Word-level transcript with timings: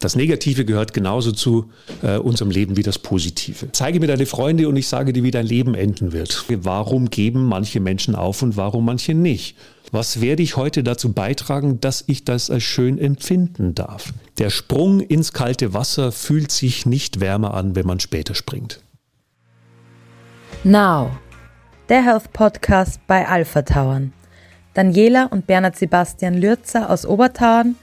Das 0.00 0.16
Negative 0.16 0.64
gehört 0.64 0.94
genauso 0.94 1.30
zu 1.30 1.70
äh, 2.02 2.16
unserem 2.16 2.50
Leben 2.50 2.78
wie 2.78 2.82
das 2.82 2.98
Positive. 2.98 3.70
Zeige 3.72 4.00
mir 4.00 4.06
deine 4.06 4.24
Freunde 4.24 4.66
und 4.66 4.76
ich 4.76 4.88
sage 4.88 5.12
dir, 5.12 5.22
wie 5.22 5.30
dein 5.30 5.44
Leben 5.44 5.74
enden 5.74 6.12
wird. 6.12 6.46
Warum 6.48 7.10
geben 7.10 7.44
manche 7.44 7.80
Menschen 7.80 8.14
auf 8.14 8.40
und 8.40 8.56
warum 8.56 8.86
manche 8.86 9.12
nicht? 9.12 9.58
Was 9.92 10.22
werde 10.22 10.42
ich 10.42 10.56
heute 10.56 10.82
dazu 10.82 11.12
beitragen, 11.12 11.80
dass 11.80 12.02
ich 12.06 12.24
das 12.24 12.50
als 12.50 12.62
schön 12.62 12.98
empfinden 12.98 13.74
darf? 13.74 14.14
Der 14.38 14.48
Sprung 14.48 15.00
ins 15.00 15.34
kalte 15.34 15.74
Wasser 15.74 16.12
fühlt 16.12 16.50
sich 16.50 16.86
nicht 16.86 17.20
wärmer 17.20 17.52
an, 17.52 17.74
wenn 17.76 17.86
man 17.86 18.00
später 18.00 18.34
springt. 18.34 18.80
Now, 20.64 21.10
der 21.90 22.02
Health 22.02 22.32
Podcast 22.32 23.00
bei 23.06 23.28
Alpha 23.28 23.62
Tauern. 23.62 24.14
Daniela 24.72 25.26
und 25.26 25.46
Bernhard 25.46 25.76
Sebastian 25.76 26.34
Lürzer 26.34 26.88
aus 26.88 27.04
Obertauern 27.04 27.76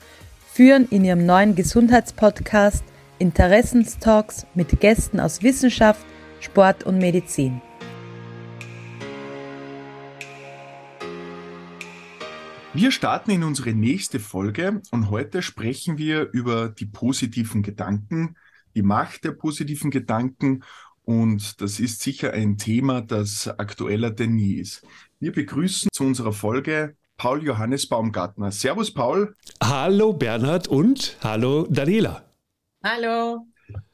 führen 0.58 0.88
in 0.90 1.06
ihrem 1.06 1.24
neuen 1.24 1.54
Gesundheitspodcast 1.54 2.84
Interessenstalks 3.20 4.48
mit 4.56 4.80
Gästen 4.80 5.20
aus 5.20 5.44
Wissenschaft, 5.44 6.04
Sport 6.40 6.84
und 6.84 6.98
Medizin. 6.98 7.62
Wir 12.74 12.90
starten 12.90 13.30
in 13.30 13.44
unsere 13.44 13.74
nächste 13.74 14.20
Folge 14.20 14.82
und 14.90 15.12
heute 15.12 15.44
sprechen 15.44 16.00
wir 16.00 16.28
über 16.32 16.70
die 16.70 16.88
positiven 16.88 17.62
Gedanken, 17.62 18.36
die 18.74 18.82
Macht 18.82 19.26
der 19.26 19.34
positiven 19.34 19.92
Gedanken 19.92 20.64
und 21.04 21.62
das 21.62 21.80
ist 21.80 22.02
sicher 22.02 22.34
ein 22.34 22.58
Thema, 22.58 23.02
das 23.02 23.48
aktueller 23.48 24.10
denn 24.10 24.34
nie 24.34 24.56
ist. 24.56 24.82
Wir 25.20 25.34
begrüßen 25.34 25.90
zu 25.94 26.04
unserer 26.04 26.34
Folge 26.34 26.96
Paul 27.18 27.44
Johannes 27.44 27.88
Baumgartner. 27.88 28.52
Servus, 28.52 28.94
Paul. 28.94 29.36
Hallo, 29.62 30.14
Bernhard 30.14 30.68
und 30.68 31.18
hallo, 31.22 31.66
Daniela. 31.70 32.24
Hallo. 32.84 33.48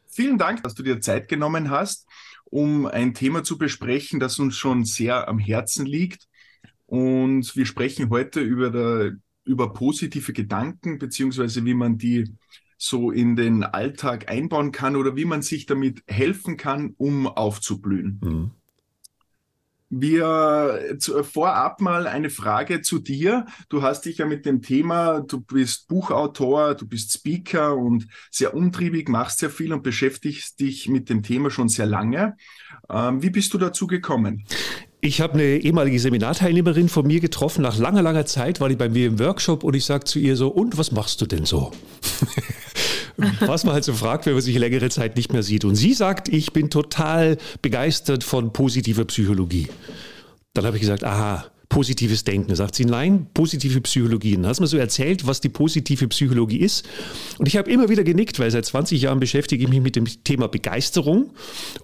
Vielen 0.07 0.37
Dank, 0.37 0.61
dass 0.63 0.75
du 0.75 0.83
dir 0.83 0.99
Zeit 0.99 1.29
genommen 1.29 1.69
hast, 1.69 2.05
um 2.43 2.85
ein 2.85 3.13
Thema 3.13 3.43
zu 3.43 3.57
besprechen, 3.57 4.19
das 4.19 4.39
uns 4.39 4.57
schon 4.57 4.83
sehr 4.83 5.27
am 5.29 5.39
Herzen 5.39 5.85
liegt. 5.85 6.27
Und 6.85 7.55
wir 7.55 7.65
sprechen 7.65 8.09
heute 8.09 8.41
über, 8.41 8.69
der, 8.69 9.13
über 9.45 9.73
positive 9.73 10.33
Gedanken, 10.33 10.99
beziehungsweise 10.99 11.63
wie 11.65 11.73
man 11.73 11.97
die 11.97 12.35
so 12.77 13.09
in 13.09 13.37
den 13.37 13.63
Alltag 13.63 14.29
einbauen 14.29 14.73
kann 14.73 14.97
oder 14.97 15.15
wie 15.15 15.25
man 15.25 15.41
sich 15.41 15.65
damit 15.65 16.03
helfen 16.07 16.57
kann, 16.57 16.93
um 16.97 17.27
aufzublühen. 17.27 18.19
Mhm. 18.21 18.51
Wir 19.95 20.97
vorab 21.31 21.79
mal 21.79 22.07
eine 22.07 22.31
Frage 22.31 22.81
zu 22.81 22.97
dir. 22.97 23.45
Du 23.69 23.83
hast 23.83 24.05
dich 24.05 24.17
ja 24.17 24.25
mit 24.25 24.43
dem 24.43 24.63
Thema, 24.63 25.19
du 25.19 25.39
bist 25.39 25.87
Buchautor, 25.87 26.73
du 26.73 26.87
bist 26.87 27.13
Speaker 27.13 27.77
und 27.77 28.07
sehr 28.31 28.55
umtriebig, 28.55 29.07
machst 29.07 29.37
sehr 29.37 29.51
viel 29.51 29.71
und 29.71 29.83
beschäftigst 29.83 30.59
dich 30.59 30.87
mit 30.87 31.11
dem 31.11 31.21
Thema 31.21 31.51
schon 31.51 31.69
sehr 31.69 31.85
lange. 31.85 32.37
Ähm, 32.89 33.21
wie 33.21 33.29
bist 33.29 33.53
du 33.53 33.59
dazu 33.59 33.85
gekommen? 33.85 34.45
Ich 34.99 35.21
habe 35.21 35.33
eine 35.33 35.57
ehemalige 35.57 35.99
Seminarteilnehmerin 35.99 36.89
von 36.89 37.05
mir 37.05 37.19
getroffen. 37.19 37.61
Nach 37.61 37.77
langer, 37.77 38.01
langer 38.01 38.25
Zeit 38.25 38.61
war 38.61 38.69
die 38.69 38.75
bei 38.75 38.89
mir 38.89 39.05
im 39.05 39.19
Workshop 39.19 39.63
und 39.63 39.75
ich 39.75 39.85
sage 39.85 40.05
zu 40.05 40.17
ihr 40.17 40.35
so, 40.35 40.47
und 40.47 40.79
was 40.79 40.91
machst 40.91 41.21
du 41.21 41.27
denn 41.27 41.45
so? 41.45 41.71
was 43.39 43.63
man 43.63 43.73
halt 43.73 43.83
so 43.83 43.93
fragt, 43.93 44.25
wenn 44.25 44.33
man 44.33 44.41
sich 44.41 44.57
längere 44.57 44.89
Zeit 44.89 45.15
nicht 45.15 45.33
mehr 45.33 45.43
sieht. 45.43 45.65
Und 45.65 45.75
sie 45.75 45.93
sagt, 45.93 46.29
ich 46.29 46.53
bin 46.53 46.69
total 46.69 47.37
begeistert 47.61 48.23
von 48.23 48.53
positiver 48.53 49.05
Psychologie. 49.05 49.67
Dann 50.53 50.65
habe 50.65 50.77
ich 50.77 50.81
gesagt, 50.81 51.03
aha, 51.03 51.45
positives 51.73 52.23
Denken. 52.23 52.55
Sagt 52.55 52.75
sie, 52.75 52.85
nein, 52.85 53.27
positive 53.33 53.81
Psychologie. 53.81 54.35
Dann 54.35 54.45
hast 54.45 54.57
du 54.57 54.63
mir 54.63 54.67
so 54.67 54.77
erzählt, 54.77 55.25
was 55.25 55.41
die 55.41 55.49
positive 55.49 56.07
Psychologie 56.07 56.59
ist. 56.59 56.85
Und 57.39 57.47
ich 57.47 57.57
habe 57.57 57.69
immer 57.69 57.89
wieder 57.89 58.03
genickt, 58.03 58.39
weil 58.39 58.51
seit 58.51 58.65
20 58.65 59.01
Jahren 59.01 59.19
beschäftige 59.19 59.63
ich 59.63 59.69
mich 59.69 59.81
mit 59.81 59.95
dem 59.95 60.05
Thema 60.23 60.47
Begeisterung 60.47 61.31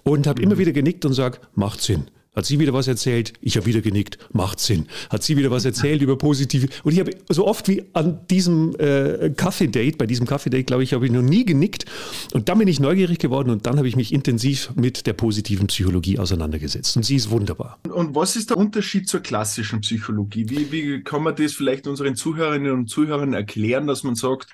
und 0.04 0.26
habe 0.26 0.40
mhm. 0.40 0.48
immer 0.48 0.58
wieder 0.58 0.72
genickt 0.72 1.04
und 1.04 1.12
sage, 1.12 1.38
macht 1.54 1.80
Sinn. 1.80 2.04
Hat 2.34 2.46
sie 2.46 2.60
wieder 2.60 2.72
was 2.72 2.86
erzählt? 2.86 3.32
Ich 3.40 3.56
habe 3.56 3.66
wieder 3.66 3.80
genickt. 3.80 4.18
Macht 4.32 4.60
Sinn. 4.60 4.86
Hat 5.08 5.24
sie 5.24 5.36
wieder 5.36 5.50
was 5.50 5.64
erzählt 5.64 6.00
über 6.00 6.16
positive? 6.16 6.68
Und 6.84 6.92
ich 6.92 7.00
habe 7.00 7.10
so 7.28 7.44
oft 7.44 7.66
wie 7.66 7.84
an 7.92 8.20
diesem 8.30 8.76
äh, 8.78 9.30
Kaffee-Date, 9.30 9.98
bei 9.98 10.06
diesem 10.06 10.26
Kaffee-Date, 10.26 10.68
glaube 10.68 10.84
ich, 10.84 10.92
habe 10.92 11.04
ich 11.04 11.12
noch 11.12 11.22
nie 11.22 11.44
genickt. 11.44 11.86
Und 12.32 12.48
dann 12.48 12.58
bin 12.60 12.68
ich 12.68 12.78
neugierig 12.78 13.18
geworden 13.18 13.50
und 13.50 13.66
dann 13.66 13.78
habe 13.78 13.88
ich 13.88 13.96
mich 13.96 14.12
intensiv 14.12 14.70
mit 14.76 15.08
der 15.08 15.12
positiven 15.14 15.66
Psychologie 15.66 16.20
auseinandergesetzt. 16.20 16.96
Und 16.96 17.02
sie 17.02 17.16
ist 17.16 17.30
wunderbar. 17.30 17.80
Und 17.88 18.14
was 18.14 18.36
ist 18.36 18.50
der 18.50 18.58
Unterschied 18.58 19.08
zur 19.08 19.20
klassischen 19.20 19.80
Psychologie? 19.80 20.48
Wie, 20.48 20.70
wie 20.70 21.02
kann 21.02 21.24
man 21.24 21.34
das 21.34 21.54
vielleicht 21.54 21.88
unseren 21.88 22.14
Zuhörerinnen 22.14 22.70
und 22.70 22.88
Zuhörern 22.88 23.34
erklären, 23.34 23.88
dass 23.88 24.04
man 24.04 24.14
sagt, 24.14 24.46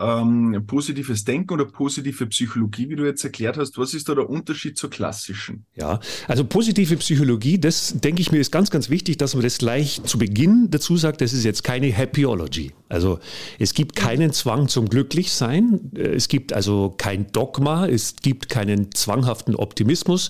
ähm, 0.00 0.64
positives 0.66 1.24
Denken 1.24 1.54
oder 1.54 1.64
positive 1.64 2.26
Psychologie, 2.26 2.88
wie 2.88 2.96
du 2.96 3.04
jetzt 3.04 3.24
erklärt 3.24 3.56
hast. 3.56 3.78
Was 3.78 3.94
ist 3.94 4.08
da 4.08 4.14
der 4.14 4.28
Unterschied 4.28 4.76
zur 4.76 4.90
klassischen? 4.90 5.64
Ja, 5.76 6.00
also 6.26 6.44
positive 6.44 6.96
Psychologie, 6.96 7.58
das 7.58 7.94
denke 7.98 8.20
ich 8.20 8.32
mir 8.32 8.40
ist 8.40 8.52
ganz, 8.52 8.70
ganz 8.70 8.90
wichtig, 8.90 9.16
dass 9.18 9.34
man 9.34 9.42
das 9.42 9.58
gleich 9.58 10.02
zu 10.04 10.18
Beginn 10.18 10.68
dazu 10.70 10.96
sagt, 10.96 11.20
das 11.20 11.32
ist 11.32 11.44
jetzt 11.44 11.64
keine 11.64 11.92
Happyology. 11.92 12.72
Also 12.88 13.18
es 13.58 13.74
gibt 13.74 13.96
keinen 13.96 14.32
Zwang 14.32 14.68
zum 14.68 14.88
Glücklichsein, 14.88 15.90
es 15.94 16.28
gibt 16.28 16.52
also 16.52 16.94
kein 16.96 17.30
Dogma, 17.32 17.86
es 17.86 18.16
gibt 18.16 18.48
keinen 18.48 18.92
zwanghaften 18.92 19.54
Optimismus, 19.54 20.28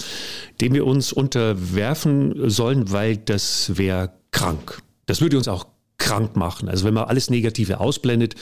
dem 0.60 0.74
wir 0.74 0.86
uns 0.86 1.12
unterwerfen 1.12 2.50
sollen, 2.50 2.90
weil 2.90 3.16
das 3.16 3.76
wäre 3.76 4.12
krank. 4.30 4.82
Das 5.06 5.20
würde 5.20 5.38
uns 5.38 5.48
auch 5.48 5.66
krank 5.98 6.36
machen. 6.36 6.68
Also 6.68 6.84
wenn 6.84 6.94
man 6.94 7.04
alles 7.04 7.28
Negative 7.28 7.80
ausblendet, 7.80 8.36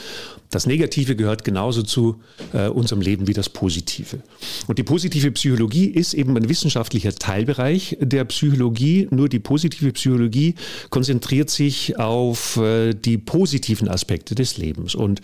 das 0.51 0.67
Negative 0.67 1.17
gehört 1.17 1.43
genauso 1.43 1.83
zu 1.83 2.21
äh, 2.53 2.69
unserem 2.69 3.01
Leben 3.01 3.27
wie 3.27 3.33
das 3.33 3.49
Positive. 3.49 4.21
Und 4.69 4.79
die 4.79 4.85
positive 4.85 5.33
Psychologie 5.33 5.87
ist 5.87 6.15
eben 6.15 6.37
ein 6.37 6.49
wissenschaftlicher 6.49 7.13
Teilbereich 7.13 7.97
der 8.01 8.25
Psychologie. 8.27 9.09
Nur 9.11 9.29
die 9.29 9.41
positive 9.41 9.91
Psychologie 9.93 10.55
konzentriert 10.91 11.51
sich 11.51 11.99
auf 11.99 12.59
äh, 12.59 12.95
die 12.95 13.19
positiven 13.19 13.89
Aspekte 13.89 14.35
des 14.35 14.59
Lebens. 14.59 14.95
Und 14.95 15.21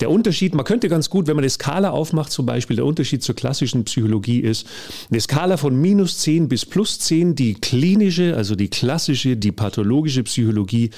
der 0.00 0.10
Unterschied, 0.10 0.54
man 0.54 0.64
könnte 0.64 0.88
ganz 0.88 1.10
gut, 1.10 1.26
wenn 1.26 1.36
man 1.36 1.42
eine 1.42 1.50
Skala 1.50 1.90
aufmacht, 1.90 2.32
zum 2.32 2.46
Beispiel, 2.46 2.76
der 2.76 2.86
Unterschied 2.86 3.22
zur 3.22 3.34
klassischen 3.34 3.84
Psychologie 3.84 4.40
ist 4.40 4.66
eine 5.10 5.20
Skala 5.20 5.56
von 5.56 5.78
minus 5.78 6.18
10 6.18 6.48
bis 6.48 6.64
plus 6.64 6.98
10, 7.00 7.34
die 7.34 7.54
klinische, 7.54 8.36
also 8.36 8.54
die 8.54 8.68
klassische, 8.68 9.36
die 9.36 9.52
pathologische 9.52 10.22
Psychologie 10.22 10.90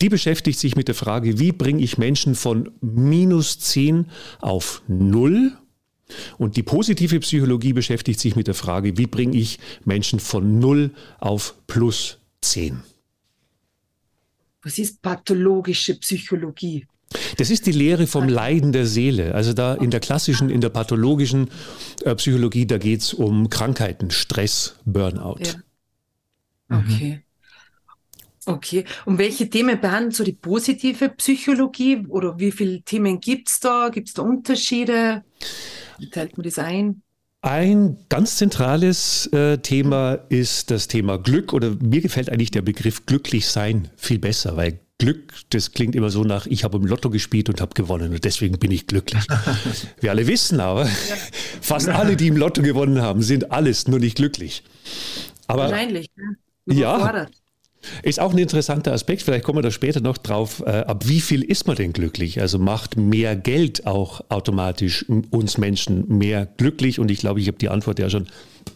die 0.00 0.08
beschäftigt 0.08 0.58
sich 0.58 0.76
mit 0.76 0.88
der 0.88 0.94
Frage, 0.94 1.38
wie 1.38 1.52
bringe 1.52 1.82
ich 1.82 1.98
Menschen 1.98 2.34
von 2.34 2.70
minus 2.80 3.58
10 3.58 4.06
auf 4.40 4.82
0? 4.88 5.52
Und 6.38 6.56
die 6.56 6.62
positive 6.62 7.20
Psychologie 7.20 7.72
beschäftigt 7.72 8.20
sich 8.20 8.34
mit 8.34 8.46
der 8.46 8.54
Frage, 8.54 8.96
wie 8.96 9.06
bringe 9.06 9.36
ich 9.36 9.58
Menschen 9.84 10.20
von 10.20 10.58
0 10.58 10.90
auf 11.18 11.54
plus 11.66 12.18
10? 12.40 12.82
Was 14.62 14.78
ist 14.78 15.02
pathologische 15.02 15.94
Psychologie? 15.96 16.86
Das 17.36 17.50
ist 17.50 17.66
die 17.66 17.72
Lehre 17.72 18.06
vom 18.06 18.28
Leiden 18.28 18.72
der 18.72 18.86
Seele. 18.86 19.34
Also 19.34 19.52
da 19.52 19.74
in 19.74 19.90
der 19.90 20.00
klassischen, 20.00 20.50
in 20.50 20.60
der 20.60 20.68
pathologischen 20.68 21.50
äh, 22.04 22.14
Psychologie, 22.16 22.66
da 22.66 22.78
geht 22.78 23.00
es 23.00 23.14
um 23.14 23.48
Krankheiten, 23.48 24.10
Stress, 24.10 24.76
Burnout. 24.84 25.38
Ja. 25.40 26.78
Okay. 26.78 27.22
Okay, 28.48 28.84
und 29.04 29.18
welche 29.18 29.50
Themen 29.50 29.78
behandelt 29.78 30.16
so 30.16 30.24
die 30.24 30.32
positive 30.32 31.10
Psychologie 31.10 32.06
oder 32.08 32.38
wie 32.40 32.50
viele 32.50 32.80
Themen 32.80 33.20
gibt 33.20 33.50
es 33.50 33.60
da? 33.60 33.90
Gibt 33.90 34.08
es 34.08 34.14
da 34.14 34.22
Unterschiede? 34.22 35.22
Wie 35.98 36.08
teilt 36.08 36.38
man 36.38 36.44
das 36.44 36.58
ein? 36.58 37.02
Ein 37.42 37.98
ganz 38.08 38.36
zentrales 38.36 39.26
äh, 39.34 39.58
Thema 39.58 40.14
ist 40.30 40.70
das 40.70 40.88
Thema 40.88 41.18
Glück 41.18 41.52
oder 41.52 41.76
mir 41.82 42.00
gefällt 42.00 42.30
eigentlich 42.30 42.50
der 42.50 42.62
Begriff 42.62 43.04
glücklich 43.04 43.46
sein 43.46 43.90
viel 43.96 44.18
besser, 44.18 44.56
weil 44.56 44.80
Glück, 44.96 45.34
das 45.50 45.72
klingt 45.72 45.94
immer 45.94 46.08
so 46.08 46.24
nach, 46.24 46.46
ich 46.46 46.64
habe 46.64 46.78
im 46.78 46.86
Lotto 46.86 47.10
gespielt 47.10 47.50
und 47.50 47.60
habe 47.60 47.74
gewonnen 47.74 48.14
und 48.14 48.24
deswegen 48.24 48.58
bin 48.58 48.70
ich 48.70 48.86
glücklich. 48.86 49.24
Wir 50.00 50.10
alle 50.10 50.26
wissen 50.26 50.58
aber, 50.58 50.86
ja. 50.86 50.90
fast 51.60 51.90
alle, 51.90 52.16
die 52.16 52.28
im 52.28 52.36
Lotto 52.38 52.62
gewonnen 52.62 53.02
haben, 53.02 53.20
sind 53.22 53.52
alles 53.52 53.88
nur 53.88 53.98
nicht 53.98 54.16
glücklich. 54.16 54.64
Aber, 55.46 55.64
Wahrscheinlich. 55.64 56.08
Ja, 56.64 57.26
ist 58.02 58.20
auch 58.20 58.32
ein 58.32 58.38
interessanter 58.38 58.92
Aspekt, 58.92 59.22
vielleicht 59.22 59.44
kommen 59.44 59.58
wir 59.58 59.62
da 59.62 59.70
später 59.70 60.00
noch 60.00 60.18
drauf, 60.18 60.62
äh, 60.66 60.70
ab 60.70 61.08
wie 61.08 61.20
viel 61.20 61.42
ist 61.42 61.66
man 61.66 61.76
denn 61.76 61.92
glücklich? 61.92 62.40
Also 62.40 62.58
macht 62.58 62.96
mehr 62.96 63.36
Geld 63.36 63.86
auch 63.86 64.22
automatisch 64.28 65.04
uns 65.30 65.58
Menschen 65.58 66.18
mehr 66.18 66.46
glücklich? 66.56 66.98
Und 66.98 67.10
ich 67.10 67.18
glaube, 67.20 67.40
ich 67.40 67.48
habe 67.48 67.58
die 67.58 67.68
Antwort 67.68 67.98
ja 67.98 68.10
schon 68.10 68.26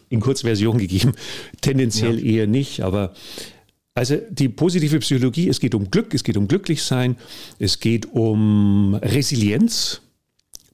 in 0.09 0.19
Kurzversion 0.19 0.77
gegeben. 0.77 1.13
Tendenziell 1.61 2.19
ja. 2.19 2.39
eher 2.39 2.47
nicht, 2.47 2.81
aber 2.81 3.13
also 3.95 4.17
die 4.29 4.49
positive 4.49 4.99
Psychologie, 4.99 5.49
es 5.49 5.59
geht 5.59 5.75
um 5.75 5.91
Glück, 5.91 6.13
es 6.13 6.23
geht 6.23 6.35
um 6.35 6.47
Glücklichsein, 6.47 7.15
es 7.59 7.79
geht 7.79 8.07
um 8.11 8.95
Resilienz, 8.95 10.01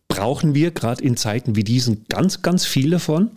brauchen 0.07 0.55
wir 0.55 0.71
gerade 0.71 1.03
in 1.03 1.17
Zeiten 1.17 1.55
wie 1.55 1.63
diesen 1.63 2.05
ganz, 2.09 2.41
ganz 2.41 2.65
viel 2.65 2.89
davon. 2.91 3.31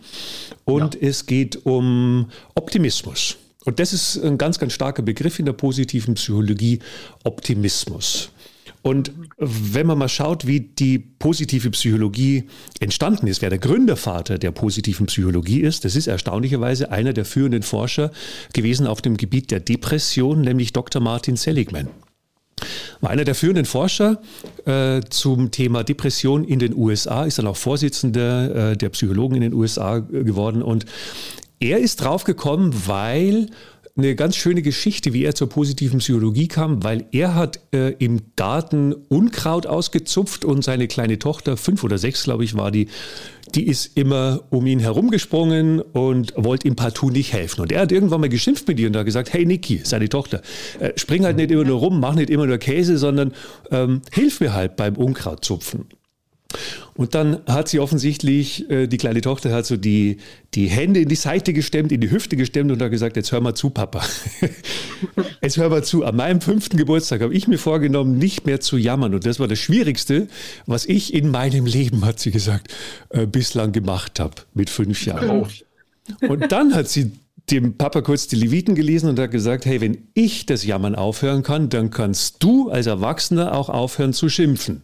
Und 0.65 0.95
ja. 0.95 1.01
es 1.01 1.25
geht 1.25 1.65
um 1.65 2.29
Optimismus. 2.55 3.37
Und 3.65 3.79
das 3.79 3.93
ist 3.93 4.17
ein 4.23 4.37
ganz, 4.37 4.59
ganz 4.59 4.73
starker 4.73 5.01
Begriff 5.01 5.39
in 5.39 5.45
der 5.45 5.53
positiven 5.53 6.15
Psychologie, 6.15 6.79
Optimismus. 7.23 8.31
Und 8.83 9.13
wenn 9.37 9.87
man 9.87 9.97
mal 9.97 10.09
schaut, 10.09 10.45
wie 10.45 10.59
die 10.59 10.99
positive 10.99 11.69
Psychologie 11.71 12.43
entstanden 12.81 13.27
ist, 13.27 13.41
wer 13.41 13.49
der 13.49 13.59
Gründervater 13.59 14.37
der 14.37 14.51
positiven 14.51 15.05
Psychologie 15.05 15.61
ist, 15.61 15.85
das 15.85 15.95
ist 15.95 16.07
erstaunlicherweise 16.07 16.91
einer 16.91 17.13
der 17.13 17.23
führenden 17.23 17.63
Forscher 17.63 18.11
gewesen 18.51 18.85
auf 18.85 19.01
dem 19.01 19.15
Gebiet 19.15 19.51
der 19.51 19.61
Depression, 19.61 20.41
nämlich 20.41 20.73
Dr. 20.73 21.01
Martin 21.01 21.37
Seligman. 21.37 21.87
War 22.99 23.09
einer 23.09 23.23
der 23.23 23.35
führenden 23.35 23.65
Forscher 23.65 24.21
äh, 24.65 25.01
zum 25.09 25.51
Thema 25.51 25.83
Depression 25.85 26.43
in 26.43 26.59
den 26.59 26.75
USA, 26.75 27.23
ist 27.23 27.39
dann 27.39 27.47
auch 27.47 27.57
Vorsitzender 27.57 28.71
äh, 28.71 28.77
der 28.77 28.89
Psychologen 28.89 29.35
in 29.35 29.41
den 29.41 29.53
USA 29.53 29.99
geworden 29.99 30.61
und 30.61 30.85
er 31.63 31.79
ist 31.79 32.01
draufgekommen, 32.01 32.73
weil 32.87 33.47
eine 33.95 34.15
ganz 34.15 34.35
schöne 34.35 34.63
Geschichte, 34.63 35.13
wie 35.13 35.23
er 35.23 35.35
zur 35.35 35.49
positiven 35.49 35.99
Psychologie 35.99 36.47
kam, 36.47 36.83
weil 36.83 37.05
er 37.11 37.35
hat 37.35 37.59
äh, 37.73 37.91
im 37.99 38.21
Garten 38.35 38.93
Unkraut 38.93 39.67
ausgezupft 39.67 40.45
und 40.45 40.63
seine 40.63 40.87
kleine 40.87 41.19
Tochter, 41.19 41.57
fünf 41.57 41.83
oder 41.83 41.97
sechs, 41.99 42.23
glaube 42.23 42.43
ich, 42.43 42.57
war 42.57 42.71
die, 42.71 42.87
die 43.53 43.67
ist 43.67 43.95
immer 43.95 44.41
um 44.49 44.65
ihn 44.65 44.79
herumgesprungen 44.79 45.79
und 45.79 46.33
wollte 46.35 46.67
ihm 46.67 46.75
partout 46.75 47.11
nicht 47.11 47.33
helfen. 47.33 47.61
Und 47.61 47.71
er 47.71 47.81
hat 47.81 47.91
irgendwann 47.91 48.21
mal 48.21 48.29
geschimpft 48.29 48.67
mit 48.67 48.79
ihr 48.79 48.87
und 48.87 48.97
hat 48.97 49.05
gesagt, 49.05 49.31
hey 49.31 49.45
Niki, 49.45 49.81
seine 49.83 50.09
Tochter, 50.09 50.41
äh, 50.79 50.91
spring 50.97 51.23
halt 51.23 51.37
nicht 51.37 51.51
immer 51.51 51.63
nur 51.63 51.79
rum, 51.79 51.99
mach 51.99 52.15
nicht 52.15 52.31
immer 52.31 52.47
nur 52.47 52.57
Käse, 52.57 52.97
sondern 52.97 53.31
ähm, 53.69 54.01
hilf 54.11 54.39
mir 54.39 54.53
halt 54.53 54.75
beim 54.75 54.95
Unkrautzupfen. 54.95 55.85
Und 56.95 57.15
dann 57.15 57.39
hat 57.47 57.67
sie 57.67 57.79
offensichtlich, 57.79 58.69
äh, 58.69 58.87
die 58.87 58.97
kleine 58.97 59.21
Tochter 59.21 59.51
hat 59.51 59.65
so 59.65 59.77
die, 59.77 60.17
die 60.53 60.67
Hände 60.67 60.99
in 60.99 61.09
die 61.09 61.15
Seite 61.15 61.53
gestemmt, 61.53 61.91
in 61.91 62.01
die 62.01 62.11
Hüfte 62.11 62.35
gestemmt 62.35 62.71
und 62.71 62.81
hat 62.81 62.91
gesagt, 62.91 63.15
jetzt 63.15 63.31
hör 63.31 63.41
mal 63.41 63.55
zu, 63.55 63.69
Papa. 63.69 64.03
jetzt 65.41 65.57
hör 65.57 65.69
mal 65.69 65.83
zu. 65.83 66.05
An 66.05 66.15
meinem 66.15 66.41
fünften 66.41 66.77
Geburtstag 66.77 67.21
habe 67.21 67.33
ich 67.33 67.47
mir 67.47 67.57
vorgenommen, 67.57 68.17
nicht 68.17 68.45
mehr 68.45 68.59
zu 68.59 68.77
jammern. 68.77 69.15
Und 69.15 69.25
das 69.25 69.39
war 69.39 69.47
das 69.47 69.59
Schwierigste, 69.59 70.27
was 70.65 70.85
ich 70.85 71.13
in 71.13 71.31
meinem 71.31 71.65
Leben, 71.65 72.05
hat 72.05 72.19
sie 72.19 72.31
gesagt, 72.31 72.73
äh, 73.09 73.25
bislang 73.25 73.71
gemacht 73.71 74.19
habe 74.19 74.35
mit 74.53 74.69
fünf 74.69 75.05
Jahren. 75.05 75.47
Und 76.21 76.51
dann 76.51 76.75
hat 76.75 76.89
sie 76.89 77.11
dem 77.51 77.77
Papa 77.77 78.01
kurz 78.01 78.27
die 78.27 78.35
Leviten 78.35 78.75
gelesen 78.75 79.09
und 79.09 79.19
hat 79.19 79.31
gesagt, 79.31 79.65
hey, 79.65 79.81
wenn 79.81 80.07
ich 80.13 80.45
das 80.45 80.65
Jammern 80.65 80.95
aufhören 80.95 81.43
kann, 81.43 81.69
dann 81.69 81.89
kannst 81.89 82.41
du 82.41 82.69
als 82.69 82.87
Erwachsener 82.87 83.53
auch 83.53 83.69
aufhören 83.69 84.13
zu 84.13 84.29
schimpfen. 84.29 84.83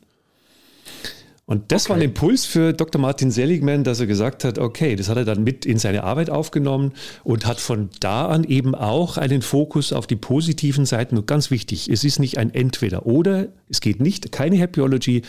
Und 1.49 1.71
das 1.71 1.85
okay. 1.85 1.89
war 1.89 1.97
ein 1.97 2.03
Impuls 2.03 2.45
für 2.45 2.73
Dr. 2.73 3.01
Martin 3.01 3.31
Seligman, 3.31 3.83
dass 3.83 3.99
er 3.99 4.05
gesagt 4.05 4.43
hat, 4.43 4.59
okay, 4.59 4.95
das 4.95 5.09
hat 5.09 5.17
er 5.17 5.25
dann 5.25 5.43
mit 5.43 5.65
in 5.65 5.79
seine 5.79 6.03
Arbeit 6.03 6.29
aufgenommen 6.29 6.93
und 7.23 7.47
hat 7.47 7.59
von 7.59 7.89
da 7.99 8.27
an 8.27 8.43
eben 8.43 8.75
auch 8.75 9.17
einen 9.17 9.41
Fokus 9.41 9.91
auf 9.91 10.05
die 10.05 10.15
positiven 10.15 10.85
Seiten. 10.85 11.17
Und 11.17 11.25
ganz 11.25 11.49
wichtig, 11.49 11.89
es 11.89 12.03
ist 12.03 12.19
nicht 12.19 12.37
ein 12.37 12.53
Entweder-Oder, 12.53 13.47
es 13.67 13.81
geht 13.81 13.99
nicht, 13.99 14.31
keine 14.31 14.57
Happyology, 14.57 15.23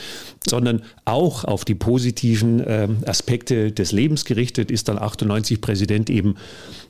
sondern 0.47 0.83
auch 1.07 1.45
auf 1.45 1.65
die 1.65 1.75
positiven 1.75 2.61
äh, 2.61 2.89
Aspekte 3.07 3.73
des 3.73 3.91
Lebens 3.91 4.27
gerichtet, 4.27 4.71
ist 4.71 4.89
dann 4.89 4.99
98 4.99 5.63
Präsident 5.63 6.11
eben 6.11 6.35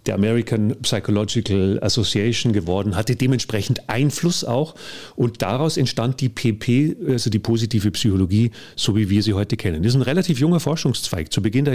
der 0.07 0.15
American 0.15 0.75
Psychological 0.83 1.79
Association 1.83 2.53
geworden, 2.53 2.97
hatte 2.97 3.17
dementsprechend 3.17 3.89
Einfluss 3.89 4.45
auch 4.45 4.75
und 5.15 5.43
daraus 5.43 5.77
entstand 5.77 6.21
die 6.21 6.31
PP, 6.31 6.97
also 7.07 7.31
die 7.31 7.39
positive 7.39 7.91
Psychologie, 7.91 8.51
so 8.77 8.97
wie 8.97 9.11
wir 9.11 9.20
sie 9.23 9.35
heute 9.35 9.57
kennen. 9.57 9.83
Das 9.83 9.93
ist 9.93 9.97
ein 9.97 10.03
relativ 10.03 10.39
junger 10.39 10.61
Forschungszweig, 10.61 11.33
zu 11.33 11.43
Beginn, 11.43 11.67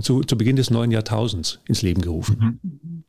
zu, 0.00 0.20
zu 0.22 0.38
Beginn 0.38 0.56
des 0.56 0.70
neuen 0.70 0.90
Jahrtausends 0.90 1.60
ins 1.66 1.82
Leben 1.82 2.02
gerufen. 2.02 2.60
Mhm. 2.62 3.04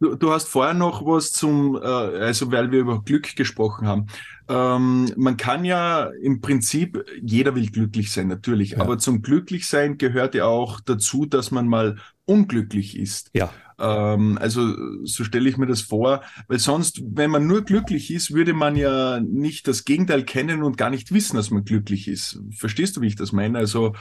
Du, 0.00 0.16
du, 0.16 0.32
hast 0.32 0.48
vorher 0.48 0.74
noch 0.74 1.06
was 1.06 1.32
zum, 1.32 1.76
äh, 1.76 1.78
also 1.80 2.50
weil 2.50 2.70
wir 2.70 2.80
über 2.80 3.02
Glück 3.02 3.36
gesprochen 3.36 3.86
haben. 3.86 4.06
Ähm, 4.48 5.10
man 5.16 5.36
kann 5.36 5.64
ja 5.64 6.10
im 6.20 6.40
Prinzip, 6.40 7.02
jeder 7.22 7.54
will 7.54 7.70
glücklich 7.70 8.12
sein, 8.12 8.28
natürlich, 8.28 8.72
ja. 8.72 8.80
aber 8.80 8.98
zum 8.98 9.22
Glücklichsein 9.22 9.96
gehört 9.96 10.34
ja 10.34 10.46
auch 10.46 10.80
dazu, 10.80 11.26
dass 11.26 11.50
man 11.50 11.68
mal 11.68 11.96
unglücklich 12.26 12.98
ist. 12.98 13.30
Ja. 13.32 13.50
Ähm, 13.78 14.38
also 14.40 15.04
so 15.04 15.24
stelle 15.24 15.48
ich 15.48 15.56
mir 15.56 15.66
das 15.66 15.80
vor, 15.80 16.22
weil 16.48 16.58
sonst, 16.58 17.02
wenn 17.04 17.30
man 17.30 17.46
nur 17.46 17.62
glücklich 17.62 18.12
ist, 18.12 18.32
würde 18.32 18.52
man 18.52 18.76
ja 18.76 19.20
nicht 19.20 19.66
das 19.68 19.84
Gegenteil 19.84 20.24
kennen 20.24 20.62
und 20.62 20.76
gar 20.76 20.90
nicht 20.90 21.12
wissen, 21.12 21.36
dass 21.36 21.50
man 21.50 21.64
glücklich 21.64 22.08
ist. 22.08 22.40
Verstehst 22.56 22.96
du, 22.96 23.00
wie 23.00 23.08
ich 23.08 23.16
das 23.16 23.32
meine? 23.32 23.58
Also 23.58 23.94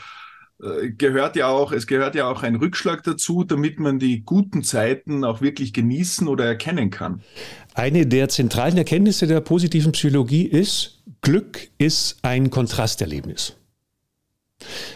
äh, 0.61 0.91
gehört 0.91 1.35
ja 1.35 1.47
auch, 1.47 1.71
es 1.71 1.87
gehört 1.87 2.15
ja 2.15 2.27
auch 2.27 2.43
ein 2.43 2.55
Rückschlag 2.55 3.03
dazu, 3.03 3.43
damit 3.43 3.79
man 3.79 3.99
die 3.99 4.21
guten 4.23 4.63
Zeiten 4.63 5.23
auch 5.23 5.41
wirklich 5.41 5.73
genießen 5.73 6.27
oder 6.27 6.45
erkennen 6.45 6.89
kann. 6.89 7.21
Eine 7.73 8.05
der 8.05 8.29
zentralen 8.29 8.77
Erkenntnisse 8.77 9.27
der 9.27 9.41
positiven 9.41 9.91
Psychologie 9.91 10.45
ist, 10.45 11.01
Glück 11.21 11.69
ist 11.77 12.19
ein 12.21 12.49
Kontrasterlebnis. 12.49 13.55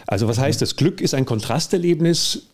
Also 0.06 0.28
was 0.28 0.38
heißt 0.38 0.62
das? 0.62 0.76
Glück 0.76 1.00
ist 1.00 1.14
ein 1.14 1.26
Kontrasterlebnis. 1.26 2.48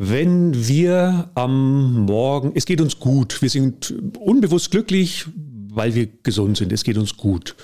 Wenn 0.00 0.68
wir 0.68 1.28
am 1.34 2.04
Morgen, 2.04 2.52
es 2.54 2.66
geht 2.66 2.80
uns 2.80 3.00
gut, 3.00 3.42
wir 3.42 3.50
sind 3.50 3.92
unbewusst 4.20 4.70
glücklich, 4.70 5.26
weil 5.72 5.96
wir 5.96 6.06
gesund 6.22 6.56
sind, 6.56 6.72
es 6.72 6.84
geht 6.84 6.96
uns 6.96 7.16
gut. 7.16 7.56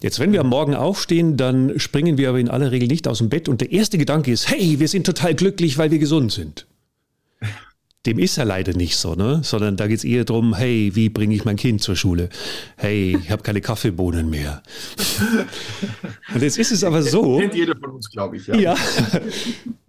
Jetzt, 0.00 0.20
wenn 0.20 0.32
wir 0.32 0.42
am 0.42 0.48
Morgen 0.48 0.76
aufstehen, 0.76 1.36
dann 1.36 1.76
springen 1.80 2.18
wir 2.18 2.28
aber 2.28 2.38
in 2.38 2.48
aller 2.48 2.70
Regel 2.70 2.86
nicht 2.86 3.08
aus 3.08 3.18
dem 3.18 3.30
Bett 3.30 3.48
und 3.48 3.60
der 3.60 3.72
erste 3.72 3.98
Gedanke 3.98 4.30
ist, 4.30 4.48
hey, 4.48 4.78
wir 4.78 4.86
sind 4.86 5.06
total 5.06 5.34
glücklich, 5.34 5.76
weil 5.76 5.90
wir 5.90 5.98
gesund 5.98 6.30
sind. 6.30 6.68
Dem 8.06 8.20
ist 8.20 8.36
ja 8.36 8.44
leider 8.44 8.72
nicht 8.72 8.96
so, 8.96 9.14
ne? 9.14 9.40
sondern 9.42 9.76
da 9.76 9.88
geht 9.88 9.98
es 9.98 10.04
eher 10.04 10.24
darum, 10.24 10.54
hey, 10.54 10.92
wie 10.94 11.08
bringe 11.08 11.34
ich 11.34 11.44
mein 11.44 11.56
Kind 11.56 11.82
zur 11.82 11.96
Schule? 11.96 12.28
Hey, 12.76 13.18
ich 13.20 13.30
habe 13.30 13.42
keine 13.42 13.60
Kaffeebohnen 13.60 14.30
mehr. 14.30 14.62
Und 16.34 16.42
jetzt 16.42 16.56
ist 16.56 16.70
es 16.70 16.84
aber 16.84 17.02
so. 17.02 17.38
Kennt 17.38 17.54
jeder 17.54 17.74
von 17.76 17.90
uns, 17.90 18.08
glaube 18.10 18.36
ich. 18.36 18.46
Ja. 18.46 18.56
ja. 18.56 18.76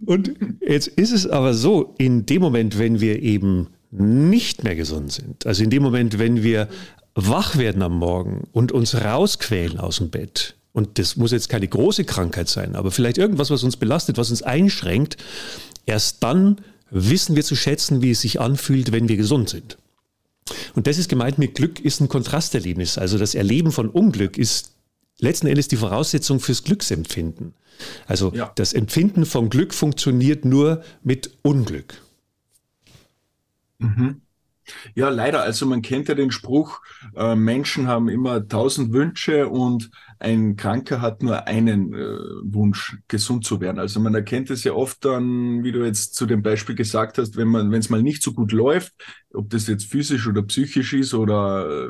Und 0.04 0.32
jetzt 0.66 0.88
ist 0.88 1.12
es 1.12 1.26
aber 1.28 1.54
so, 1.54 1.94
in 1.98 2.26
dem 2.26 2.42
Moment, 2.42 2.78
wenn 2.78 3.00
wir 3.00 3.22
eben 3.22 3.68
nicht 3.90 4.64
mehr 4.64 4.74
gesund 4.74 5.12
sind, 5.12 5.46
also 5.46 5.62
in 5.62 5.70
dem 5.70 5.82
Moment, 5.82 6.18
wenn 6.18 6.42
wir 6.42 6.68
wach 7.14 7.56
werden 7.56 7.82
am 7.82 7.98
Morgen 7.98 8.48
und 8.52 8.72
uns 8.72 8.94
rausquälen 8.94 9.78
aus 9.78 9.98
dem 9.98 10.10
Bett, 10.10 10.56
und 10.72 10.98
das 10.98 11.16
muss 11.16 11.32
jetzt 11.32 11.48
keine 11.48 11.68
große 11.68 12.04
Krankheit 12.04 12.48
sein, 12.48 12.74
aber 12.74 12.90
vielleicht 12.90 13.18
irgendwas, 13.18 13.50
was 13.50 13.62
uns 13.64 13.76
belastet, 13.76 14.18
was 14.18 14.30
uns 14.30 14.42
einschränkt, 14.42 15.16
erst 15.86 16.22
dann 16.22 16.60
wissen 16.90 17.36
wir 17.36 17.44
zu 17.44 17.56
schätzen, 17.56 18.02
wie 18.02 18.10
es 18.10 18.20
sich 18.20 18.40
anfühlt, 18.40 18.92
wenn 18.92 19.08
wir 19.08 19.16
gesund 19.16 19.48
sind. 19.48 19.78
Und 20.74 20.86
das 20.86 20.98
ist 20.98 21.08
gemeint 21.08 21.38
mit 21.38 21.54
Glück 21.54 21.80
ist 21.80 22.00
ein 22.00 22.08
Kontrasterlebnis. 22.08 22.98
Also 22.98 23.18
das 23.18 23.34
Erleben 23.34 23.72
von 23.72 23.88
Unglück 23.88 24.38
ist 24.38 24.72
letzten 25.18 25.46
Endes 25.46 25.68
die 25.68 25.76
Voraussetzung 25.76 26.40
fürs 26.40 26.64
Glücksempfinden. 26.64 27.54
Also 28.06 28.32
ja. 28.34 28.50
das 28.56 28.72
Empfinden 28.72 29.26
von 29.26 29.50
Glück 29.50 29.74
funktioniert 29.74 30.44
nur 30.44 30.82
mit 31.02 31.30
Unglück. 31.42 32.00
Mhm. 33.78 34.22
Ja, 34.94 35.08
leider. 35.08 35.42
Also 35.42 35.66
man 35.66 35.82
kennt 35.82 36.08
ja 36.08 36.14
den 36.14 36.30
Spruch, 36.30 36.80
äh, 37.16 37.34
Menschen 37.34 37.86
haben 37.86 38.08
immer 38.08 38.46
tausend 38.46 38.92
Wünsche 38.92 39.48
und 39.48 39.90
ein 40.20 40.56
Kranker 40.56 41.00
hat 41.00 41.22
nur 41.22 41.46
einen 41.46 41.94
äh, 41.94 42.18
Wunsch, 42.42 42.98
gesund 43.08 43.44
zu 43.44 43.60
werden. 43.60 43.78
Also 43.78 44.00
man 44.00 44.14
erkennt 44.14 44.50
es 44.50 44.64
ja 44.64 44.72
oft 44.72 45.04
dann, 45.04 45.62
wie 45.62 45.72
du 45.72 45.84
jetzt 45.84 46.14
zu 46.14 46.26
dem 46.26 46.42
Beispiel 46.42 46.74
gesagt 46.74 47.18
hast, 47.18 47.36
wenn 47.36 47.48
man, 47.48 47.70
wenn 47.70 47.80
es 47.80 47.90
mal 47.90 48.02
nicht 48.02 48.22
so 48.22 48.32
gut 48.32 48.52
läuft, 48.52 48.92
ob 49.32 49.50
das 49.50 49.66
jetzt 49.68 49.86
physisch 49.86 50.26
oder 50.26 50.42
psychisch 50.42 50.92
ist 50.94 51.14
oder 51.14 51.68
äh, 51.68 51.88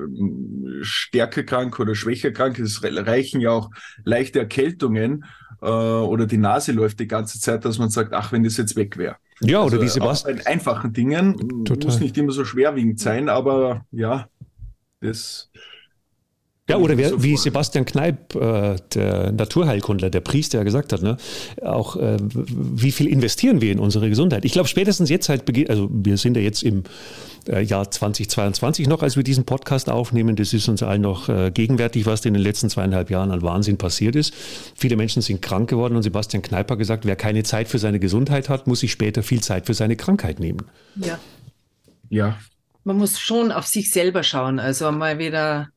stärker 0.83 1.43
krank 1.43 1.81
oder 1.81 1.95
schwächer 1.95 2.31
krank, 2.31 2.59
es 2.59 2.83
reichen 2.83 3.41
ja 3.41 3.51
auch 3.51 3.71
leichte 4.05 4.41
Erkältungen 4.41 5.25
äh, 5.63 5.67
oder 5.67 6.27
die 6.27 6.39
Nase 6.39 6.73
läuft 6.73 7.01
die 7.01 7.09
ganze 7.09 7.41
Zeit, 7.41 7.65
dass 7.65 7.79
man 7.79 7.91
sagt, 7.91 8.13
ach, 8.13 8.33
wenn 8.33 8.45
das 8.45 8.57
jetzt 8.57 8.77
weg 8.77 8.97
wäre. 8.97 9.17
Ja, 9.41 9.63
oder 9.63 9.75
also 9.75 9.83
wie 9.83 9.89
Sebastian. 9.89 10.37
Bei 10.39 10.47
einfachen 10.47 10.93
Dingen 10.93 11.65
Total. 11.65 11.87
muss 11.87 12.01
nicht 12.01 12.19
immer 12.19 12.33
so 12.33 12.45
schwerwiegend 12.45 13.01
sein, 13.01 13.29
aber 13.29 13.87
ja, 13.91 14.29
das. 15.01 15.51
Ja, 16.69 16.77
oder 16.77 16.99
wer, 16.99 17.09
so 17.09 17.23
wie 17.23 17.37
Sebastian 17.37 17.87
Kneip, 17.87 18.35
äh, 18.35 18.77
der 18.95 19.33
Naturheilkundler, 19.33 20.11
der 20.11 20.21
Priester, 20.21 20.59
ja 20.59 20.65
gesagt 20.65 20.93
hat, 20.93 21.03
ne, 21.03 21.17
auch 21.63 21.97
äh, 21.97 22.19
wie 22.21 22.93
viel 22.93 23.07
investieren 23.07 23.63
wir 23.63 23.73
in 23.73 23.79
unsere 23.79 24.11
Gesundheit? 24.11 24.45
Ich 24.45 24.53
glaube, 24.53 24.69
spätestens 24.69 25.09
jetzt 25.09 25.31
halt 25.31 25.47
beginnt, 25.47 25.71
also 25.71 25.89
wir 25.91 26.19
sind 26.19 26.37
ja 26.37 26.43
jetzt 26.43 26.63
im 26.63 26.85
äh, 27.49 27.63
Jahr 27.63 27.91
2022 27.91 28.87
noch, 28.87 29.03
als 29.03 29.17
wir 29.17 29.23
diesen 29.23 29.45
Podcast 29.45 29.89
aufnehmen. 29.89 30.37
Das 30.37 30.53
ist 30.53 30.69
uns 30.69 30.83
allen 30.83 31.01
noch 31.01 31.31
äh, 31.31 31.51
gegenwärtig, 31.51 32.05
was 32.05 32.25
in 32.27 32.35
den 32.35 32.43
letzten 32.43 32.69
zweieinhalb 32.69 33.11
Jahren 33.11 33.31
an 33.31 33.41
Wahnsinn 33.41 33.79
passiert 33.79 34.15
ist. 34.15 34.35
Viele 34.75 34.97
Menschen 34.97 35.23
sind 35.23 35.41
krank 35.41 35.71
geworden 35.71 35.97
und 35.97 36.03
Sebastian 36.03 36.43
Kneiper 36.43 36.77
gesagt, 36.77 37.07
wer 37.07 37.17
keine 37.17 37.45
Zeit 37.45 37.69
für 37.69 37.79
seine 37.79 37.99
Gesundheit 37.99 38.51
hat, 38.51 38.67
muss 38.67 38.81
sich 38.81 38.93
später 38.93 39.23
viel 39.23 39.41
Zeit 39.41 39.67
für 39.67 39.75
seine 39.75 39.97
Krankheit 39.97 40.39
nehmen. 40.39 40.67
Ja. 40.97 41.19
Ja. 42.11 42.39
Man 42.85 42.99
muss 42.99 43.19
schon 43.19 43.53
auf 43.53 43.67
sich 43.67 43.91
selber 43.91 44.23
schauen, 44.23 44.59
also 44.59 44.91
mal 44.93 45.19
wieder 45.19 45.69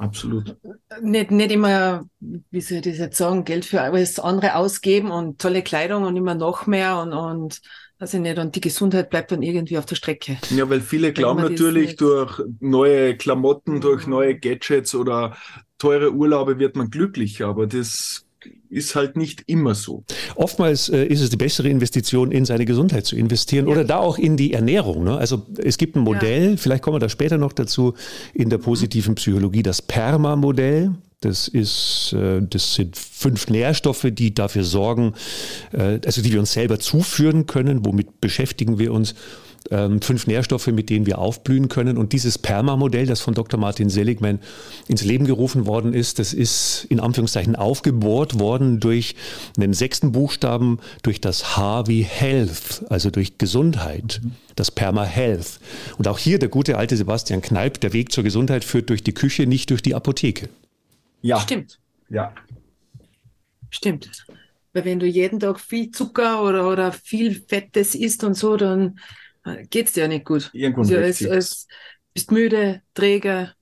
Absolut. 0.00 0.56
Nicht, 1.02 1.30
nicht 1.30 1.52
immer, 1.52 2.06
wie 2.20 2.60
soll 2.62 2.78
ich 2.78 2.84
das 2.84 2.96
jetzt 2.96 3.18
sagen, 3.18 3.44
Geld 3.44 3.66
für 3.66 3.82
alles 3.82 4.18
andere 4.18 4.54
ausgeben 4.54 5.10
und 5.10 5.38
tolle 5.38 5.62
Kleidung 5.62 6.04
und 6.04 6.16
immer 6.16 6.34
noch 6.34 6.66
mehr 6.66 6.98
und, 7.00 7.12
und 7.12 7.60
weiß 7.98 8.14
ich 8.14 8.20
nicht, 8.20 8.38
und 8.38 8.56
die 8.56 8.62
Gesundheit 8.62 9.10
bleibt 9.10 9.30
dann 9.30 9.42
irgendwie 9.42 9.76
auf 9.76 9.84
der 9.84 9.96
Strecke. 9.96 10.38
Ja, 10.56 10.70
weil 10.70 10.80
viele 10.80 11.12
glauben 11.12 11.42
natürlich 11.42 11.96
durch 11.96 12.40
neue 12.60 13.14
Klamotten, 13.18 13.82
durch 13.82 14.06
neue 14.06 14.38
Gadgets 14.38 14.94
oder 14.94 15.36
teure 15.76 16.14
Urlaube 16.14 16.58
wird 16.58 16.76
man 16.76 16.88
glücklicher, 16.88 17.48
aber 17.48 17.66
das 17.66 18.24
ist 18.68 18.94
halt 18.94 19.16
nicht 19.16 19.44
immer 19.46 19.74
so. 19.74 20.04
Oftmals 20.36 20.88
äh, 20.88 21.04
ist 21.04 21.20
es 21.20 21.30
die 21.30 21.36
bessere 21.36 21.68
Investition, 21.68 22.30
in 22.30 22.44
seine 22.44 22.64
Gesundheit 22.64 23.06
zu 23.06 23.16
investieren 23.16 23.66
ja. 23.66 23.72
oder 23.72 23.84
da 23.84 23.98
auch 23.98 24.18
in 24.18 24.36
die 24.36 24.52
Ernährung. 24.52 25.04
Ne? 25.04 25.16
Also 25.16 25.46
es 25.58 25.78
gibt 25.78 25.96
ein 25.96 26.00
Modell, 26.00 26.52
ja. 26.52 26.56
vielleicht 26.56 26.82
kommen 26.82 26.96
wir 26.96 27.00
da 27.00 27.08
später 27.08 27.38
noch 27.38 27.52
dazu, 27.52 27.94
in 28.32 28.48
der 28.48 28.58
positiven 28.58 29.14
Psychologie, 29.16 29.62
das 29.62 29.82
PERMA-Modell. 29.82 30.94
Das 31.20 31.48
ist, 31.48 32.14
äh, 32.14 32.40
das 32.40 32.74
sind 32.74 32.96
fünf 32.96 33.48
Nährstoffe, 33.48 34.06
die 34.10 34.34
dafür 34.34 34.64
sorgen, 34.64 35.14
äh, 35.72 36.00
also 36.04 36.22
die 36.22 36.32
wir 36.32 36.40
uns 36.40 36.52
selber 36.52 36.78
zuführen 36.78 37.46
können. 37.46 37.84
Womit 37.84 38.20
beschäftigen 38.20 38.78
wir 38.78 38.92
uns? 38.92 39.14
Ähm, 39.70 40.00
fünf 40.00 40.26
Nährstoffe, 40.26 40.68
mit 40.68 40.90
denen 40.90 41.06
wir 41.06 41.18
aufblühen 41.18 41.68
können. 41.68 41.98
Und 41.98 42.12
dieses 42.12 42.38
Perma-Modell, 42.38 43.06
das 43.06 43.20
von 43.20 43.34
Dr. 43.34 43.58
Martin 43.58 43.90
Seligman 43.90 44.40
ins 44.88 45.04
Leben 45.04 45.26
gerufen 45.26 45.66
worden 45.66 45.92
ist, 45.92 46.18
das 46.18 46.32
ist 46.32 46.86
in 46.88 47.00
Anführungszeichen 47.00 47.56
aufgebohrt 47.56 48.38
worden 48.38 48.80
durch 48.80 49.14
einen 49.56 49.74
sechsten 49.74 50.12
Buchstaben, 50.12 50.78
durch 51.02 51.20
das 51.20 51.56
H 51.56 51.86
wie 51.86 52.02
Health, 52.02 52.84
also 52.88 53.10
durch 53.10 53.38
Gesundheit, 53.38 54.20
das 54.56 54.70
Perma 54.70 55.04
Health. 55.04 55.60
Und 55.98 56.08
auch 56.08 56.18
hier 56.18 56.38
der 56.38 56.48
gute 56.48 56.78
alte 56.78 56.96
Sebastian 56.96 57.42
Kneipp, 57.42 57.80
der 57.80 57.92
Weg 57.92 58.12
zur 58.12 58.24
Gesundheit 58.24 58.64
führt 58.64 58.90
durch 58.90 59.02
die 59.02 59.14
Küche, 59.14 59.46
nicht 59.46 59.70
durch 59.70 59.82
die 59.82 59.94
Apotheke. 59.94 60.48
Ja. 61.22 61.40
Stimmt. 61.40 61.78
Ja. 62.08 62.32
Stimmt. 63.70 64.10
Weil 64.72 64.84
wenn 64.84 65.00
du 65.00 65.06
jeden 65.06 65.40
Tag 65.40 65.60
viel 65.60 65.90
Zucker 65.90 66.42
oder, 66.42 66.68
oder 66.68 66.92
viel 66.92 67.34
Fettes 67.34 67.94
isst 67.94 68.24
und 68.24 68.34
so, 68.34 68.56
dann 68.56 68.98
geht's 69.70 69.92
dir 69.92 70.02
ja 70.02 70.08
nicht 70.08 70.24
gut. 70.24 70.50
Irgendwann 70.52 70.84
also 70.84 70.96
als, 70.96 71.26
als, 71.26 71.66
bist 72.14 72.32
müde, 72.32 72.82
träge. 72.94 73.52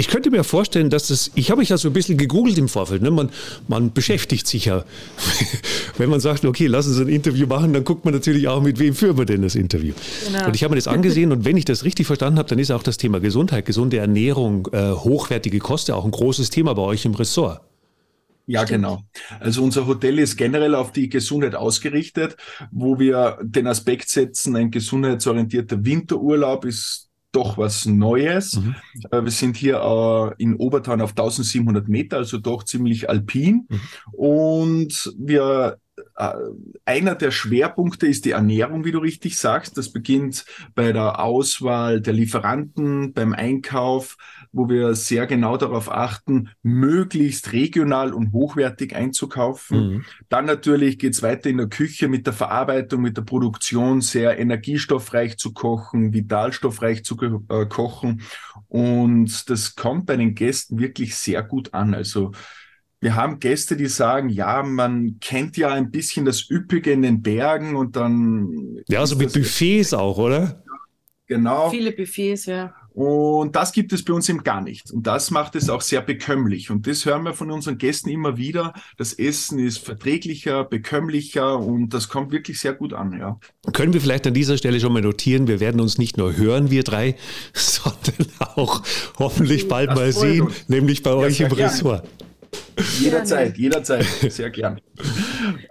Ich 0.00 0.06
könnte 0.06 0.30
mir 0.30 0.44
vorstellen, 0.44 0.90
dass 0.90 1.08
das, 1.08 1.32
ich 1.34 1.50
habe 1.50 1.58
mich 1.58 1.70
ja 1.70 1.76
so 1.76 1.88
ein 1.88 1.92
bisschen 1.92 2.16
gegoogelt 2.16 2.56
im 2.56 2.68
Vorfeld, 2.68 3.02
ne? 3.02 3.10
man, 3.10 3.30
man 3.66 3.92
beschäftigt 3.92 4.46
sich 4.46 4.66
ja. 4.66 4.84
Wenn 5.98 6.08
man 6.08 6.20
sagt, 6.20 6.44
okay, 6.44 6.68
lass 6.68 6.86
uns 6.86 7.00
ein 7.00 7.08
Interview 7.08 7.48
machen, 7.48 7.72
dann 7.72 7.82
guckt 7.82 8.04
man 8.04 8.14
natürlich 8.14 8.46
auch, 8.46 8.62
mit 8.62 8.78
wem 8.78 8.94
führen 8.94 9.18
wir 9.18 9.24
denn 9.24 9.42
das 9.42 9.56
Interview. 9.56 9.94
Genau. 10.24 10.46
Und 10.46 10.54
ich 10.54 10.62
habe 10.62 10.70
mir 10.70 10.76
das 10.76 10.86
angesehen 10.86 11.32
und 11.32 11.44
wenn 11.44 11.56
ich 11.56 11.64
das 11.64 11.82
richtig 11.82 12.06
verstanden 12.06 12.38
habe, 12.38 12.48
dann 12.48 12.60
ist 12.60 12.70
auch 12.70 12.84
das 12.84 12.96
Thema 12.96 13.18
Gesundheit, 13.18 13.66
gesunde 13.66 13.96
Ernährung, 13.96 14.68
äh, 14.70 14.92
hochwertige 14.92 15.58
Kosten 15.58 15.90
auch 15.90 16.04
ein 16.04 16.12
großes 16.12 16.50
Thema 16.50 16.74
bei 16.74 16.82
euch 16.82 17.04
im 17.04 17.14
Ressort. 17.14 17.60
Ja, 18.48 18.66
Stimmt. 18.66 18.84
genau. 18.84 19.02
Also 19.40 19.62
unser 19.62 19.86
Hotel 19.86 20.18
ist 20.18 20.36
generell 20.36 20.74
auf 20.74 20.90
die 20.90 21.10
Gesundheit 21.10 21.54
ausgerichtet, 21.54 22.36
wo 22.70 22.98
wir 22.98 23.38
den 23.42 23.66
Aspekt 23.66 24.08
setzen, 24.08 24.56
ein 24.56 24.70
gesundheitsorientierter 24.70 25.84
Winterurlaub 25.84 26.64
ist 26.64 27.10
doch 27.30 27.58
was 27.58 27.84
Neues. 27.84 28.56
Mhm. 28.56 28.74
Äh, 29.10 29.22
wir 29.22 29.30
sind 29.30 29.58
hier 29.58 29.76
äh, 29.76 30.42
in 30.42 30.56
Obertauern 30.56 31.02
auf 31.02 31.10
1700 31.10 31.88
Meter, 31.88 32.16
also 32.16 32.38
doch 32.38 32.64
ziemlich 32.64 33.10
alpin. 33.10 33.66
Mhm. 33.68 33.80
Und 34.12 35.14
wir 35.18 35.78
äh, 36.16 36.32
einer 36.84 37.14
der 37.14 37.30
Schwerpunkte 37.30 38.06
ist 38.06 38.24
die 38.24 38.32
Ernährung, 38.32 38.84
wie 38.84 38.92
du 38.92 38.98
richtig 38.98 39.38
sagst. 39.38 39.76
Das 39.76 39.92
beginnt 39.92 40.44
bei 40.74 40.92
der 40.92 41.20
Auswahl 41.20 42.00
der 42.00 42.14
Lieferanten, 42.14 43.12
beim 43.12 43.32
Einkauf, 43.32 44.16
wo 44.52 44.68
wir 44.68 44.94
sehr 44.94 45.26
genau 45.26 45.56
darauf 45.56 45.90
achten, 45.90 46.50
möglichst 46.62 47.52
regional 47.52 48.12
und 48.12 48.32
hochwertig 48.32 48.94
einzukaufen. 48.94 49.78
Mhm. 49.78 50.04
Dann 50.28 50.46
natürlich 50.46 50.98
geht 50.98 51.14
es 51.14 51.22
weiter 51.22 51.50
in 51.50 51.58
der 51.58 51.68
Küche 51.68 52.08
mit 52.08 52.26
der 52.26 52.32
Verarbeitung, 52.32 53.02
mit 53.02 53.16
der 53.16 53.22
Produktion, 53.22 54.00
sehr 54.00 54.38
energiestoffreich 54.38 55.36
zu 55.38 55.52
kochen, 55.52 56.12
vitalstoffreich 56.12 57.04
zu 57.04 57.16
äh, 57.48 57.66
kochen. 57.66 58.22
Und 58.68 59.48
das 59.50 59.76
kommt 59.76 60.06
bei 60.06 60.16
den 60.16 60.34
Gästen 60.34 60.78
wirklich 60.78 61.16
sehr 61.16 61.42
gut 61.42 61.74
an. 61.74 61.94
Also 61.94 62.32
wir 63.00 63.14
haben 63.14 63.38
Gäste, 63.38 63.76
die 63.76 63.86
sagen, 63.86 64.28
ja, 64.28 64.62
man 64.62 65.18
kennt 65.20 65.56
ja 65.56 65.68
ein 65.68 65.90
bisschen 65.90 66.24
das 66.24 66.50
Üppige 66.50 66.90
in 66.90 67.02
den 67.02 67.22
Bergen 67.22 67.76
und 67.76 67.94
dann. 67.94 68.80
Ja, 68.88 69.06
so 69.06 69.16
mit 69.16 69.32
Buffets 69.32 69.94
auch, 69.94 70.18
oder? 70.18 70.62
Genau. 71.26 71.70
Viele 71.70 71.92
Buffets, 71.92 72.46
ja. 72.46 72.74
Und 72.98 73.54
das 73.54 73.70
gibt 73.70 73.92
es 73.92 74.04
bei 74.04 74.12
uns 74.12 74.28
eben 74.28 74.42
gar 74.42 74.60
nicht. 74.60 74.90
Und 74.90 75.06
das 75.06 75.30
macht 75.30 75.54
es 75.54 75.70
auch 75.70 75.82
sehr 75.82 76.00
bekömmlich. 76.00 76.68
Und 76.68 76.88
das 76.88 77.06
hören 77.06 77.22
wir 77.22 77.32
von 77.32 77.52
unseren 77.52 77.78
Gästen 77.78 78.08
immer 78.08 78.36
wieder. 78.38 78.72
Das 78.96 79.12
Essen 79.12 79.60
ist 79.60 79.78
verträglicher, 79.78 80.64
bekömmlicher 80.64 81.60
und 81.60 81.94
das 81.94 82.08
kommt 82.08 82.32
wirklich 82.32 82.58
sehr 82.58 82.72
gut 82.72 82.92
an, 82.94 83.16
ja. 83.16 83.38
Können 83.72 83.92
wir 83.92 84.00
vielleicht 84.00 84.26
an 84.26 84.34
dieser 84.34 84.58
Stelle 84.58 84.80
schon 84.80 84.92
mal 84.92 85.00
notieren, 85.00 85.46
wir 85.46 85.60
werden 85.60 85.80
uns 85.80 85.96
nicht 85.96 86.16
nur 86.16 86.36
hören, 86.36 86.72
wir 86.72 86.82
drei, 86.82 87.14
sondern 87.52 88.32
auch 88.56 88.82
hoffentlich 89.16 89.68
bald 89.68 89.90
das 89.90 89.96
mal 89.96 90.12
sehen, 90.12 90.46
uns. 90.46 90.68
nämlich 90.68 91.04
bei 91.04 91.10
ja, 91.10 91.16
euch 91.18 91.38
im 91.38 91.52
Ressort. 91.52 92.04
Jederzeit, 92.98 93.56
jederzeit, 93.58 94.06
sehr 94.28 94.50
gern. 94.50 94.80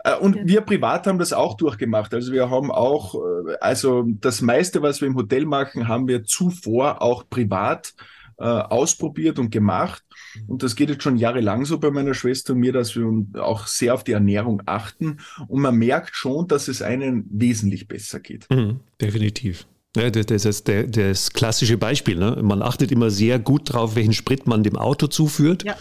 Äh, 0.04 0.16
und 0.18 0.48
wir 0.48 0.62
privat 0.62 1.08
haben 1.08 1.20
das 1.20 1.34
auch 1.34 1.56
durchgemacht. 1.56 2.14
Also 2.14 2.32
wir 2.32 2.50
haben 2.50 2.72
auch, 2.72 3.16
äh, 3.16 3.56
also 3.62 4.06
das 4.08 4.42
meiste, 4.42 4.82
was 4.82 5.02
wir 5.02 5.08
im 5.08 5.16
Hotel 5.16 5.46
machen, 5.46 5.88
haben 5.88 6.08
wir 6.08 6.24
zuvor 6.24 7.02
auch 7.02 7.30
privat 7.30 7.94
äh, 8.40 8.44
ausprobiert 8.44 9.40
und 9.40 9.52
gemacht. 9.52 10.04
Und 10.48 10.62
das 10.62 10.76
geht 10.76 10.90
jetzt 10.90 11.04
schon 11.04 11.18
jahrelang 11.18 11.66
so 11.66 11.80
bei 11.80 11.90
meiner 11.90 12.14
Schwester 12.14 12.54
und 12.54 12.60
mir, 12.60 12.72
dass 12.72 12.96
wir 12.96 13.06
auch 13.42 13.66
sehr 13.66 13.94
auf 13.94 14.04
die 14.04 14.12
Ernährung 14.12 14.62
achten. 14.66 15.18
Und 15.48 15.62
man 15.62 15.76
merkt 15.76 16.16
schon, 16.16 16.48
dass 16.48 16.68
es 16.68 16.82
einen 16.82 17.26
wesentlich 17.32 17.88
besser 17.88 18.20
geht. 18.20 18.48
Mhm, 18.52 18.82
definitiv. 19.02 19.66
Ja, 19.96 20.12
das 20.12 20.46
ist 20.46 20.68
der, 20.68 20.84
das 20.86 21.34
klassische 21.34 21.78
Beispiel. 21.78 22.18
Ne? 22.18 22.38
Man 22.44 22.62
achtet 22.62 22.92
immer 22.92 23.10
sehr 23.10 23.40
gut 23.40 23.72
darauf, 23.72 23.96
welchen 23.96 24.14
Sprit 24.14 24.46
man 24.46 24.62
dem 24.62 24.76
Auto 24.76 25.08
zuführt. 25.08 25.64
Ja. 25.64 25.76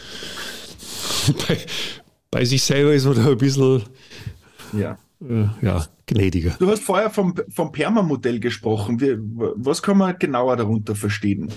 bei, 1.49 1.59
bei 2.31 2.45
sich 2.47 2.63
selber 2.63 2.95
ist 2.95 3.05
man 3.05 3.17
da 3.17 3.29
ein 3.29 3.37
bisschen 3.37 3.83
ja. 4.73 4.99
Äh, 5.21 5.49
ja, 5.63 5.87
gnädiger. 6.07 6.57
Du 6.59 6.71
hast 6.71 6.83
vorher 6.83 7.11
vom, 7.11 7.35
vom 7.49 7.73
Perma-Modell 7.73 8.41
gesprochen. 8.41 9.01
Wie, 9.01 9.17
was 9.19 9.83
kann 9.83 9.99
man 9.99 10.19
genauer 10.19 10.57
darunter 10.57 10.95
verstehen? 10.95 11.51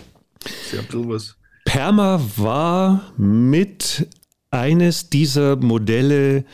Sehr 0.70 0.84
was. 0.84 1.36
Perma 1.66 2.22
war 2.38 3.14
mit 3.18 4.08
eines 4.50 5.10
dieser 5.10 5.58
Modelle, 5.58 6.46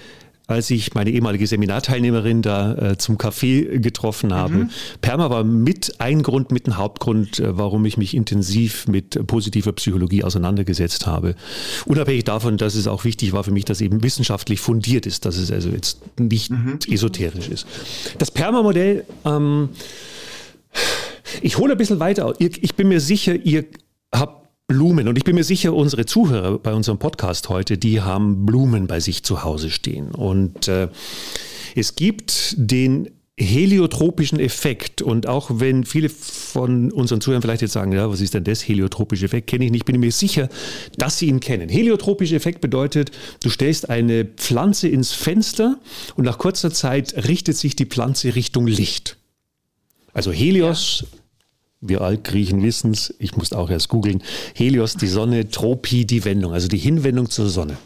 als 0.48 0.70
ich 0.70 0.94
meine 0.94 1.10
ehemalige 1.10 1.48
Seminarteilnehmerin 1.48 2.42
da 2.42 2.76
äh, 2.76 2.98
zum 2.98 3.18
Café 3.18 3.80
getroffen 3.80 4.34
habe. 4.34 4.54
Mhm. 4.54 4.70
Perma 5.02 5.30
war 5.30 5.44
mit 5.44 5.96
ein 6.00 6.22
Grund, 6.22 6.52
mit 6.52 6.68
ein 6.68 6.78
Hauptgrund, 6.78 7.40
äh, 7.40 7.58
warum 7.58 7.86
ich 7.86 7.98
mich 7.98 8.16
intensiv 8.16 8.88
mit 8.88 9.26
positiver 9.28 9.74
Psychologie 9.74 10.24
auseinandergesetzt 10.24 11.08
habe. 11.08 11.36
Unabhängig 11.86 12.26
davon, 12.26 12.58
dass 12.58 12.76
es 12.76 12.88
auch 12.88 13.06
wichtig 13.06 13.34
war 13.34 13.44
für 13.44 13.52
mich, 13.52 13.66
dass 13.66 13.82
eben 13.82 14.04
wissenschaftlich 14.04 14.60
fundiert 14.60 15.06
ist, 15.06 15.26
dass 15.26 15.38
es 15.38 15.52
also 15.52 15.70
jetzt 15.70 16.00
nicht 16.20 16.52
mhm. 16.52 16.80
esoterisch 16.88 17.50
ist. 17.50 17.66
Das 18.18 18.30
Perma-Modell, 18.30 19.06
ähm, 19.26 19.70
ich 21.42 21.58
hole 21.58 21.74
ein 21.74 21.78
bisschen 21.78 22.00
weiter. 22.00 22.34
Ich 22.40 22.76
bin 22.76 22.88
mir 22.88 23.00
sicher, 23.00 23.36
ihr 23.36 23.66
habt 24.14 24.45
Blumen. 24.68 25.08
Und 25.08 25.18
ich 25.18 25.24
bin 25.24 25.36
mir 25.36 25.44
sicher, 25.44 25.74
unsere 25.74 26.06
Zuhörer 26.06 26.58
bei 26.58 26.74
unserem 26.74 26.98
Podcast 26.98 27.50
heute, 27.50 27.78
die 27.78 28.02
haben 28.02 28.46
Blumen 28.46 28.88
bei 28.88 29.00
sich 29.00 29.24
zu 29.24 29.44
Hause 29.44 29.70
stehen. 29.70 30.10
Und 30.12 30.68
äh, 30.68 30.90
es 31.76 31.96
gibt 31.96 32.56
den 32.58 33.12
heliotropischen 33.38 34.40
Effekt. 34.40 35.04
Und 35.04 35.28
auch 35.28 35.52
wenn 35.54 35.84
viele 35.84 36.10
von 36.10 36.92
unseren 36.92 37.22
Zuhörern 37.22 37.44
vielleicht 37.44 37.62
jetzt 37.62 37.74
sagen, 37.74 37.92
ja, 37.92 38.10
was 38.10 38.22
ist 38.22 38.34
denn 38.34 38.44
das 38.44 38.68
heliotropische 38.68 39.26
Effekt? 39.26 39.48
Kenne 39.48 39.66
ich 39.66 39.72
nicht, 39.72 39.86
bin 39.86 40.00
mir 40.00 40.12
sicher, 40.12 40.50
dass 40.98 41.20
sie 41.20 41.28
ihn 41.28 41.42
kennen. 41.42 41.70
Heliotropischer 41.70 42.36
Effekt 42.36 42.62
bedeutet, 42.62 43.12
du 43.44 43.50
stellst 43.50 43.90
eine 43.90 44.26
Pflanze 44.26 44.88
ins 44.88 45.12
Fenster 45.12 45.80
und 46.16 46.24
nach 46.24 46.40
kurzer 46.40 46.72
Zeit 46.72 47.28
richtet 47.28 47.58
sich 47.58 47.76
die 47.76 47.86
Pflanze 47.86 48.36
Richtung 48.36 48.66
Licht. 48.66 49.18
Also 50.14 50.32
Helios 50.32 51.04
ja 51.12 51.25
wir 51.82 52.02
Altgriechen 52.02 52.64
wissen 52.64 52.92
es, 52.92 53.14
ich 53.20 53.36
musste 53.36 53.58
auch 53.58 53.70
erst 53.70 53.90
googeln, 53.90 54.24
Helios, 54.54 54.96
die 54.96 55.08
Sonne, 55.08 55.50
Tropie, 55.50 56.06
die 56.06 56.26
Wendung, 56.26 56.54
also 56.54 56.68
die 56.68 56.78
Hinwendung 56.78 57.30
zur 57.30 57.50
Sonne. 57.50 57.78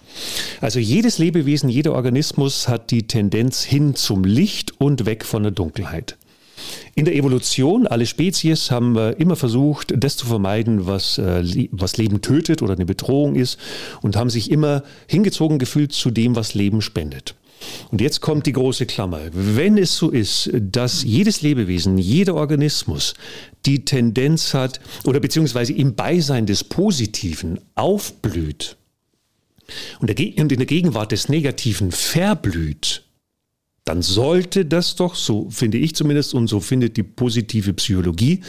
Also 0.62 0.79
jedes 0.79 1.17
Lebewesen, 1.17 1.69
jeder 1.69 1.93
Organismus 1.93 2.67
hat 2.67 2.91
die 2.91 3.08
Tendenz 3.08 3.63
hin 3.63 3.96
zum 3.96 4.24
Licht 4.24 4.79
und 4.79 5.05
weg 5.05 5.25
von 5.25 5.43
der 5.43 5.51
Dunkelheit. 5.51 6.17
In 6.96 7.05
der 7.05 7.15
Evolution, 7.15 7.88
alle 7.88 8.05
Spezies 8.05 8.69
haben 8.69 8.98
immer 9.13 9.36
versucht, 9.36 9.93
das 9.96 10.17
zu 10.17 10.25
vermeiden, 10.25 10.86
was, 10.86 11.17
äh, 11.17 11.67
was 11.72 11.98
Leben 11.98 12.22
tötet 12.22 12.62
oder 12.62 12.74
eine 12.74 12.86
Bedrohung 12.86 13.36
ist 13.36 13.58
und 14.01 14.17
haben 14.17 14.29
sich 14.29 14.51
immer 14.51 14.84
hingezogen 15.08 15.60
gefühlt 15.60 15.93
zu 15.93 16.12
dem, 16.12 16.36
was 16.36 16.53
Leben 16.53 16.81
spendet. 16.81 17.36
Und 17.92 18.01
jetzt 18.01 18.22
kommt 18.22 18.46
die 18.46 18.54
große 18.54 18.86
Klammer. 18.86 19.22
Wenn 19.32 19.78
es 19.78 19.96
so 19.96 20.10
ist, 20.10 20.50
dass 20.54 21.04
jedes 21.04 21.42
Lebewesen, 21.42 21.98
jeder 21.98 22.36
Organismus 22.36 23.13
die 23.66 23.84
Tendenz 23.86 24.54
hat 24.54 24.80
oder 25.04 25.20
beziehungsweise 25.20 25.74
im 25.74 25.96
Beisein 25.96 26.46
des 26.46 26.63
Positiven 26.63 27.60
aufblüht 27.75 28.78
und 30.00 30.10
in 30.10 30.48
der 30.48 30.66
Gegenwart 30.66 31.12
des 31.12 31.30
Negativen 31.30 31.92
verblüht, 31.92 33.04
dann 33.89 34.04
sollte 34.04 34.66
das 34.66 34.96
doch, 34.96 35.16
so 35.16 35.50
finde 35.50 35.80
ich 35.80 35.96
zumindest 35.96 36.36
und 36.36 36.48
so 36.48 36.60
findet 36.60 36.96
die 36.96 37.01
positive 37.01 37.74
Psychologie, 37.74 38.42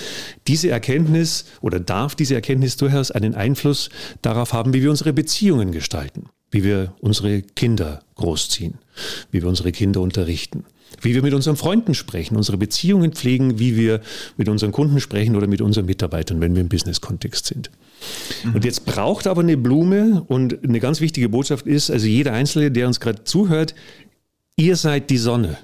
diese 0.46 0.68
Erkenntnis 0.68 1.46
oder 1.62 1.80
darf 1.80 2.14
diese 2.14 2.34
Erkenntnis 2.34 2.76
durchaus 2.76 3.10
einen 3.10 3.34
Einfluss 3.34 3.88
darauf 4.20 4.52
haben, 4.52 4.74
wie 4.74 4.82
wir 4.82 4.90
unsere 4.90 5.14
Beziehungen 5.14 5.72
gestalten, 5.72 6.26
wie 6.50 6.62
wir 6.62 6.94
unsere 7.00 7.40
Kinder 7.40 8.02
großziehen, 8.16 8.74
wie 9.30 9.42
wir 9.42 9.48
unsere 9.48 9.72
Kinder 9.72 10.00
unterrichten 10.00 10.64
wie 11.00 11.14
wir 11.14 11.22
mit 11.22 11.34
unseren 11.34 11.56
Freunden 11.56 11.94
sprechen, 11.94 12.36
unsere 12.36 12.56
Beziehungen 12.56 13.12
pflegen, 13.12 13.58
wie 13.58 13.76
wir 13.76 14.00
mit 14.36 14.48
unseren 14.48 14.72
Kunden 14.72 15.00
sprechen 15.00 15.36
oder 15.36 15.46
mit 15.46 15.60
unseren 15.60 15.86
Mitarbeitern, 15.86 16.40
wenn 16.40 16.54
wir 16.54 16.60
im 16.60 16.68
Business-Kontext 16.68 17.46
sind. 17.46 17.70
Mhm. 18.44 18.54
Und 18.56 18.64
jetzt 18.64 18.86
braucht 18.86 19.26
aber 19.26 19.40
eine 19.42 19.56
Blume 19.56 20.24
und 20.26 20.64
eine 20.64 20.80
ganz 20.80 21.00
wichtige 21.00 21.28
Botschaft 21.28 21.66
ist, 21.66 21.90
also 21.90 22.06
jeder 22.06 22.32
Einzelne, 22.32 22.70
der 22.70 22.86
uns 22.86 23.00
gerade 23.00 23.24
zuhört, 23.24 23.74
ihr 24.56 24.76
seid 24.76 25.10
die 25.10 25.18
Sonne. 25.18 25.58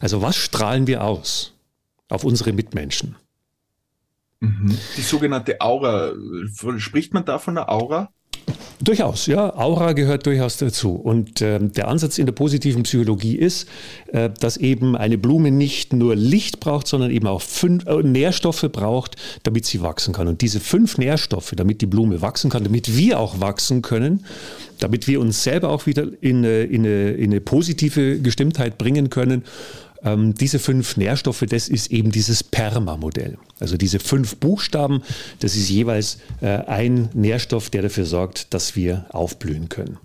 Also 0.00 0.22
was 0.22 0.36
strahlen 0.36 0.86
wir 0.86 1.04
aus 1.04 1.52
auf 2.08 2.24
unsere 2.24 2.52
Mitmenschen? 2.52 3.16
Mhm. 4.40 4.76
Die 4.96 5.02
sogenannte 5.02 5.60
Aura, 5.60 6.12
spricht 6.78 7.12
man 7.14 7.24
da 7.24 7.38
von 7.38 7.58
einer 7.58 7.68
Aura? 7.68 8.10
Durchaus, 8.80 9.26
ja. 9.26 9.56
Aura 9.56 9.92
gehört 9.92 10.26
durchaus 10.26 10.58
dazu. 10.58 10.92
Und 10.92 11.40
äh, 11.40 11.58
der 11.58 11.88
Ansatz 11.88 12.18
in 12.18 12.26
der 12.26 12.32
positiven 12.32 12.82
Psychologie 12.84 13.34
ist, 13.34 13.66
äh, 14.08 14.30
dass 14.38 14.56
eben 14.58 14.96
eine 14.96 15.18
Blume 15.18 15.50
nicht 15.50 15.92
nur 15.92 16.14
Licht 16.14 16.60
braucht, 16.60 16.86
sondern 16.86 17.10
eben 17.10 17.26
auch 17.26 17.42
fünf 17.42 17.86
äh, 17.86 18.02
Nährstoffe 18.02 18.66
braucht, 18.70 19.16
damit 19.42 19.64
sie 19.64 19.80
wachsen 19.80 20.12
kann. 20.12 20.28
Und 20.28 20.42
diese 20.42 20.60
fünf 20.60 20.98
Nährstoffe, 20.98 21.54
damit 21.56 21.80
die 21.80 21.86
Blume 21.86 22.20
wachsen 22.20 22.50
kann, 22.50 22.64
damit 22.64 22.96
wir 22.96 23.18
auch 23.18 23.40
wachsen 23.40 23.82
können, 23.82 24.24
damit 24.78 25.08
wir 25.08 25.20
uns 25.20 25.42
selber 25.42 25.70
auch 25.70 25.86
wieder 25.86 26.06
in 26.20 26.36
in 26.46 26.84
eine, 26.84 27.12
in 27.12 27.30
eine 27.30 27.40
positive 27.40 28.20
Gestimmtheit 28.20 28.78
bringen 28.78 29.10
können, 29.10 29.44
ähm, 30.06 30.34
diese 30.34 30.58
fünf 30.58 30.96
Nährstoffe, 30.96 31.44
das 31.48 31.68
ist 31.68 31.90
eben 31.90 32.12
dieses 32.12 32.44
PERMA-Modell. 32.44 33.38
Also 33.58 33.76
diese 33.76 33.98
fünf 33.98 34.36
Buchstaben, 34.36 35.02
das 35.40 35.56
ist 35.56 35.68
jeweils 35.68 36.18
äh, 36.40 36.58
ein 36.66 37.10
Nährstoff, 37.12 37.70
der 37.70 37.82
dafür 37.82 38.06
sorgt, 38.06 38.54
dass 38.54 38.76
wir 38.76 39.06
aufblühen 39.10 39.68
können. 39.68 39.98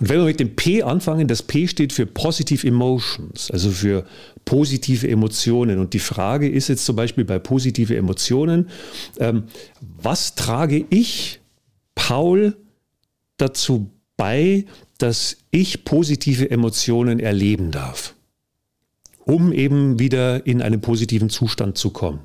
Und 0.00 0.08
wenn 0.08 0.18
wir 0.18 0.24
mit 0.24 0.40
dem 0.40 0.56
P 0.56 0.82
anfangen, 0.82 1.28
das 1.28 1.42
P 1.42 1.66
steht 1.68 1.92
für 1.92 2.06
Positive 2.06 2.66
Emotions, 2.66 3.50
also 3.50 3.70
für 3.70 4.04
positive 4.44 5.08
Emotionen. 5.08 5.78
Und 5.78 5.94
die 5.94 5.98
Frage 5.98 6.48
ist 6.48 6.68
jetzt 6.68 6.84
zum 6.84 6.96
Beispiel 6.96 7.24
bei 7.24 7.38
positive 7.38 7.96
Emotionen, 7.96 8.68
ähm, 9.18 9.44
was 9.80 10.34
trage 10.34 10.84
ich, 10.90 11.40
Paul, 11.94 12.56
dazu 13.36 13.90
bei, 14.16 14.64
dass 14.98 15.36
ich 15.50 15.84
positive 15.84 16.50
Emotionen 16.50 17.18
erleben 17.18 17.70
darf? 17.70 18.14
Um 19.24 19.52
eben 19.52 19.98
wieder 19.98 20.46
in 20.46 20.62
einen 20.62 20.80
positiven 20.80 21.30
Zustand 21.30 21.78
zu 21.78 21.90
kommen. 21.90 22.24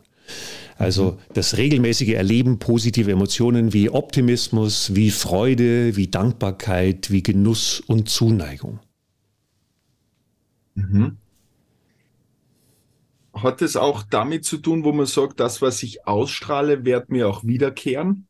Also 0.77 1.11
mhm. 1.11 1.17
das 1.33 1.57
regelmäßige 1.57 2.09
Erleben 2.09 2.59
positiver 2.59 3.11
Emotionen 3.11 3.73
wie 3.73 3.89
Optimismus, 3.89 4.95
wie 4.95 5.09
Freude, 5.09 5.95
wie 5.95 6.07
Dankbarkeit, 6.07 7.09
wie 7.09 7.23
Genuss 7.23 7.79
und 7.79 8.09
Zuneigung. 8.09 8.79
Mhm. 10.75 11.17
Hat 13.33 13.61
es 13.61 13.75
auch 13.75 14.03
damit 14.03 14.45
zu 14.45 14.57
tun, 14.57 14.83
wo 14.83 14.91
man 14.91 15.05
sagt, 15.05 15.39
das, 15.39 15.61
was 15.61 15.83
ich 15.83 16.07
ausstrahle, 16.07 16.85
wird 16.85 17.09
mir 17.09 17.27
auch 17.27 17.43
wiederkehren? 17.43 18.27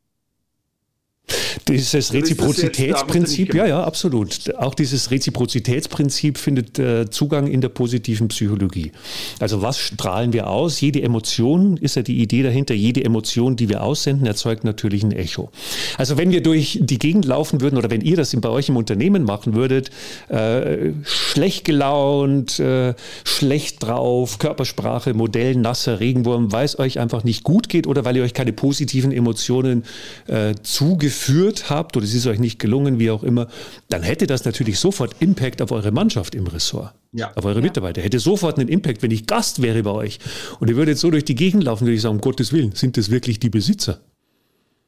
Dieses 1.67 2.13
Reziprozitätsprinzip, 2.13 3.53
ja, 3.53 3.65
ja, 3.65 3.83
absolut. 3.83 4.55
Auch 4.57 4.73
dieses 4.73 5.11
Reziprozitätsprinzip 5.11 6.37
findet 6.37 6.79
äh, 6.79 7.09
Zugang 7.09 7.47
in 7.47 7.61
der 7.61 7.69
positiven 7.69 8.27
Psychologie. 8.29 8.91
Also 9.39 9.61
was 9.61 9.79
strahlen 9.79 10.33
wir 10.33 10.47
aus? 10.47 10.81
Jede 10.81 11.01
Emotion 11.01 11.77
ist 11.77 11.95
ja 11.95 12.01
die 12.01 12.21
Idee 12.21 12.43
dahinter. 12.43 12.73
Jede 12.73 13.03
Emotion, 13.03 13.55
die 13.55 13.69
wir 13.69 13.83
aussenden, 13.83 14.27
erzeugt 14.27 14.63
natürlich 14.63 15.03
ein 15.03 15.11
Echo. 15.11 15.51
Also 15.97 16.17
wenn 16.17 16.31
wir 16.31 16.41
durch 16.41 16.79
die 16.81 16.99
Gegend 16.99 17.25
laufen 17.25 17.61
würden 17.61 17.77
oder 17.77 17.89
wenn 17.89 18.01
ihr 18.01 18.15
das 18.15 18.35
bei 18.37 18.49
euch 18.49 18.69
im 18.69 18.77
Unternehmen 18.77 19.23
machen 19.23 19.53
würdet, 19.53 19.89
äh, 20.29 20.91
schlecht 21.03 21.65
gelaunt, 21.65 22.59
äh, 22.59 22.93
schlecht 23.23 23.83
drauf, 23.83 24.37
Körpersprache, 24.37 25.13
Modell, 25.13 25.55
nasser 25.55 25.99
Regenwurm, 25.99 26.51
weil 26.51 26.65
es 26.65 26.77
euch 26.77 26.99
einfach 26.99 27.23
nicht 27.23 27.43
gut 27.43 27.69
geht 27.69 27.87
oder 27.87 28.05
weil 28.05 28.17
ihr 28.17 28.23
euch 28.23 28.33
keine 28.33 28.53
positiven 28.53 29.11
Emotionen 29.11 29.83
äh, 30.27 30.53
zugeführt 30.61 31.36
probiert 31.37 31.69
habt 31.69 31.95
oder 31.95 32.05
es 32.05 32.13
ist 32.13 32.25
euch 32.25 32.39
nicht 32.39 32.59
gelungen, 32.59 32.99
wie 32.99 33.11
auch 33.11 33.23
immer, 33.23 33.47
dann 33.89 34.01
hätte 34.01 34.25
das 34.27 34.43
natürlich 34.45 34.79
sofort 34.79 35.15
Impact 35.19 35.61
auf 35.61 35.71
eure 35.71 35.91
Mannschaft 35.91 36.33
im 36.33 36.47
Ressort. 36.47 36.93
Ja. 37.13 37.31
Auf 37.35 37.45
eure 37.45 37.59
ja. 37.59 37.61
Mitarbeiter. 37.61 38.01
Hätte 38.01 38.19
sofort 38.19 38.57
einen 38.57 38.69
Impact, 38.69 39.03
wenn 39.03 39.11
ich 39.11 39.27
Gast 39.27 39.61
wäre 39.61 39.83
bei 39.83 39.91
euch. 39.91 40.19
Und 40.59 40.69
ihr 40.69 40.75
würdet 40.75 40.97
so 40.97 41.11
durch 41.11 41.25
die 41.25 41.35
Gegend 41.35 41.63
laufen, 41.63 41.85
würde 41.85 41.95
ich 41.95 42.01
sagen, 42.01 42.15
um 42.15 42.21
Gottes 42.21 42.51
Willen, 42.53 42.71
sind 42.73 42.97
das 42.97 43.11
wirklich 43.11 43.39
die 43.39 43.49
Besitzer? 43.49 43.99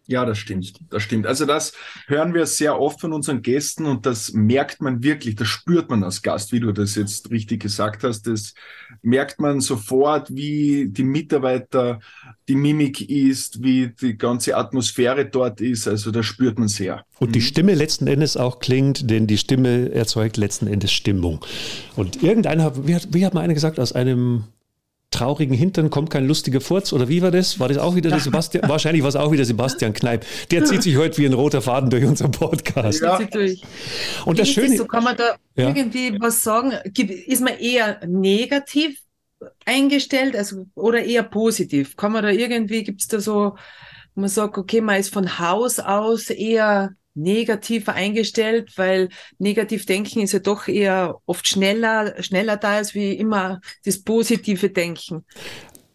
Ja, 0.09 0.25
das 0.25 0.39
stimmt. 0.39 0.73
Das 0.89 1.03
stimmt. 1.03 1.27
Also 1.27 1.45
das 1.45 1.71
hören 2.07 2.33
wir 2.33 2.47
sehr 2.47 2.79
oft 2.81 2.99
von 2.99 3.13
unseren 3.13 3.43
Gästen 3.43 3.85
und 3.85 4.07
das 4.07 4.33
merkt 4.33 4.81
man 4.81 5.03
wirklich, 5.03 5.35
das 5.35 5.47
spürt 5.47 5.91
man 5.91 6.03
als 6.03 6.23
Gast, 6.23 6.51
wie 6.51 6.59
du 6.59 6.71
das 6.71 6.95
jetzt 6.95 7.29
richtig 7.29 7.61
gesagt 7.61 8.03
hast. 8.03 8.23
Das 8.25 8.55
merkt 9.03 9.39
man 9.39 9.61
sofort, 9.61 10.33
wie 10.33 10.87
die 10.89 11.03
Mitarbeiter, 11.03 11.99
die 12.47 12.55
Mimik 12.55 13.07
ist, 13.07 13.61
wie 13.61 13.89
die 14.01 14.17
ganze 14.17 14.57
Atmosphäre 14.57 15.27
dort 15.27 15.61
ist. 15.61 15.87
Also 15.87 16.09
das 16.09 16.25
spürt 16.25 16.57
man 16.57 16.69
sehr. 16.69 17.05
Und 17.19 17.35
die 17.35 17.39
mhm. 17.39 17.43
Stimme 17.43 17.75
letzten 17.75 18.07
Endes 18.07 18.35
auch 18.35 18.57
klingt, 18.57 19.11
denn 19.11 19.27
die 19.27 19.37
Stimme 19.37 19.91
erzeugt 19.91 20.37
letzten 20.37 20.65
Endes 20.65 20.91
Stimmung. 20.91 21.45
Und 21.95 22.23
irgendeiner, 22.23 22.87
wie 22.87 22.95
hat, 22.95 23.09
wie 23.11 23.23
hat 23.27 23.35
mal 23.35 23.41
einer 23.41 23.53
gesagt, 23.53 23.79
aus 23.79 23.93
einem 23.93 24.45
traurigen 25.11 25.55
Hintern 25.55 25.89
kommt 25.89 26.09
kein 26.09 26.27
lustiger 26.27 26.61
Furz 26.61 26.93
oder 26.93 27.09
wie 27.09 27.21
war 27.21 27.31
das? 27.31 27.59
War 27.59 27.67
das 27.67 27.77
auch 27.77 27.95
wieder 27.95 28.09
der 28.09 28.19
Sebastian? 28.19 28.69
Wahrscheinlich 28.69 29.01
war 29.01 29.09
es 29.09 29.15
auch 29.15 29.31
wieder 29.31 29.43
Sebastian 29.43 29.93
Kneip. 29.93 30.25
Der 30.51 30.65
zieht 30.65 30.83
sich 30.83 30.97
heute 30.97 31.17
wie 31.17 31.25
ein 31.25 31.33
roter 31.33 31.61
Faden 31.61 31.89
durch 31.89 32.05
unseren 32.05 32.31
Podcast. 32.31 33.01
Ja. 33.01 33.19
Und 34.25 34.39
das 34.39 34.49
Schöne 34.49 34.77
so, 34.77 34.85
kann 34.85 35.03
man 35.03 35.17
da 35.17 35.35
ja. 35.55 35.69
irgendwie 35.69 36.19
was 36.19 36.43
sagen? 36.43 36.73
Ist 36.95 37.41
man 37.41 37.57
eher 37.57 38.05
negativ 38.05 38.99
eingestellt 39.65 40.35
also, 40.35 40.67
oder 40.75 41.03
eher 41.03 41.23
positiv? 41.23 41.95
Kann 41.95 42.11
man 42.11 42.23
da 42.23 42.29
irgendwie, 42.29 42.83
gibt 42.83 43.01
es 43.01 43.07
da 43.07 43.19
so, 43.19 43.55
man 44.15 44.29
sagt, 44.29 44.57
okay, 44.57 44.81
man 44.81 44.99
ist 44.99 45.13
von 45.13 45.39
Haus 45.39 45.79
aus 45.79 46.29
eher 46.29 46.91
negativer 47.15 47.93
eingestellt, 47.93 48.73
weil 48.77 49.09
negativ 49.37 49.85
denken 49.85 50.21
ist 50.21 50.33
ja 50.33 50.39
doch 50.39 50.67
eher 50.67 51.15
oft 51.25 51.47
schneller, 51.47 52.21
schneller 52.21 52.57
da 52.57 52.77
als 52.77 52.93
wie 52.93 53.13
immer 53.13 53.59
das 53.85 54.03
positive 54.03 54.69
Denken. 54.69 55.25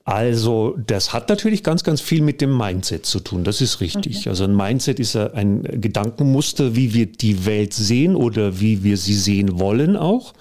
Also, 0.07 0.77
das 0.87 1.15
hat 1.15 1.31
natürlich 1.31 1.63
ganz, 1.63 1.83
ganz 1.83 2.03
viel 2.03 2.21
mit 2.21 2.43
dem 2.43 2.55
Mindset 2.55 3.07
zu 3.07 3.21
tun. 3.21 3.43
Das 3.43 3.63
ist 3.63 3.81
richtig. 3.81 4.19
Okay. 4.19 4.29
Also 4.29 4.45
ein 4.45 4.55
Mindset 4.55 5.01
ist 5.01 5.17
ein 5.17 5.63
Gedankenmuster, 5.63 6.77
wie 6.77 6.93
wir 6.93 7.07
die 7.07 7.47
Welt 7.47 7.73
sehen 7.73 8.15
oder 8.15 8.61
wie 8.61 8.85
wir 8.85 8.99
sie 8.99 9.15
sehen 9.15 9.59
wollen 9.59 9.97
auch. 9.97 10.35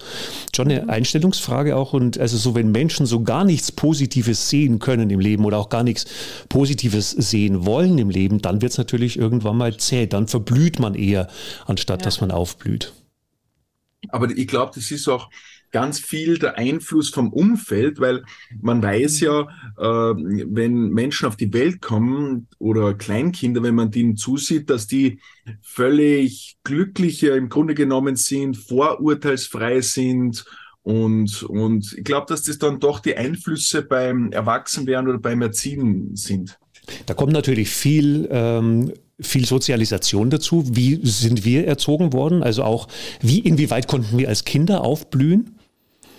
Schon 0.54 0.70
eine 0.70 0.82
mhm. 0.82 0.90
Einstellungsfrage 0.90 1.76
auch. 1.76 1.94
Und 1.94 2.18
also 2.18 2.36
so, 2.36 2.54
wenn 2.54 2.72
Menschen 2.72 3.06
so 3.06 3.22
gar 3.22 3.46
nichts 3.46 3.72
Positives 3.72 4.50
sehen 4.50 4.80
können 4.80 5.08
im 5.08 5.20
Leben 5.20 5.46
oder 5.46 5.56
auch 5.56 5.70
gar 5.70 5.82
nichts 5.82 6.04
Positives 6.50 7.12
sehen 7.12 7.64
wollen 7.64 7.96
im 7.96 8.10
Leben, 8.10 8.42
dann 8.42 8.60
wird 8.60 8.72
es 8.72 8.78
natürlich 8.78 9.18
irgendwann 9.18 9.56
mal 9.56 9.74
zäh. 9.78 10.06
Dann 10.06 10.28
verblüht 10.28 10.78
man 10.78 10.94
eher, 10.94 11.28
anstatt 11.64 12.02
ja. 12.02 12.04
dass 12.04 12.20
man 12.20 12.30
aufblüht. 12.30 12.92
Aber 14.10 14.28
ich 14.28 14.46
glaube, 14.46 14.72
das 14.74 14.90
ist 14.90 15.08
auch 15.08 15.30
ganz 15.74 15.98
viel 15.98 16.38
der 16.38 16.56
Einfluss 16.56 17.10
vom 17.10 17.32
Umfeld, 17.32 17.98
weil 17.98 18.22
man 18.62 18.80
weiß 18.80 19.18
ja, 19.20 19.40
äh, 19.76 19.84
wenn 19.84 20.90
Menschen 20.90 21.26
auf 21.26 21.36
die 21.36 21.52
Welt 21.52 21.82
kommen 21.82 22.46
oder 22.60 22.94
Kleinkinder, 22.94 23.60
wenn 23.64 23.74
man 23.74 23.90
denen 23.90 24.16
zusieht, 24.16 24.70
dass 24.70 24.86
die 24.86 25.18
völlig 25.62 26.58
glücklicher 26.62 27.34
im 27.34 27.48
Grunde 27.48 27.74
genommen 27.74 28.14
sind, 28.14 28.56
vorurteilsfrei 28.56 29.80
sind 29.80 30.44
und, 30.82 31.42
und 31.42 31.92
ich 31.98 32.04
glaube, 32.04 32.26
dass 32.28 32.44
das 32.44 32.58
dann 32.58 32.78
doch 32.78 33.00
die 33.00 33.16
Einflüsse 33.16 33.82
beim 33.82 34.30
Erwachsenwerden 34.30 35.08
oder 35.08 35.18
beim 35.18 35.42
Erziehen 35.42 36.14
sind. 36.14 36.56
Da 37.06 37.14
kommt 37.14 37.32
natürlich 37.32 37.70
viel 37.70 38.28
ähm, 38.30 38.92
viel 39.20 39.44
Sozialisation 39.44 40.30
dazu. 40.30 40.64
Wie 40.76 41.00
sind 41.02 41.44
wir 41.44 41.66
erzogen 41.66 42.12
worden? 42.12 42.42
Also 42.42 42.64
auch, 42.64 42.88
wie, 43.20 43.38
inwieweit 43.40 43.86
konnten 43.86 44.18
wir 44.18 44.28
als 44.28 44.44
Kinder 44.44 44.82
aufblühen? 44.82 45.53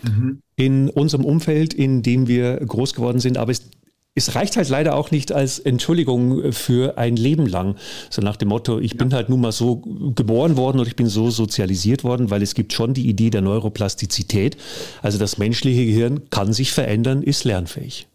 Mhm. 0.05 0.41
in 0.55 0.89
unserem 0.89 1.25
Umfeld, 1.25 1.73
in 1.73 2.01
dem 2.01 2.27
wir 2.27 2.57
groß 2.57 2.93
geworden 2.93 3.19
sind. 3.19 3.37
Aber 3.37 3.51
es, 3.51 3.69
es 4.15 4.35
reicht 4.35 4.55
halt 4.55 4.69
leider 4.69 4.95
auch 4.95 5.11
nicht 5.11 5.31
als 5.31 5.59
Entschuldigung 5.59 6.53
für 6.53 6.97
ein 6.97 7.17
Leben 7.17 7.45
lang. 7.45 7.75
So 8.09 8.21
nach 8.21 8.37
dem 8.37 8.49
Motto, 8.49 8.79
ich 8.79 8.93
ja. 8.93 8.97
bin 8.97 9.13
halt 9.13 9.29
nun 9.29 9.41
mal 9.41 9.51
so 9.51 9.77
geboren 10.15 10.57
worden 10.57 10.79
und 10.79 10.87
ich 10.87 10.95
bin 10.95 11.07
so 11.07 11.29
sozialisiert 11.29 12.03
worden, 12.03 12.29
weil 12.29 12.41
es 12.41 12.53
gibt 12.53 12.73
schon 12.73 12.93
die 12.93 13.07
Idee 13.07 13.29
der 13.29 13.41
Neuroplastizität. 13.41 14.57
Also 15.01 15.17
das 15.17 15.37
menschliche 15.37 15.85
Gehirn 15.85 16.29
kann 16.29 16.53
sich 16.53 16.71
verändern, 16.71 17.23
ist 17.23 17.43
lernfähig. 17.43 18.07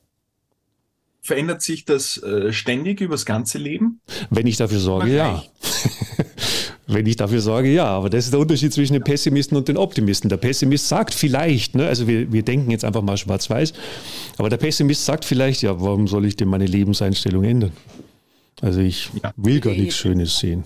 Verändert 1.22 1.60
sich 1.60 1.84
das 1.84 2.16
äh, 2.22 2.50
ständig 2.50 3.02
übers 3.02 3.26
ganze 3.26 3.58
Leben? 3.58 4.00
Wenn 4.30 4.46
ich 4.46 4.56
dafür 4.56 4.80
sorge, 4.80 5.14
ja. 5.14 5.44
Wenn 6.92 7.06
ich 7.06 7.16
dafür 7.16 7.40
sorge, 7.40 7.72
ja. 7.72 7.86
Aber 7.86 8.10
das 8.10 8.24
ist 8.24 8.32
der 8.32 8.40
Unterschied 8.40 8.72
zwischen 8.72 8.94
den 8.94 9.04
Pessimisten 9.04 9.56
und 9.56 9.68
den 9.68 9.76
Optimisten. 9.76 10.28
Der 10.28 10.38
Pessimist 10.38 10.88
sagt 10.88 11.14
vielleicht, 11.14 11.74
ne, 11.76 11.86
also 11.86 12.08
wir, 12.08 12.32
wir 12.32 12.42
denken 12.42 12.70
jetzt 12.70 12.84
einfach 12.84 13.02
mal 13.02 13.16
schwarz-weiß, 13.16 13.72
aber 14.38 14.48
der 14.48 14.56
Pessimist 14.56 15.04
sagt 15.04 15.24
vielleicht, 15.24 15.62
ja, 15.62 15.80
warum 15.80 16.08
soll 16.08 16.26
ich 16.26 16.36
denn 16.36 16.48
meine 16.48 16.66
Lebenseinstellung 16.66 17.44
ändern? 17.44 17.72
Also 18.60 18.80
ich 18.80 19.10
ja. 19.22 19.32
will 19.36 19.60
gar 19.60 19.72
nichts 19.72 19.96
Schönes 19.96 20.38
sehen. 20.38 20.64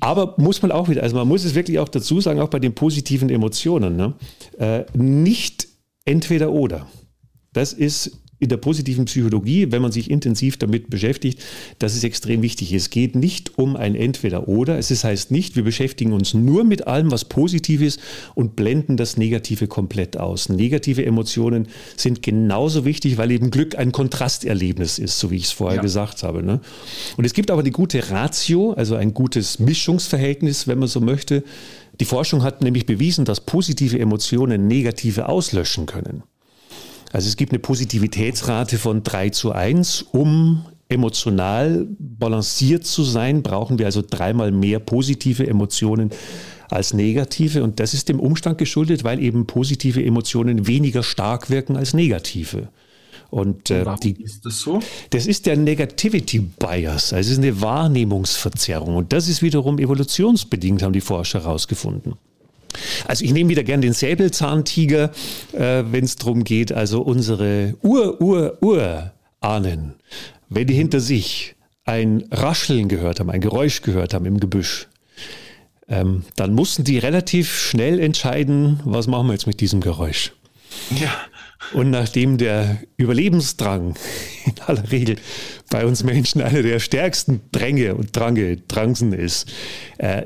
Aber 0.00 0.34
muss 0.36 0.62
man 0.62 0.70
auch 0.70 0.88
wieder, 0.88 1.02
also 1.02 1.16
man 1.16 1.26
muss 1.26 1.44
es 1.44 1.54
wirklich 1.54 1.78
auch 1.78 1.88
dazu 1.88 2.20
sagen, 2.20 2.40
auch 2.40 2.50
bei 2.50 2.58
den 2.58 2.74
positiven 2.74 3.30
Emotionen, 3.30 3.96
ne? 3.96 4.14
äh, 4.58 4.84
nicht 4.94 5.68
entweder 6.04 6.52
oder. 6.52 6.86
Das 7.52 7.72
ist 7.72 8.21
in 8.42 8.48
der 8.48 8.56
positiven 8.56 9.04
Psychologie, 9.04 9.70
wenn 9.70 9.82
man 9.82 9.92
sich 9.92 10.10
intensiv 10.10 10.56
damit 10.56 10.90
beschäftigt, 10.90 11.40
das 11.78 11.94
ist 11.94 12.02
extrem 12.02 12.42
wichtig. 12.42 12.72
Es 12.72 12.90
geht 12.90 13.14
nicht 13.14 13.56
um 13.56 13.76
ein 13.76 13.94
Entweder-Oder. 13.94 14.78
Es 14.78 15.04
heißt 15.04 15.30
nicht, 15.30 15.54
wir 15.54 15.62
beschäftigen 15.62 16.12
uns 16.12 16.34
nur 16.34 16.64
mit 16.64 16.88
allem, 16.88 17.12
was 17.12 17.24
positiv 17.24 17.80
ist 17.82 18.00
und 18.34 18.56
blenden 18.56 18.96
das 18.96 19.16
Negative 19.16 19.68
komplett 19.68 20.16
aus. 20.16 20.48
Negative 20.48 21.06
Emotionen 21.06 21.68
sind 21.96 22.20
genauso 22.22 22.84
wichtig, 22.84 23.16
weil 23.16 23.30
eben 23.30 23.52
Glück 23.52 23.78
ein 23.78 23.92
Kontrasterlebnis 23.92 24.98
ist, 24.98 25.20
so 25.20 25.30
wie 25.30 25.36
ich 25.36 25.44
es 25.44 25.52
vorher 25.52 25.76
ja. 25.76 25.82
gesagt 25.82 26.24
habe. 26.24 26.42
Ne? 26.42 26.60
Und 27.16 27.24
es 27.24 27.34
gibt 27.34 27.48
aber 27.52 27.60
eine 27.60 27.70
gute 27.70 28.10
Ratio, 28.10 28.72
also 28.72 28.96
ein 28.96 29.14
gutes 29.14 29.60
Mischungsverhältnis, 29.60 30.66
wenn 30.66 30.80
man 30.80 30.88
so 30.88 31.00
möchte. 31.00 31.44
Die 32.00 32.04
Forschung 32.04 32.42
hat 32.42 32.60
nämlich 32.60 32.86
bewiesen, 32.86 33.24
dass 33.24 33.40
positive 33.40 34.00
Emotionen 34.00 34.66
negative 34.66 35.28
auslöschen 35.28 35.86
können. 35.86 36.24
Also 37.12 37.28
es 37.28 37.36
gibt 37.36 37.52
eine 37.52 37.58
Positivitätsrate 37.58 38.78
von 38.78 39.02
3 39.02 39.30
zu 39.30 39.52
1. 39.52 40.06
Um 40.12 40.64
emotional 40.88 41.86
balanciert 41.98 42.84
zu 42.86 43.02
sein, 43.02 43.42
brauchen 43.42 43.78
wir 43.78 43.86
also 43.86 44.02
dreimal 44.08 44.50
mehr 44.50 44.78
positive 44.78 45.46
Emotionen 45.46 46.10
als 46.70 46.94
negative. 46.94 47.62
Und 47.62 47.80
das 47.80 47.94
ist 47.94 48.08
dem 48.08 48.18
Umstand 48.18 48.58
geschuldet, 48.58 49.04
weil 49.04 49.22
eben 49.22 49.46
positive 49.46 50.04
Emotionen 50.04 50.66
weniger 50.66 51.02
stark 51.02 51.50
wirken 51.50 51.76
als 51.76 51.94
negative. 51.94 52.68
Und 53.30 53.70
äh, 53.70 53.84
die, 54.02 54.22
ist 54.22 54.44
das 54.44 54.60
so? 54.60 54.80
Das 55.08 55.26
ist 55.26 55.46
der 55.46 55.56
Negativity 55.56 56.38
Bias, 56.38 57.14
also 57.14 57.30
es 57.30 57.38
ist 57.38 57.38
eine 57.38 57.62
Wahrnehmungsverzerrung. 57.62 58.96
Und 58.96 59.14
das 59.14 59.26
ist 59.26 59.40
wiederum 59.40 59.78
evolutionsbedingt, 59.78 60.82
haben 60.82 60.92
die 60.92 61.00
Forscher 61.00 61.42
herausgefunden. 61.42 62.14
Also 63.06 63.24
ich 63.24 63.32
nehme 63.32 63.50
wieder 63.50 63.64
gern 63.64 63.80
den 63.80 63.92
Säbelzahntiger, 63.92 65.10
äh, 65.52 65.84
wenn 65.90 66.04
es 66.04 66.16
darum 66.16 66.44
geht, 66.44 66.72
also 66.72 67.02
unsere 67.02 67.74
Ur-Ur-Ur-Ahnen, 67.82 69.14
wenn 70.48 70.66
die 70.66 70.74
hinter 70.74 71.00
sich 71.00 71.54
ein 71.84 72.24
Rascheln 72.30 72.88
gehört 72.88 73.20
haben, 73.20 73.30
ein 73.30 73.40
Geräusch 73.40 73.82
gehört 73.82 74.14
haben 74.14 74.26
im 74.26 74.40
Gebüsch, 74.40 74.88
ähm, 75.88 76.24
dann 76.36 76.54
mussten 76.54 76.84
die 76.84 76.98
relativ 76.98 77.58
schnell 77.58 77.98
entscheiden, 77.98 78.80
was 78.84 79.06
machen 79.06 79.26
wir 79.26 79.32
jetzt 79.34 79.46
mit 79.46 79.60
diesem 79.60 79.80
Geräusch. 79.80 80.32
Ja. 80.98 81.12
Und 81.72 81.90
nachdem 81.90 82.38
der 82.38 82.78
Überlebensdrang 82.96 83.94
in 84.44 84.54
aller 84.66 84.90
Regel 84.90 85.16
bei 85.72 85.86
uns 85.86 86.04
Menschen 86.04 86.42
einer 86.42 86.62
der 86.62 86.78
stärksten 86.80 87.40
Dränge 87.50 87.94
und 87.94 88.14
Drange, 88.14 88.58
Drangsen 88.68 89.14
ist, 89.14 89.50
äh, 89.96 90.22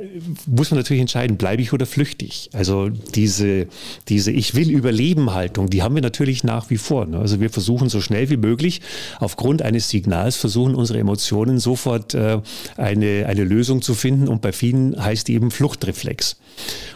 muss 0.47 0.73
man 0.73 0.79
natürlich 0.79 1.01
entscheiden, 1.01 1.37
bleibe 1.37 1.63
ich 1.63 1.73
oder 1.73 1.87
flüchte 1.87 2.25
ich. 2.25 2.51
Also 2.53 2.89
diese, 2.89 3.69
diese 4.09 4.33
Ich 4.33 4.57
will 4.57 4.71
überleben 4.71 5.33
Haltung, 5.35 5.71
die 5.71 5.85
haben 5.85 5.95
wir 5.95 6.03
natürlich 6.03 6.43
nach 6.43 6.69
wie 6.69 6.79
vor. 6.79 7.07
Ne? 7.07 7.19
Also 7.19 7.41
wir 7.41 7.49
versuchen 7.49 7.89
so 7.89 8.01
schnell 8.01 8.29
wie 8.29 8.37
möglich, 8.37 8.81
aufgrund 9.21 9.63
eines 9.63 9.89
Signals, 9.89 10.35
versuchen 10.35 10.75
unsere 10.75 10.99
Emotionen 10.99 11.61
sofort 11.61 12.15
äh, 12.15 12.41
eine, 12.77 13.27
eine 13.27 13.45
Lösung 13.45 13.83
zu 13.83 13.95
finden 13.95 14.27
und 14.27 14.43
bei 14.43 14.51
vielen 14.51 15.01
heißt 15.01 15.29
die 15.29 15.35
eben 15.35 15.53
Fluchtreflex. 15.53 16.37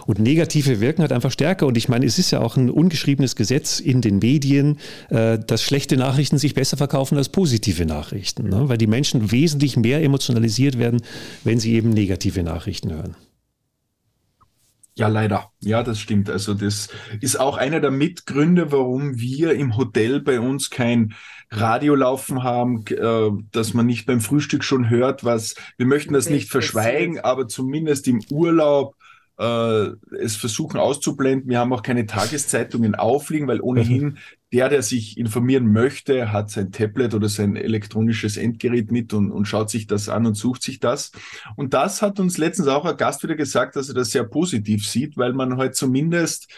Und 0.06 0.18
negative 0.18 0.80
wirken 0.80 1.02
halt 1.02 1.12
einfach 1.12 1.30
stärker. 1.30 1.66
Und 1.66 1.76
ich 1.76 1.88
meine, 1.88 2.06
es 2.06 2.18
ist 2.18 2.30
ja 2.30 2.40
auch 2.40 2.56
ein 2.56 2.70
ungeschriebenes 2.70 3.36
Gesetz 3.36 3.80
in 3.80 4.00
den 4.00 4.18
Medien, 4.18 4.78
äh, 5.10 5.38
dass 5.38 5.62
schlechte 5.62 5.96
Nachrichten 5.96 6.38
sich 6.38 6.54
besser 6.54 6.76
verkaufen 6.76 7.16
als 7.16 7.28
positive 7.28 7.86
Nachrichten. 7.86 8.39
Ne? 8.48 8.68
Weil 8.68 8.78
die 8.78 8.86
Menschen 8.86 9.30
wesentlich 9.30 9.76
mehr 9.76 10.02
emotionalisiert 10.02 10.78
werden, 10.78 11.02
wenn 11.44 11.60
sie 11.60 11.74
eben 11.74 11.90
negative 11.90 12.42
Nachrichten 12.42 12.92
hören. 12.92 13.16
Ja, 15.00 15.08
leider. 15.08 15.50
Ja, 15.60 15.82
das 15.82 15.98
stimmt. 15.98 16.28
Also 16.28 16.52
das 16.52 16.88
ist 17.20 17.40
auch 17.40 17.56
einer 17.56 17.80
der 17.80 17.90
Mitgründe, 17.90 18.70
warum 18.70 19.18
wir 19.18 19.54
im 19.54 19.76
Hotel 19.76 20.20
bei 20.20 20.40
uns 20.40 20.68
kein 20.68 21.14
Radio 21.50 21.94
laufen 21.94 22.42
haben, 22.42 22.84
äh, 22.86 23.30
dass 23.50 23.72
man 23.72 23.86
nicht 23.86 24.06
beim 24.06 24.20
Frühstück 24.20 24.62
schon 24.62 24.90
hört, 24.90 25.24
was 25.24 25.54
wir 25.78 25.86
möchten 25.86 26.12
das 26.12 26.28
nicht 26.28 26.50
verschweigen, 26.50 27.18
aber 27.18 27.48
zumindest 27.48 28.08
im 28.08 28.20
Urlaub 28.30 28.94
äh, 29.38 29.86
es 30.20 30.36
versuchen 30.36 30.78
auszublenden. 30.78 31.48
Wir 31.48 31.60
haben 31.60 31.72
auch 31.72 31.82
keine 31.82 32.06
Tageszeitungen 32.06 32.94
aufliegen, 32.94 33.48
weil 33.48 33.60
ohnehin. 33.62 34.18
Der, 34.52 34.68
der 34.68 34.82
sich 34.82 35.16
informieren 35.16 35.72
möchte, 35.72 36.32
hat 36.32 36.50
sein 36.50 36.72
Tablet 36.72 37.14
oder 37.14 37.28
sein 37.28 37.54
elektronisches 37.56 38.36
Endgerät 38.36 38.90
mit 38.90 39.12
und, 39.12 39.30
und 39.30 39.46
schaut 39.46 39.70
sich 39.70 39.86
das 39.86 40.08
an 40.08 40.26
und 40.26 40.34
sucht 40.34 40.62
sich 40.62 40.80
das. 40.80 41.12
Und 41.56 41.72
das 41.72 42.02
hat 42.02 42.18
uns 42.18 42.36
letztens 42.36 42.66
auch 42.66 42.84
ein 42.84 42.96
Gast 42.96 43.22
wieder 43.22 43.36
gesagt, 43.36 43.76
dass 43.76 43.88
er 43.88 43.94
das 43.94 44.10
sehr 44.10 44.24
positiv 44.24 44.86
sieht, 44.86 45.16
weil 45.16 45.32
man 45.32 45.56
halt 45.56 45.76
zumindest 45.76 46.48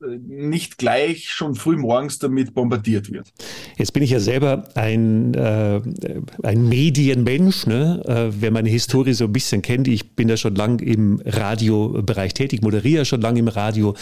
nicht 0.00 0.78
gleich 0.78 1.30
schon 1.30 1.54
früh 1.54 1.76
morgens 1.76 2.18
damit 2.18 2.54
bombardiert 2.54 3.10
wird. 3.10 3.32
Jetzt 3.76 3.92
bin 3.92 4.02
ich 4.02 4.10
ja 4.10 4.20
selber 4.20 4.68
ein, 4.74 5.34
äh, 5.34 5.80
ein 6.42 6.68
Medienmensch. 6.68 7.66
Ne? 7.66 8.02
Äh, 8.06 8.40
wer 8.40 8.50
meine 8.50 8.68
Historie 8.68 9.12
so 9.14 9.24
ein 9.24 9.32
bisschen 9.32 9.62
kennt, 9.62 9.88
ich 9.88 10.14
bin 10.14 10.28
ja 10.28 10.36
schon 10.36 10.54
lange 10.54 10.82
im 10.82 11.22
Radiobereich 11.24 12.34
tätig, 12.34 12.62
moderiere 12.62 13.04
schon 13.04 13.20
lange 13.20 13.40
im 13.40 13.48
Radio, 13.48 13.94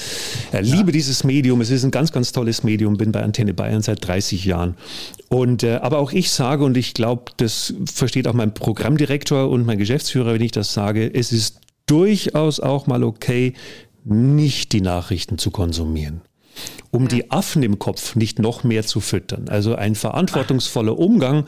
äh, 0.53 0.61
liebe 0.61 0.87
ja. 0.87 0.93
dieses 0.93 1.25
Medium. 1.25 1.61
Es 1.61 1.71
ist 1.71 1.85
ein 1.85 1.91
ganz, 1.91 2.13
ganz 2.13 2.33
tolles 2.33 2.63
Medium, 2.65 2.97
bin 2.97 3.13
bei 3.13 3.23
Antenne 3.23 3.55
Bayern 3.55 3.83
seit 3.83 4.07
30 4.07 4.45
Jahren. 4.45 4.77
Und, 5.29 5.63
äh, 5.63 5.77
aber 5.77 5.99
auch 5.99 6.13
ich 6.13 6.31
sage, 6.31 6.65
und 6.65 6.77
ich 6.77 6.95
glaube, 6.95 7.33
das 7.37 7.75
versteht 7.85 8.27
auch 8.27 8.35
mein 8.35 8.55
Programmdirektor 8.55 9.49
und 9.49 9.67
mein 9.67 9.79
Geschäftsführer, 9.79 10.35
wenn 10.35 10.43
ich 10.43 10.53
das 10.53 10.73
sage, 10.73 11.11
es 11.13 11.33
ist 11.33 11.61
durchaus 11.87 12.61
auch 12.61 12.87
mal 12.87 13.05
okay, 13.05 13.55
nicht 14.05 14.73
die 14.73 14.81
Nachrichten 14.81 15.39
zu 15.39 15.51
konsumieren 15.51 16.23
um 16.91 17.09
die 17.09 17.31
Affen 17.31 17.63
im 17.63 17.79
Kopf 17.79 18.17
nicht 18.17 18.39
noch 18.39 18.65
mehr 18.65 18.85
zu 18.85 19.01
füttern. 19.01 19.49
Also 19.49 19.75
ein 19.75 19.95
verantwortungsvoller 19.95 20.99
Umgang 20.99 21.47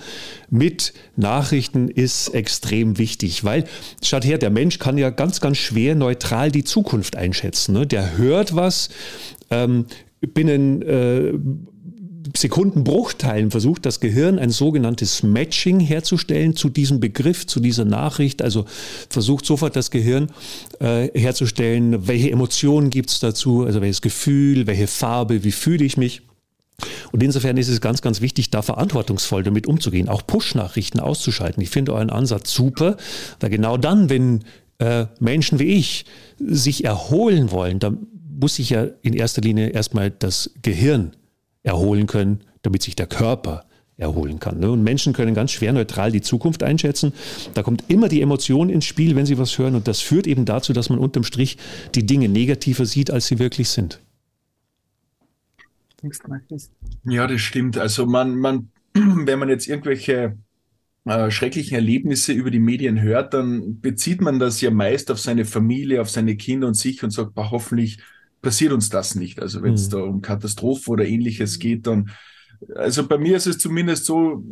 mit 0.48 0.94
Nachrichten 1.16 1.88
ist 1.88 2.28
extrem 2.28 2.96
wichtig, 2.98 3.44
weil 3.44 3.64
statt 4.02 4.24
her, 4.24 4.38
der 4.38 4.50
Mensch 4.50 4.78
kann 4.78 4.96
ja 4.96 5.10
ganz, 5.10 5.40
ganz 5.40 5.58
schwer 5.58 5.94
neutral 5.94 6.50
die 6.50 6.64
Zukunft 6.64 7.16
einschätzen. 7.16 7.74
Ne? 7.74 7.86
Der 7.86 8.16
hört 8.16 8.56
was, 8.56 8.88
ähm, 9.50 9.86
binnen 10.20 10.80
äh, 10.80 11.34
Sekundenbruchteilen 12.36 13.50
versucht 13.50 13.84
das 13.84 14.00
Gehirn 14.00 14.38
ein 14.38 14.50
sogenanntes 14.50 15.22
Matching 15.22 15.80
herzustellen 15.80 16.56
zu 16.56 16.68
diesem 16.68 17.00
Begriff, 17.00 17.46
zu 17.46 17.60
dieser 17.60 17.84
Nachricht. 17.84 18.40
Also 18.40 18.64
versucht 19.10 19.44
sofort 19.44 19.76
das 19.76 19.90
Gehirn 19.90 20.30
äh, 20.80 21.08
herzustellen, 21.18 22.06
welche 22.06 22.30
Emotionen 22.30 22.90
gibt 22.90 23.10
es 23.10 23.20
dazu, 23.20 23.64
also 23.64 23.80
welches 23.80 24.00
Gefühl, 24.00 24.66
welche 24.66 24.86
Farbe, 24.86 25.44
wie 25.44 25.52
fühle 25.52 25.84
ich 25.84 25.96
mich. 25.96 26.22
Und 27.12 27.22
insofern 27.22 27.56
ist 27.56 27.68
es 27.68 27.80
ganz, 27.80 28.02
ganz 28.02 28.20
wichtig, 28.20 28.50
da 28.50 28.62
verantwortungsvoll 28.62 29.42
damit 29.42 29.66
umzugehen, 29.66 30.08
auch 30.08 30.26
Push-Nachrichten 30.26 31.00
auszuschalten. 31.00 31.62
Ich 31.62 31.70
finde 31.70 31.92
euren 31.92 32.10
Ansatz 32.10 32.52
super, 32.52 32.96
weil 33.40 33.50
genau 33.50 33.76
dann, 33.76 34.08
wenn 34.08 34.40
äh, 34.78 35.06
Menschen 35.20 35.58
wie 35.58 35.74
ich 35.74 36.04
sich 36.38 36.84
erholen 36.84 37.50
wollen, 37.50 37.78
dann 37.78 38.06
muss 38.40 38.56
sich 38.56 38.70
ja 38.70 38.86
in 39.02 39.12
erster 39.12 39.42
Linie 39.42 39.68
erstmal 39.68 40.10
das 40.10 40.50
Gehirn 40.62 41.12
erholen 41.64 42.06
können, 42.06 42.42
damit 42.62 42.82
sich 42.82 42.94
der 42.94 43.08
Körper 43.08 43.64
erholen 43.96 44.40
kann. 44.40 44.60
Ne? 44.60 44.70
Und 44.70 44.82
Menschen 44.82 45.12
können 45.12 45.34
ganz 45.34 45.52
schwer 45.52 45.72
neutral 45.72 46.12
die 46.12 46.20
Zukunft 46.20 46.62
einschätzen. 46.62 47.12
Da 47.54 47.62
kommt 47.62 47.84
immer 47.88 48.08
die 48.08 48.22
Emotion 48.22 48.68
ins 48.68 48.84
Spiel, 48.84 49.16
wenn 49.16 49.26
sie 49.26 49.38
was 49.38 49.58
hören. 49.58 49.74
Und 49.74 49.88
das 49.88 50.00
führt 50.00 50.26
eben 50.26 50.44
dazu, 50.44 50.72
dass 50.72 50.90
man 50.90 50.98
unterm 50.98 51.24
Strich 51.24 51.56
die 51.94 52.06
Dinge 52.06 52.28
negativer 52.28 52.86
sieht, 52.86 53.10
als 53.10 53.26
sie 53.26 53.38
wirklich 53.38 53.68
sind. 53.68 54.00
Ja, 57.04 57.26
das 57.26 57.40
stimmt. 57.40 57.78
Also 57.78 58.06
man, 58.06 58.36
man, 58.36 58.68
wenn 58.94 59.38
man 59.38 59.48
jetzt 59.48 59.68
irgendwelche 59.68 60.36
äh, 61.06 61.30
schrecklichen 61.30 61.76
Erlebnisse 61.76 62.32
über 62.32 62.50
die 62.50 62.58
Medien 62.58 63.00
hört, 63.00 63.32
dann 63.32 63.80
bezieht 63.80 64.20
man 64.20 64.38
das 64.38 64.60
ja 64.60 64.70
meist 64.70 65.10
auf 65.10 65.20
seine 65.20 65.44
Familie, 65.44 66.00
auf 66.00 66.10
seine 66.10 66.36
Kinder 66.36 66.66
und 66.66 66.74
sich 66.74 67.02
und 67.04 67.10
sagt, 67.10 67.34
bah, 67.34 67.50
hoffentlich 67.50 67.98
passiert 68.44 68.72
uns 68.72 68.88
das 68.88 69.16
nicht. 69.16 69.40
Also 69.40 69.62
wenn 69.62 69.74
es 69.74 69.88
mhm. 69.88 69.90
da 69.90 69.98
um 69.98 70.20
Katastrophen 70.20 70.92
oder 70.92 71.04
ähnliches 71.04 71.58
geht, 71.58 71.88
dann 71.88 72.12
also 72.76 73.06
bei 73.06 73.18
mir 73.18 73.36
ist 73.36 73.46
es 73.46 73.58
zumindest 73.58 74.04
so, 74.06 74.42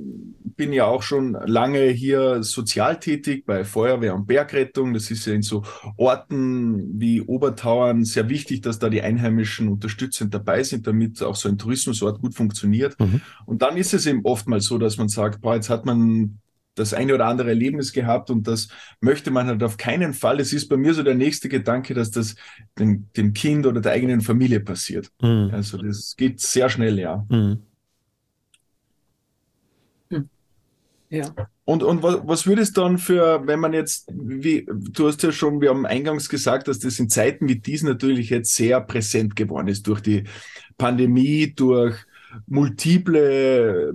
bin 0.57 0.73
ja 0.73 0.85
auch 0.85 1.03
schon 1.03 1.33
lange 1.33 1.85
hier 1.89 2.43
sozial 2.43 3.01
tätig 3.01 3.47
bei 3.47 3.65
Feuerwehr 3.65 4.15
und 4.15 4.27
Bergrettung. 4.27 4.93
Das 4.93 5.11
ist 5.11 5.27
ja 5.27 5.33
in 5.33 5.43
so 5.43 5.63
Orten 5.97 7.01
wie 7.01 7.23
Obertauern 7.23 8.05
sehr 8.05 8.29
wichtig, 8.29 8.61
dass 8.61 8.79
da 8.79 8.91
die 8.91 9.03
Einheimischen 9.03 9.69
unterstützend 9.69 10.35
dabei 10.35 10.63
sind, 10.63 10.87
damit 10.87 11.23
auch 11.23 11.37
so 11.37 11.49
ein 11.49 11.59
Tourismusort 11.59 12.21
gut 12.21 12.35
funktioniert. 12.35 12.99
Mhm. 13.01 13.21
Und 13.47 13.63
dann 13.63 13.77
ist 13.77 13.95
es 13.95 14.07
eben 14.07 14.21
oftmals 14.25 14.67
so, 14.67 14.79
dass 14.79 14.99
man 14.99 15.09
sagt, 15.09 15.41
boah, 15.41 15.55
jetzt 15.55 15.71
hat 15.71 15.87
man 15.87 16.39
das 16.75 16.95
eine 16.95 17.15
oder 17.15 17.27
andere 17.27 17.51
Erlebnis 17.51 17.93
gehabt 17.93 18.31
und 18.31 18.47
das 18.47 18.69
möchte 19.01 19.31
man 19.31 19.47
halt 19.47 19.63
auf 19.63 19.77
keinen 19.77 20.15
Fall. 20.15 20.41
Es 20.41 20.53
ist 20.53 20.69
bei 20.69 20.77
mir 20.77 20.95
so 20.95 21.03
der 21.03 21.15
nächste 21.15 21.49
Gedanke, 21.49 21.95
dass 21.95 22.11
das 22.11 22.35
dem, 22.79 23.09
dem 23.17 23.35
Kind 23.35 23.67
oder 23.67 23.81
der 23.81 23.93
eigenen 23.93 24.21
Familie 24.21 24.61
passiert. 24.61 25.11
Mhm. 25.21 25.51
Also 25.53 25.79
das 25.79 26.15
geht 26.17 26.41
sehr 26.41 26.69
schnell, 26.69 26.99
ja. 26.99 27.27
Mhm. 27.29 27.63
Hm. 30.11 30.29
Ja. 31.11 31.35
Und, 31.65 31.83
und 31.83 32.03
was, 32.03 32.21
was 32.25 32.47
würde 32.47 32.63
es 32.63 32.73
dann 32.73 32.99
für, 32.99 33.47
wenn 33.47 33.61
man 33.61 33.73
jetzt, 33.73 34.09
wie, 34.13 34.67
du 34.67 35.07
hast 35.07 35.23
ja 35.23 35.31
schon, 35.31 35.61
wir 35.61 35.71
haben 35.71 35.87
eingangs 35.87 36.29
gesagt, 36.29 36.69
dass 36.69 36.79
das 36.79 36.99
in 36.99 37.09
Zeiten 37.11 37.49
wie 37.49 37.61
diesen 37.61 37.89
natürlich 37.89 38.31
jetzt 38.31 38.55
sehr 38.55 38.81
präsent 38.81 39.37
geworden 39.37 39.69
ist 39.69 39.87
durch 39.87 40.01
die 40.01 40.25
Pandemie, 40.79 41.53
durch 41.55 41.97
multiple 42.47 43.95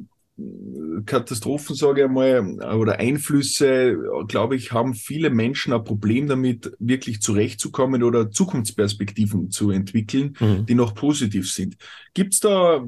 Katastrophen, 1.05 1.75
sage 1.75 2.01
ich 2.01 2.05
einmal, 2.05 2.59
oder 2.75 2.99
Einflüsse, 2.99 3.97
glaube 4.27 4.55
ich, 4.55 4.71
haben 4.71 4.93
viele 4.93 5.31
Menschen 5.31 5.73
ein 5.73 5.83
Problem 5.83 6.27
damit, 6.27 6.73
wirklich 6.79 7.21
zurechtzukommen 7.21 8.03
oder 8.03 8.29
Zukunftsperspektiven 8.29 9.49
zu 9.49 9.71
entwickeln, 9.71 10.37
mhm. 10.39 10.65
die 10.67 10.75
noch 10.75 10.93
positiv 10.93 11.51
sind. 11.51 11.77
Gibt 12.13 12.35
es 12.35 12.39
da, 12.39 12.85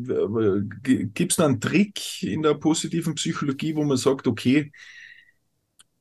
gibt's 0.84 1.38
da 1.38 1.46
einen 1.46 1.60
Trick 1.60 2.22
in 2.22 2.44
der 2.44 2.54
positiven 2.54 3.16
Psychologie, 3.16 3.76
wo 3.76 3.84
man 3.84 3.98
sagt, 3.98 4.28
okay, 4.28 4.72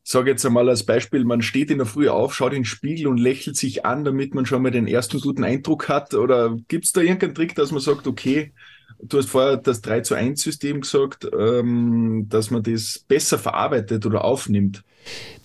sage 0.02 0.30
jetzt 0.30 0.44
einmal 0.44 0.68
als 0.68 0.84
Beispiel, 0.84 1.24
man 1.24 1.42
steht 1.42 1.70
in 1.70 1.78
der 1.78 1.86
Früh 1.86 2.08
auf, 2.08 2.34
schaut 2.34 2.52
in 2.52 2.60
den 2.60 2.64
Spiegel 2.64 3.08
und 3.08 3.18
lächelt 3.18 3.56
sich 3.56 3.84
an, 3.84 4.04
damit 4.04 4.34
man 4.34 4.46
schon 4.46 4.62
mal 4.62 4.70
den 4.70 4.86
ersten 4.86 5.20
guten 5.20 5.44
Eindruck 5.44 5.88
hat? 5.88 6.14
Oder 6.14 6.56
gibt 6.68 6.86
es 6.86 6.92
da 6.92 7.02
irgendeinen 7.02 7.34
Trick, 7.34 7.54
dass 7.54 7.72
man 7.72 7.80
sagt, 7.80 8.06
okay, 8.06 8.52
Du 9.00 9.18
hast 9.18 9.28
vorher 9.28 9.56
das 9.56 9.80
3 9.82 10.00
zu 10.00 10.14
1 10.14 10.42
System 10.42 10.80
gesagt, 10.80 11.28
ähm, 11.38 12.26
dass 12.28 12.50
man 12.50 12.62
das 12.62 13.04
besser 13.06 13.38
verarbeitet 13.38 14.06
oder 14.06 14.24
aufnimmt. 14.24 14.82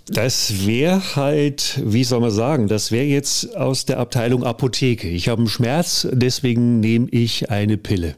Das 0.07 0.65
wäre 0.65 1.15
halt, 1.15 1.81
wie 1.83 2.03
soll 2.03 2.19
man 2.19 2.31
sagen, 2.31 2.67
das 2.67 2.91
wäre 2.91 3.05
jetzt 3.05 3.55
aus 3.55 3.85
der 3.85 3.99
Abteilung 3.99 4.43
Apotheke. 4.43 5.07
Ich 5.07 5.29
habe 5.29 5.39
einen 5.39 5.49
Schmerz, 5.49 6.07
deswegen 6.11 6.79
nehme 6.79 7.07
ich 7.09 7.49
eine 7.49 7.77
Pille. 7.77 8.15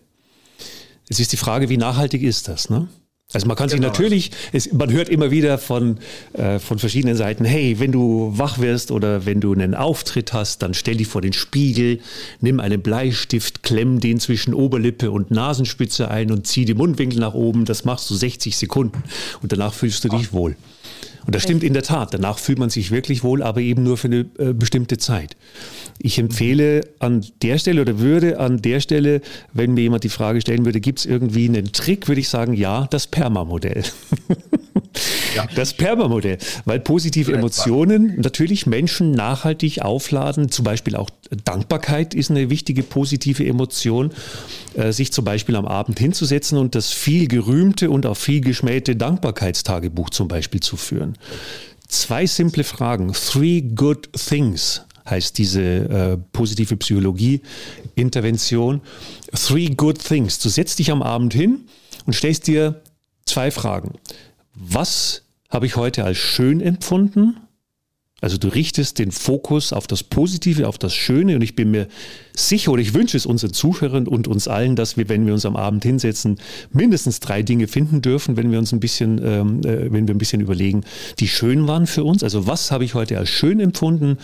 Es 1.10 1.20
ist 1.20 1.32
die 1.32 1.38
Frage, 1.38 1.70
wie 1.70 1.78
nachhaltig 1.78 2.24
ist 2.24 2.48
das? 2.48 2.70
Ne? 2.70 2.88
Also 3.36 3.48
man 3.48 3.58
kann 3.58 3.68
sich 3.68 3.82
genau. 3.82 3.90
natürlich, 3.90 4.32
es, 4.54 4.72
man 4.72 4.90
hört 4.94 5.10
immer 5.10 5.30
wieder 5.30 5.58
von, 5.58 5.98
äh, 6.32 6.58
von 6.58 6.80
verschiedenen 6.80 7.18
Seiten, 7.18 7.44
hey, 7.44 7.82
wenn 7.82 7.92
du 7.92 8.32
wach 8.34 8.60
wirst 8.60 8.92
oder 8.92 9.26
wenn 9.26 9.42
du 9.42 9.52
einen 9.52 9.76
Auftritt 9.76 10.32
hast, 10.32 10.62
dann 10.62 10.74
stell 10.74 10.96
dich 10.96 11.08
vor 11.08 11.22
den 11.22 11.34
Spiegel, 11.34 12.00
nimm 12.40 12.62
einen 12.62 12.82
Bleistift, 12.82 13.62
klemm 13.62 14.00
den 14.00 14.22
zwischen 14.22 14.54
Oberlippe 14.54 15.12
und 15.12 15.32
Nasenspitze 15.32 16.10
ein 16.10 16.32
und 16.32 16.48
zieh 16.48 16.64
die 16.64 16.76
Mundwinkel 16.76 17.20
nach 17.20 17.34
oben. 17.34 17.66
Das 17.66 17.84
machst 17.84 18.10
du 18.10 18.16
60 18.16 18.56
Sekunden 18.56 19.04
und 19.42 19.52
danach 19.52 19.74
fühlst 19.74 20.06
du 20.06 20.08
dich 20.08 20.32
wohl. 20.32 20.56
Und 21.26 21.34
das 21.34 21.44
stimmt 21.44 21.64
in 21.64 21.74
der 21.74 21.84
Tat. 21.84 22.14
Danach 22.14 22.38
fühlt 22.38 22.60
man 22.60 22.70
sich 22.70 22.92
wirklich 22.92 23.24
wohl, 23.24 23.42
aber 23.42 23.62
eben 23.62 23.84
nur 23.84 23.98
für 23.98 24.08
eine 24.08 24.26
äh, 24.38 24.54
bestimmte 24.54 24.98
Zeit. 24.98 25.36
Ich 25.98 26.20
empfehle 26.20 26.82
an 27.00 27.26
der 27.42 27.58
Stelle 27.58 27.82
oder 27.82 28.00
würde 28.00 28.40
an 28.40 28.62
der 28.62 28.80
Stelle, 28.80 29.22
wenn 29.54 29.74
mir 29.74 29.82
jemand 29.82 30.04
die 30.04 30.10
Frage 30.10 30.42
stellen 30.42 30.66
würde, 30.66 30.80
gibt 30.80 31.00
es 31.00 31.06
irgendwie 31.06 31.48
einen 31.48 31.72
Trick, 31.72 32.08
würde 32.08 32.22
ich 32.22 32.30
sagen, 32.30 32.54
ja, 32.54 32.88
das 32.90 33.08
Perma-Modell. 33.08 33.84
Ja. 35.36 35.48
Das 35.56 35.74
Perma-Modell, 35.74 36.38
weil 36.66 36.80
positive 36.80 37.34
Emotionen 37.34 38.20
natürlich 38.20 38.66
Menschen 38.66 39.12
nachhaltig 39.12 39.82
aufladen, 39.82 40.50
zum 40.50 40.66
Beispiel 40.66 40.96
auch 40.96 41.10
Dankbarkeit 41.44 42.14
ist 42.14 42.32
eine 42.32 42.50
wichtige 42.50 42.84
positive 42.84 43.46
Emotion, 43.46 44.12
äh, 44.76 44.92
sich 44.92 45.12
zum 45.12 45.26
Beispiel 45.26 45.56
am 45.56 45.66
Abend 45.66 46.00
hinzusetzen 46.00 46.58
und 46.58 46.76
das 46.76 46.92
viel 46.92 47.28
gerühmte 47.28 47.90
und 47.90 48.06
auch 48.06 48.18
viel 48.18 48.42
geschmähte 48.42 48.96
Dankbarkeitstagebuch 48.96 50.10
zum 50.12 50.28
Beispiel 50.28 50.62
zu 50.62 50.78
führen. 50.78 51.18
Zwei 51.88 52.26
simple 52.26 52.64
Fragen. 52.64 53.14
Three 53.14 53.62
good 53.62 54.10
things 54.14 54.82
heißt 55.08 55.38
diese 55.38 55.62
äh, 55.62 56.18
positive 56.32 56.78
Psychologie-Intervention. 56.78 58.82
Three 59.34 59.70
good 59.70 60.04
things. 60.04 60.40
Du 60.40 60.50
setzt 60.50 60.80
dich 60.80 60.92
am 60.92 61.04
Abend 61.04 61.34
hin 61.34 61.66
und 62.06 62.14
stellst 62.14 62.48
dir 62.48 62.82
zwei 63.26 63.52
Fragen. 63.52 63.94
Was 64.56 65.24
habe 65.50 65.66
ich 65.66 65.76
heute 65.76 66.04
als 66.04 66.18
schön 66.18 66.62
empfunden? 66.62 67.38
Also 68.22 68.38
du 68.38 68.48
richtest 68.48 68.98
den 68.98 69.12
Fokus 69.12 69.74
auf 69.74 69.88
das 69.88 70.02
Positive, 70.02 70.68
auf 70.68 70.78
das 70.78 70.96
Schöne 70.96 71.36
und 71.36 71.42
ich 71.42 71.56
bin 71.56 71.70
mir 71.70 71.88
sicher 72.34 72.72
oder 72.72 72.82
ich 72.82 72.94
wünsche 72.94 73.18
es 73.18 73.26
unseren 73.26 73.52
Zuhörern 73.52 74.08
und 74.08 74.28
uns 74.28 74.48
allen, 74.48 74.76
dass 74.76 74.96
wir, 74.96 75.10
wenn 75.10 75.28
wir 75.28 75.34
uns 75.34 75.46
am 75.46 75.58
Abend 75.58 75.84
hinsetzen, 75.84 76.40
mindestens 76.72 77.20
drei 77.20 77.44
Dinge 77.44 77.68
finden 77.68 78.02
dürfen, 78.02 78.38
wenn 78.38 78.52
wir 78.52 78.58
uns 78.58 78.72
ein 78.72 78.80
bisschen, 78.80 79.22
ähm, 79.24 79.60
äh, 79.66 79.92
wenn 79.92 80.08
wir 80.08 80.16
ein 80.16 80.18
bisschen 80.18 80.42
überlegen, 80.42 80.86
die 81.20 81.28
schön 81.28 81.68
waren 81.68 81.88
für 81.88 82.06
uns. 82.06 82.24
Also 82.24 82.48
was 82.48 82.72
habe 82.72 82.86
ich 82.86 82.94
heute 82.94 83.18
als 83.18 83.30
schön 83.30 83.60
empfunden? 83.60 84.18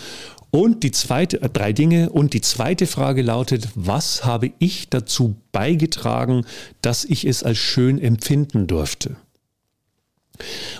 Und 0.51 0.83
die 0.83 0.91
zweite, 0.91 1.41
äh, 1.41 1.49
drei 1.49 1.73
Dinge. 1.73 2.09
Und 2.09 2.33
die 2.33 2.41
zweite 2.41 2.87
Frage 2.87 3.21
lautet, 3.21 3.67
was 3.75 4.23
habe 4.25 4.51
ich 4.59 4.89
dazu 4.89 5.35
beigetragen, 5.51 6.45
dass 6.81 7.03
ich 7.03 7.25
es 7.25 7.43
als 7.43 7.57
schön 7.57 7.99
empfinden 7.99 8.67
durfte? 8.67 9.17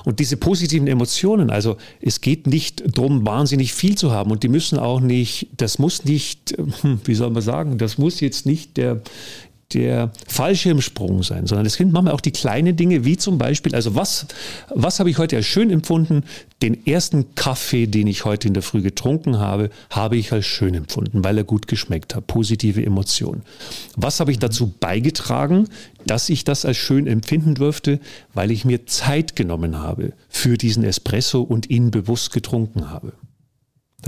Und 0.06 0.20
diese 0.20 0.38
positiven 0.38 0.88
Emotionen, 0.88 1.50
also 1.50 1.78
es 2.02 2.22
geht 2.22 2.48
nicht 2.48 2.98
darum, 2.98 3.26
wahnsinnig 3.26 3.74
viel 3.74 3.98
zu 3.98 4.12
haben. 4.12 4.32
Und 4.32 4.44
die 4.44 4.48
müssen 4.48 4.80
auch 4.80 5.00
nicht, 5.00 5.48
das 5.58 5.80
muss 5.80 6.06
nicht, 6.06 6.58
hm, 6.82 7.00
wie 7.04 7.16
soll 7.16 7.30
man 7.30 7.42
sagen, 7.42 7.78
das 7.78 7.98
muss 7.98 8.20
jetzt 8.20 8.46
nicht 8.46 8.78
der, 8.78 9.02
der 9.74 10.12
Fallschirmsprung 10.28 11.24
sein, 11.24 11.48
sondern 11.48 11.66
es 11.66 11.74
sind 11.74 11.92
manchmal 11.92 12.14
auch 12.14 12.22
die 12.22 12.32
kleinen 12.32 12.76
Dinge, 12.76 13.06
wie 13.06 13.18
zum 13.18 13.38
Beispiel, 13.38 13.76
also 13.76 13.96
was, 13.96 14.28
was 14.70 15.00
habe 15.00 15.10
ich 15.10 15.18
heute 15.18 15.36
als 15.38 15.46
schön 15.46 15.70
empfunden? 15.70 16.24
Den 16.62 16.86
ersten 16.86 17.36
Kaffee, 17.36 17.88
den 17.88 18.08
ich 18.08 18.26
heute 18.26 18.48
in 18.48 18.54
der 18.54 18.64
Früh 18.64 18.82
getrunken 18.82 19.40
habe, 19.40 19.70
habe 19.90 20.18
ich 20.18 20.32
als 20.32 20.46
schön 20.46 20.74
empfunden, 20.74 21.24
weil 21.24 21.38
er 21.38 21.44
gut 21.44 21.68
geschmeckt 21.68 22.16
hat. 22.16 22.28
Positive 22.28 22.86
Emotionen. 22.86 23.44
Was 23.96 24.20
habe 24.20 24.32
ich 24.32 24.40
dazu 24.40 24.74
beigetragen, 24.80 25.68
dass 26.06 26.30
ich 26.30 26.44
das 26.44 26.66
als 26.66 26.78
schön 26.78 27.08
empfinden 27.08 27.56
durfte? 27.56 28.00
Weil 28.34 28.52
ich 28.52 28.66
mir 28.66 28.86
Zeit 28.86 29.36
genommen 29.36 29.80
habe 29.80 30.14
für 30.30 30.58
diesen 30.58 30.84
Espresso 30.84 31.42
und 31.42 31.70
ihn 31.70 31.92
bewusst 31.92 32.32
getrunken 32.32 32.90
habe. 32.90 33.14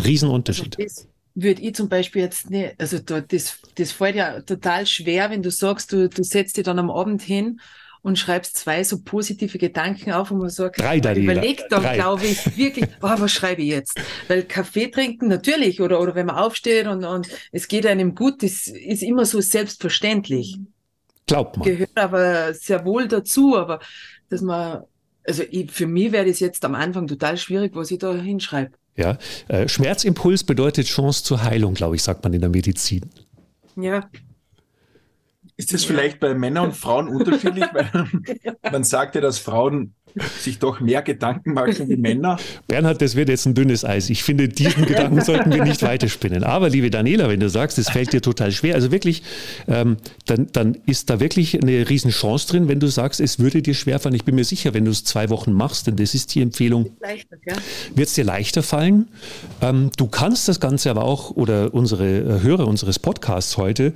Riesenunterschied. 0.03 0.79
Also 0.79 1.12
würde 1.35 1.61
ich 1.61 1.75
zum 1.75 1.89
Beispiel 1.89 2.21
jetzt 2.21 2.49
nicht, 2.49 2.75
also 2.79 2.99
da, 2.99 3.21
das, 3.21 3.59
das 3.75 3.91
fällt 3.91 4.15
ja 4.15 4.41
total 4.41 4.85
schwer, 4.85 5.29
wenn 5.29 5.41
du 5.41 5.51
sagst, 5.51 5.91
du, 5.91 6.07
du 6.09 6.23
setzt 6.23 6.57
dich 6.57 6.63
dann 6.63 6.79
am 6.79 6.91
Abend 6.91 7.21
hin 7.21 7.59
und 8.03 8.19
schreibst 8.19 8.57
zwei 8.57 8.83
so 8.83 9.01
positive 9.01 9.57
Gedanken 9.57 10.11
auf 10.11 10.29
und 10.29 10.39
man 10.39 10.49
sagt, 10.49 10.79
Drei, 10.79 10.99
Daniela. 10.99 11.33
überleg 11.33 11.63
dann, 11.69 11.93
glaube 11.93 12.25
ich, 12.25 12.57
wirklich, 12.57 12.85
oh, 13.01 13.13
was 13.17 13.31
schreibe 13.31 13.61
ich 13.61 13.69
jetzt? 13.69 13.99
Weil 14.27 14.43
Kaffee 14.43 14.87
trinken 14.87 15.27
natürlich 15.27 15.81
oder, 15.81 15.99
oder 15.99 16.13
wenn 16.13 16.27
man 16.27 16.35
aufsteht 16.35 16.85
und, 16.85 17.03
und 17.05 17.29
es 17.51 17.67
geht 17.67 17.87
einem 17.87 18.13
gut, 18.13 18.43
das 18.43 18.67
ist 18.67 19.01
immer 19.01 19.25
so 19.25 19.41
selbstverständlich. 19.41 20.59
Glaubt 21.25 21.57
man. 21.57 21.65
Gehört 21.65 21.97
aber 21.97 22.53
sehr 22.53 22.83
wohl 22.85 23.07
dazu, 23.07 23.57
aber 23.57 23.79
dass 24.29 24.41
man, 24.41 24.83
also 25.25 25.43
ich, 25.49 25.71
für 25.71 25.87
mich 25.87 26.11
wäre 26.11 26.25
das 26.25 26.41
jetzt 26.41 26.65
am 26.65 26.75
Anfang 26.75 27.07
total 27.07 27.37
schwierig, 27.37 27.73
was 27.73 27.89
ich 27.89 27.99
da 27.99 28.13
hinschreibe. 28.13 28.73
Ja, 28.95 29.17
äh, 29.47 29.67
Schmerzimpuls 29.67 30.43
bedeutet 30.43 30.87
Chance 30.87 31.23
zur 31.23 31.43
Heilung, 31.43 31.73
glaube 31.73 31.95
ich, 31.95 32.03
sagt 32.03 32.23
man 32.23 32.33
in 32.33 32.41
der 32.41 32.49
Medizin. 32.49 33.09
Ja. 33.75 34.09
Ist 35.57 35.73
das 35.73 35.83
vielleicht 35.83 36.19
bei 36.19 36.33
Männern 36.33 36.65
und 36.65 36.75
Frauen 36.75 37.07
unterschiedlich? 37.07 37.65
Weil 37.73 38.07
man 38.71 38.83
sagt 38.83 39.15
ja, 39.15 39.21
dass 39.21 39.39
Frauen 39.39 39.93
sich 40.39 40.59
doch 40.59 40.79
mehr 40.79 41.01
Gedanken 41.01 41.53
machen 41.53 41.89
wie 41.89 41.95
Männer. 41.95 42.37
Bernhard, 42.67 43.01
das 43.01 43.15
wird 43.15 43.29
jetzt 43.29 43.45
ein 43.45 43.53
dünnes 43.53 43.85
Eis. 43.85 44.09
Ich 44.09 44.23
finde, 44.23 44.47
diesen 44.47 44.85
Gedanken 44.85 45.21
sollten 45.25 45.51
wir 45.51 45.63
nicht 45.63 45.81
weiterspinnen. 45.81 46.43
Aber 46.43 46.69
liebe 46.69 46.89
Daniela, 46.89 47.29
wenn 47.29 47.39
du 47.39 47.49
sagst, 47.49 47.77
es 47.77 47.89
fällt 47.89 48.13
dir 48.13 48.21
total 48.21 48.51
schwer, 48.51 48.75
also 48.75 48.91
wirklich, 48.91 49.23
ähm, 49.67 49.97
dann, 50.25 50.47
dann 50.51 50.77
ist 50.85 51.09
da 51.09 51.19
wirklich 51.19 51.61
eine 51.61 51.89
Riesenchance 51.89 52.47
drin, 52.47 52.67
wenn 52.67 52.79
du 52.79 52.87
sagst, 52.87 53.19
es 53.19 53.39
würde 53.39 53.61
dir 53.61 53.73
schwerfallen. 53.73 54.15
Ich 54.15 54.25
bin 54.25 54.35
mir 54.35 54.45
sicher, 54.45 54.73
wenn 54.73 54.85
du 54.85 54.91
es 54.91 55.03
zwei 55.03 55.29
Wochen 55.29 55.53
machst, 55.53 55.87
denn 55.87 55.95
das 55.95 56.13
ist 56.13 56.33
die 56.35 56.41
Empfehlung, 56.41 56.91
wird 57.95 58.07
es 58.07 58.13
dir 58.13 58.23
leichter 58.23 58.63
fallen. 58.63 59.07
Ähm, 59.61 59.91
du 59.97 60.07
kannst 60.07 60.47
das 60.47 60.59
Ganze 60.59 60.89
aber 60.89 61.03
auch, 61.03 61.31
oder 61.31 61.73
unsere 61.73 62.07
äh, 62.07 62.41
Hörer 62.41 62.67
unseres 62.67 62.99
Podcasts 62.99 63.57
heute, 63.57 63.93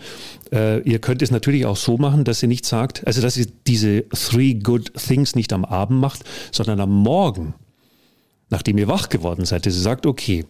äh, 0.52 0.82
ihr 0.82 1.00
könnt 1.00 1.22
es 1.22 1.32
natürlich 1.32 1.66
auch 1.66 1.78
so 1.78 1.98
machen, 1.98 2.24
dass 2.24 2.42
ihr 2.42 2.50
nicht 2.50 2.66
sagt, 2.66 3.06
also 3.06 3.22
dass 3.22 3.38
ihr 3.38 3.48
diese 3.68 4.08
Three 4.10 4.54
Good 4.56 4.94
Things 4.94 5.36
nicht 5.36 5.54
am 5.54 5.66
Abend 5.66 6.00
macht, 6.00 6.07
sondern 6.52 6.80
am 6.80 6.92
Morgen, 6.92 7.54
nachdem 8.50 8.78
ihr 8.78 8.88
wach 8.88 9.10
geworden 9.10 9.46
seid, 9.46 9.66
dass 9.66 9.76
ihr 9.76 9.82
sagt, 9.82 10.06
okay, 10.06 10.46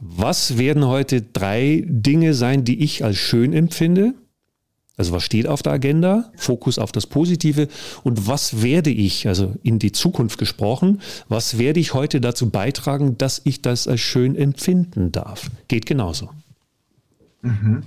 was 0.00 0.58
werden 0.58 0.86
heute 0.86 1.22
drei 1.22 1.84
Dinge 1.86 2.34
sein, 2.34 2.64
die 2.64 2.82
ich 2.82 3.04
als 3.04 3.16
schön 3.16 3.52
empfinde? 3.52 4.14
Also 4.96 5.12
was 5.12 5.24
steht 5.24 5.48
auf 5.48 5.62
der 5.62 5.72
Agenda? 5.72 6.30
Fokus 6.36 6.78
auf 6.78 6.92
das 6.92 7.06
Positive. 7.06 7.68
Und 8.04 8.28
was 8.28 8.62
werde 8.62 8.90
ich, 8.90 9.26
also 9.26 9.54
in 9.62 9.78
die 9.80 9.90
Zukunft 9.90 10.38
gesprochen, 10.38 11.00
was 11.28 11.58
werde 11.58 11.80
ich 11.80 11.94
heute 11.94 12.20
dazu 12.20 12.50
beitragen, 12.50 13.18
dass 13.18 13.40
ich 13.44 13.60
das 13.60 13.88
als 13.88 14.00
schön 14.00 14.36
empfinden 14.36 15.10
darf? 15.10 15.50
Geht 15.66 15.86
genauso. 15.86 16.30
Mhm. 17.42 17.82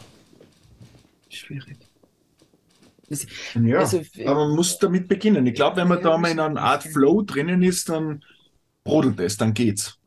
Schwierig. 1.29 1.77
Ja, 3.09 3.79
also, 3.79 4.01
aber 4.25 4.47
man 4.47 4.55
muss 4.55 4.77
damit 4.79 5.07
beginnen. 5.07 5.45
Ich 5.47 5.55
glaube, 5.55 5.77
wenn 5.77 5.87
man 5.87 6.01
da 6.01 6.17
mal 6.17 6.31
in 6.31 6.39
einer 6.39 6.61
Art 6.61 6.83
Flow 6.83 7.21
drinnen 7.21 7.63
ist, 7.63 7.89
dann 7.89 8.23
brodelt 8.83 9.19
es, 9.19 9.37
dann 9.37 9.53
geht's. 9.53 9.97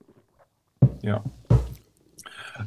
Ja. 1.02 1.24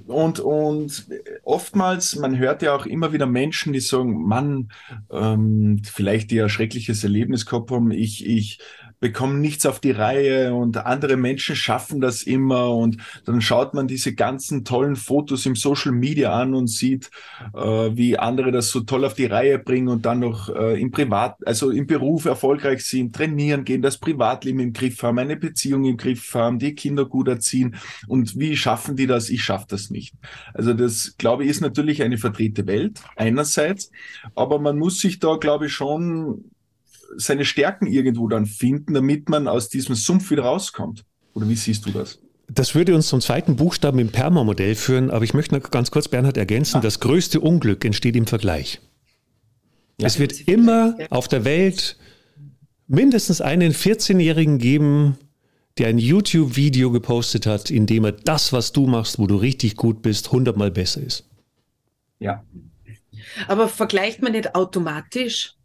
Und, 0.07 0.39
und 0.39 1.07
oftmals, 1.43 2.15
man 2.15 2.37
hört 2.37 2.63
ja 2.63 2.75
auch 2.75 2.85
immer 2.85 3.13
wieder 3.13 3.27
Menschen, 3.27 3.73
die 3.73 3.79
sagen, 3.79 4.25
Mann, 4.25 4.71
ähm, 5.11 5.81
vielleicht 5.83 6.31
die 6.31 6.41
ein 6.41 6.49
schreckliches 6.49 7.03
Erlebnis 7.03 7.45
gehabt 7.45 7.69
haben, 7.71 7.91
ich, 7.91 8.25
ich 8.25 8.59
bekommen 9.03 9.41
nichts 9.41 9.65
auf 9.65 9.81
die 9.81 9.91
Reihe 9.91 10.53
und 10.55 10.77
andere 10.77 11.17
Menschen 11.17 11.57
schaffen 11.57 11.99
das 11.99 12.23
immer 12.23 12.73
und 12.73 12.99
dann 13.25 13.41
schaut 13.41 13.73
man 13.73 13.85
diese 13.85 14.15
ganzen 14.15 14.63
tollen 14.63 14.95
Fotos 14.95 15.45
im 15.45 15.57
Social 15.57 15.91
Media 15.91 16.31
an 16.31 16.53
und 16.53 16.67
sieht, 16.67 17.11
äh, 17.53 17.59
wie 17.59 18.17
andere 18.17 18.53
das 18.53 18.69
so 18.69 18.79
toll 18.79 19.03
auf 19.03 19.13
die 19.13 19.25
Reihe 19.25 19.59
bringen 19.59 19.89
und 19.89 20.05
dann 20.05 20.19
noch 20.19 20.47
äh, 20.47 20.79
im 20.79 20.91
Privat, 20.91 21.35
also 21.45 21.69
im 21.69 21.85
Beruf 21.85 22.23
erfolgreich 22.23 22.85
sind, 22.85 23.13
trainieren 23.13 23.65
gehen, 23.65 23.81
das 23.81 23.97
Privatleben 23.97 24.61
im 24.61 24.71
Griff 24.71 25.03
haben, 25.03 25.19
eine 25.19 25.35
Beziehung 25.35 25.83
im 25.83 25.97
Griff 25.97 26.33
haben, 26.33 26.57
die 26.57 26.73
Kinder 26.73 27.03
gut 27.03 27.27
erziehen 27.27 27.75
und 28.07 28.39
wie 28.39 28.55
schaffen 28.55 28.95
die 28.95 29.05
das? 29.05 29.29
Ich 29.29 29.43
schaffe 29.43 29.65
das 29.67 29.89
nicht. 29.89 30.15
Also 30.53 30.73
das, 30.73 31.15
glaube 31.17 31.43
ich, 31.43 31.49
ist 31.49 31.59
natürlich 31.59 32.03
eine 32.03 32.17
verdrehte 32.17 32.67
Welt 32.67 33.01
einerseits, 33.17 33.91
aber 34.33 34.59
man 34.59 34.79
muss 34.79 35.01
sich 35.01 35.19
da, 35.19 35.35
glaube 35.35 35.65
ich, 35.65 35.73
schon 35.73 36.52
seine 37.17 37.45
Stärken 37.45 37.87
irgendwo 37.87 38.27
dann 38.27 38.45
finden, 38.45 38.93
damit 38.93 39.29
man 39.29 39.47
aus 39.47 39.69
diesem 39.69 39.95
Sumpf 39.95 40.31
wieder 40.31 40.43
rauskommt? 40.43 41.05
Oder 41.33 41.49
wie 41.49 41.55
siehst 41.55 41.85
du 41.85 41.91
das? 41.91 42.19
Das 42.47 42.75
würde 42.75 42.93
uns 42.93 43.07
zum 43.07 43.21
zweiten 43.21 43.55
Buchstaben 43.55 43.99
im 43.99 44.09
Perma-Modell 44.09 44.75
führen, 44.75 45.09
aber 45.09 45.23
ich 45.23 45.33
möchte 45.33 45.55
noch 45.55 45.71
ganz 45.71 45.91
kurz, 45.91 46.07
Bernhard, 46.07 46.37
ergänzen, 46.37 46.77
ah. 46.77 46.81
das 46.81 46.99
größte 46.99 47.39
Unglück 47.39 47.85
entsteht 47.85 48.15
im 48.15 48.27
Vergleich. 48.27 48.81
Ja. 49.99 50.07
Es 50.07 50.19
wird 50.19 50.47
immer 50.47 50.97
auf 51.09 51.27
der 51.27 51.45
Welt 51.45 51.97
mindestens 52.87 53.41
einen 53.41 53.73
14-Jährigen 53.73 54.57
geben, 54.57 55.17
der 55.77 55.87
ein 55.87 55.97
YouTube-Video 55.97 56.91
gepostet 56.91 57.45
hat, 57.45 57.71
in 57.71 57.85
dem 57.85 58.05
er 58.05 58.11
das, 58.11 58.53
was 58.53 58.73
du 58.73 58.85
machst, 58.85 59.17
wo 59.17 59.25
du 59.25 59.35
richtig 59.35 59.75
gut 59.75 60.01
bist, 60.01 60.31
hundertmal 60.31 60.71
besser 60.71 61.01
ist. 61.01 61.27
Ja. 62.19 62.43
Aber 63.47 63.67
vergleicht 63.67 64.21
man 64.21 64.33
nicht 64.33 64.53
automatisch? 64.53 65.55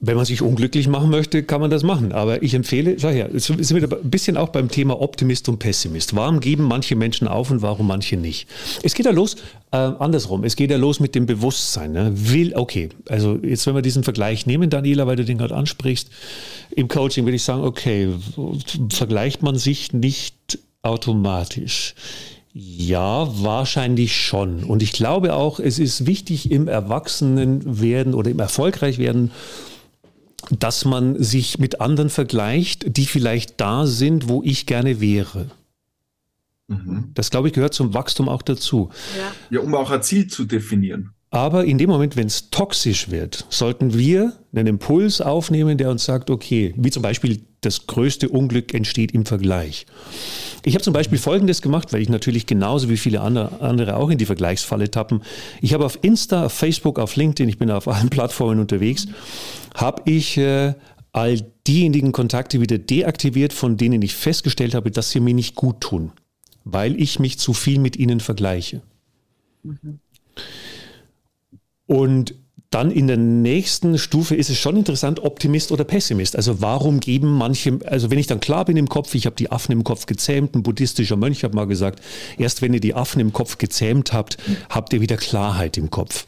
Wenn 0.00 0.16
man 0.16 0.24
sich 0.24 0.42
unglücklich 0.42 0.86
machen 0.86 1.10
möchte, 1.10 1.42
kann 1.42 1.60
man 1.60 1.70
das 1.70 1.82
machen. 1.82 2.12
Aber 2.12 2.42
ich 2.42 2.54
empfehle, 2.54 2.96
schau 3.00 3.08
her, 3.08 3.30
jetzt 3.32 3.46
sind 3.46 3.74
wir 3.74 3.82
ein 3.82 4.10
bisschen 4.10 4.36
auch 4.36 4.50
beim 4.50 4.68
Thema 4.68 5.00
Optimist 5.00 5.48
und 5.48 5.58
Pessimist. 5.58 6.14
Warum 6.14 6.38
geben 6.38 6.64
manche 6.64 6.94
Menschen 6.94 7.26
auf 7.26 7.50
und 7.50 7.62
warum 7.62 7.88
manche 7.88 8.16
nicht? 8.16 8.48
Es 8.82 8.94
geht 8.94 9.06
ja 9.06 9.12
los, 9.12 9.36
äh, 9.72 9.76
andersrum, 9.76 10.44
es 10.44 10.54
geht 10.54 10.70
ja 10.70 10.76
los 10.76 11.00
mit 11.00 11.16
dem 11.16 11.26
Bewusstsein. 11.26 11.92
Ne? 11.92 12.12
Will, 12.14 12.54
okay, 12.54 12.90
also 13.08 13.38
jetzt, 13.42 13.66
wenn 13.66 13.74
wir 13.74 13.82
diesen 13.82 14.04
Vergleich 14.04 14.46
nehmen, 14.46 14.70
Daniela, 14.70 15.06
weil 15.08 15.16
du 15.16 15.24
den 15.24 15.38
gerade 15.38 15.56
ansprichst, 15.56 16.10
im 16.70 16.86
Coaching 16.86 17.24
würde 17.24 17.36
ich 17.36 17.42
sagen, 17.42 17.62
okay, 17.62 18.08
vergleicht 18.90 19.42
man 19.42 19.56
sich 19.56 19.92
nicht 19.92 20.60
automatisch. 20.82 21.94
Ja, 22.52 23.28
wahrscheinlich 23.42 24.16
schon. 24.16 24.64
Und 24.64 24.82
ich 24.82 24.92
glaube 24.92 25.34
auch, 25.34 25.60
es 25.60 25.78
ist 25.78 26.06
wichtig 26.06 26.50
im 26.50 26.66
Erwachsenenwerden 26.66 28.14
oder 28.14 28.30
im 28.30 28.40
Erfolgreichwerden, 28.40 29.30
dass 30.50 30.84
man 30.84 31.22
sich 31.22 31.58
mit 31.58 31.80
anderen 31.80 32.10
vergleicht, 32.10 32.96
die 32.96 33.06
vielleicht 33.06 33.60
da 33.60 33.86
sind, 33.86 34.28
wo 34.28 34.42
ich 34.42 34.66
gerne 34.66 35.00
wäre. 35.00 35.50
Mhm. 36.68 37.10
Das, 37.14 37.30
glaube 37.30 37.48
ich, 37.48 37.54
gehört 37.54 37.74
zum 37.74 37.94
Wachstum 37.94 38.28
auch 38.28 38.42
dazu. 38.42 38.90
Ja, 39.18 39.58
ja 39.58 39.60
um 39.60 39.74
auch 39.74 39.90
ein 39.90 40.02
Ziel 40.02 40.26
zu 40.26 40.44
definieren. 40.44 41.12
Aber 41.30 41.66
in 41.66 41.76
dem 41.76 41.90
Moment, 41.90 42.16
wenn 42.16 42.26
es 42.26 42.48
toxisch 42.50 43.10
wird, 43.10 43.44
sollten 43.50 43.96
wir 43.98 44.32
einen 44.52 44.66
Impuls 44.66 45.20
aufnehmen, 45.20 45.76
der 45.76 45.90
uns 45.90 46.04
sagt, 46.04 46.30
okay, 46.30 46.72
wie 46.76 46.90
zum 46.90 47.02
Beispiel 47.02 47.42
das 47.60 47.86
größte 47.86 48.28
Unglück 48.28 48.72
entsteht 48.72 49.12
im 49.12 49.26
Vergleich. 49.26 49.84
Ich 50.64 50.74
habe 50.74 50.82
zum 50.82 50.94
Beispiel 50.94 51.18
Folgendes 51.18 51.60
gemacht, 51.60 51.92
weil 51.92 52.00
ich 52.00 52.08
natürlich 52.08 52.46
genauso 52.46 52.88
wie 52.88 52.96
viele 52.96 53.20
andere 53.20 53.96
auch 53.96 54.10
in 54.10 54.18
die 54.18 54.26
Vergleichsfalle 54.26 54.90
tappen. 54.90 55.22
Ich 55.60 55.74
habe 55.74 55.84
auf 55.84 55.98
Insta, 56.02 56.46
auf 56.46 56.52
Facebook, 56.52 56.98
auf 56.98 57.16
LinkedIn, 57.16 57.48
ich 57.48 57.58
bin 57.58 57.70
auf 57.70 57.88
allen 57.88 58.10
Plattformen 58.10 58.60
unterwegs, 58.60 59.06
habe 59.74 60.02
ich 60.10 60.38
äh, 60.38 60.74
all 61.12 61.40
diejenigen 61.66 62.12
Kontakte 62.12 62.60
wieder 62.60 62.78
deaktiviert, 62.78 63.52
von 63.52 63.76
denen 63.76 64.00
ich 64.00 64.14
festgestellt 64.14 64.74
habe, 64.74 64.90
dass 64.90 65.10
sie 65.10 65.20
mir 65.20 65.34
nicht 65.34 65.56
gut 65.56 65.80
tun, 65.80 66.12
weil 66.64 67.00
ich 67.00 67.18
mich 67.18 67.38
zu 67.38 67.52
viel 67.52 67.80
mit 67.80 67.96
ihnen 67.96 68.20
vergleiche. 68.20 68.82
Mhm. 69.62 69.98
Und 71.88 72.34
dann 72.70 72.90
in 72.90 73.06
der 73.06 73.16
nächsten 73.16 73.96
Stufe 73.96 74.34
ist 74.36 74.50
es 74.50 74.58
schon 74.58 74.76
interessant, 74.76 75.20
Optimist 75.20 75.72
oder 75.72 75.84
Pessimist. 75.84 76.36
Also 76.36 76.60
warum 76.60 77.00
geben 77.00 77.28
manche, 77.28 77.78
also 77.86 78.10
wenn 78.10 78.18
ich 78.18 78.26
dann 78.26 78.40
klar 78.40 78.66
bin 78.66 78.76
im 78.76 78.90
Kopf, 78.90 79.14
ich 79.14 79.24
habe 79.24 79.36
die 79.36 79.50
Affen 79.50 79.72
im 79.72 79.84
Kopf 79.84 80.04
gezähmt, 80.04 80.54
ein 80.54 80.62
buddhistischer 80.62 81.16
Mönch 81.16 81.44
hat 81.44 81.54
mal 81.54 81.66
gesagt, 81.66 82.02
erst 82.36 82.60
wenn 82.60 82.74
ihr 82.74 82.80
die 82.80 82.94
Affen 82.94 83.20
im 83.20 83.32
Kopf 83.32 83.56
gezähmt 83.56 84.12
habt, 84.12 84.36
habt 84.68 84.92
ihr 84.92 85.00
wieder 85.00 85.16
Klarheit 85.16 85.78
im 85.78 85.88
Kopf. 85.88 86.26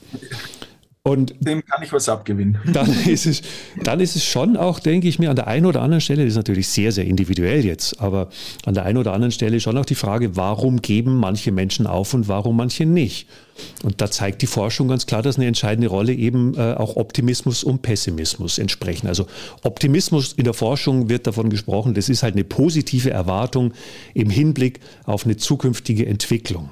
Und 1.03 1.35
dem 1.41 1.65
kann 1.65 1.83
ich 1.83 1.95
was 1.95 2.11
abgewinnen. 2.11 2.59
Dann 2.75 2.93
ist 3.07 3.25
es, 3.25 3.41
dann 3.83 4.01
ist 4.01 4.17
es 4.17 4.25
schon 4.25 4.59
auch, 4.59 4.81
denke 4.81 5.09
ich 5.09 5.19
mir, 5.19 5.31
an 5.31 5.37
der 5.37 5.47
einen 5.47 5.65
oder 5.65 5.81
anderen 5.81 6.03
Stelle, 6.03 6.25
das 6.25 6.33
ist 6.33 6.37
natürlich 6.37 6.69
sehr, 6.69 6.93
sehr 6.93 7.07
individuell 7.07 7.65
jetzt, 7.65 7.99
aber 8.01 8.29
an 8.67 8.75
der 8.75 8.85
einen 8.85 8.99
oder 8.99 9.15
anderen 9.15 9.33
Stelle 9.33 9.61
schon 9.61 9.79
auch 9.79 9.87
die 9.87 9.95
Frage, 9.95 10.37
warum 10.37 10.83
geben 10.83 11.17
manche 11.17 11.53
Menschen 11.53 11.87
auf 11.87 12.13
und 12.13 12.29
warum 12.29 12.57
manche 12.57 12.85
nicht? 12.85 13.29
Und 13.83 14.03
da 14.03 14.11
zeigt 14.11 14.43
die 14.43 14.47
Forschung 14.47 14.89
ganz 14.89 15.07
klar, 15.07 15.23
dass 15.23 15.37
eine 15.37 15.47
entscheidende 15.47 15.89
Rolle 15.89 16.13
eben 16.13 16.55
äh, 16.55 16.75
auch 16.75 16.97
Optimismus 16.97 17.65
und 17.65 17.81
Pessimismus 17.81 18.59
entsprechen. 18.59 19.07
Also 19.07 19.27
Optimismus 19.63 20.35
in 20.35 20.45
der 20.45 20.55
Forschung 20.55 21.09
wird 21.09 21.27
davon 21.27 21.49
gesprochen, 21.49 21.95
das 21.95 22.11
ist 22.11 22.23
halt 22.23 22.35
eine 22.35 22.45
positive 22.45 23.11
Erwartung 23.11 23.73
im 24.13 24.29
Hinblick 24.29 24.81
auf 25.05 25.25
eine 25.25 25.39
zukünftige 25.39 26.05
Entwicklung. 26.05 26.71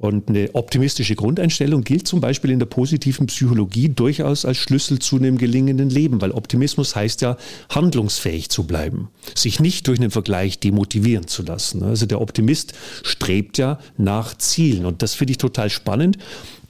Und 0.00 0.28
eine 0.28 0.54
optimistische 0.54 1.16
Grundeinstellung 1.16 1.82
gilt 1.82 2.06
zum 2.06 2.20
Beispiel 2.20 2.52
in 2.52 2.60
der 2.60 2.66
positiven 2.66 3.26
Psychologie 3.26 3.88
durchaus 3.88 4.44
als 4.44 4.56
Schlüssel 4.56 5.00
zu 5.00 5.16
einem 5.16 5.38
gelingenden 5.38 5.90
Leben, 5.90 6.20
weil 6.20 6.30
Optimismus 6.30 6.94
heißt 6.94 7.20
ja, 7.20 7.36
handlungsfähig 7.68 8.48
zu 8.48 8.64
bleiben, 8.64 9.08
sich 9.34 9.58
nicht 9.58 9.88
durch 9.88 9.98
einen 9.98 10.12
Vergleich 10.12 10.60
demotivieren 10.60 11.26
zu 11.26 11.42
lassen. 11.42 11.82
Also 11.82 12.06
der 12.06 12.20
Optimist 12.20 12.74
strebt 13.02 13.58
ja 13.58 13.80
nach 13.96 14.38
Zielen 14.38 14.86
und 14.86 15.02
das 15.02 15.14
finde 15.14 15.32
ich 15.32 15.38
total 15.38 15.68
spannend. 15.68 16.16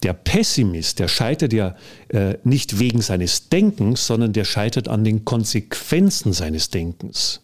Der 0.02 0.14
Pessimist, 0.14 0.98
der 0.98 1.08
scheitert 1.08 1.52
ja 1.52 1.76
äh, 2.08 2.38
nicht 2.44 2.78
wegen 2.78 3.02
seines 3.02 3.50
Denkens, 3.50 4.06
sondern 4.06 4.32
der 4.32 4.44
scheitert 4.44 4.88
an 4.88 5.04
den 5.04 5.26
Konsequenzen 5.26 6.32
seines 6.32 6.70
Denkens. 6.70 7.42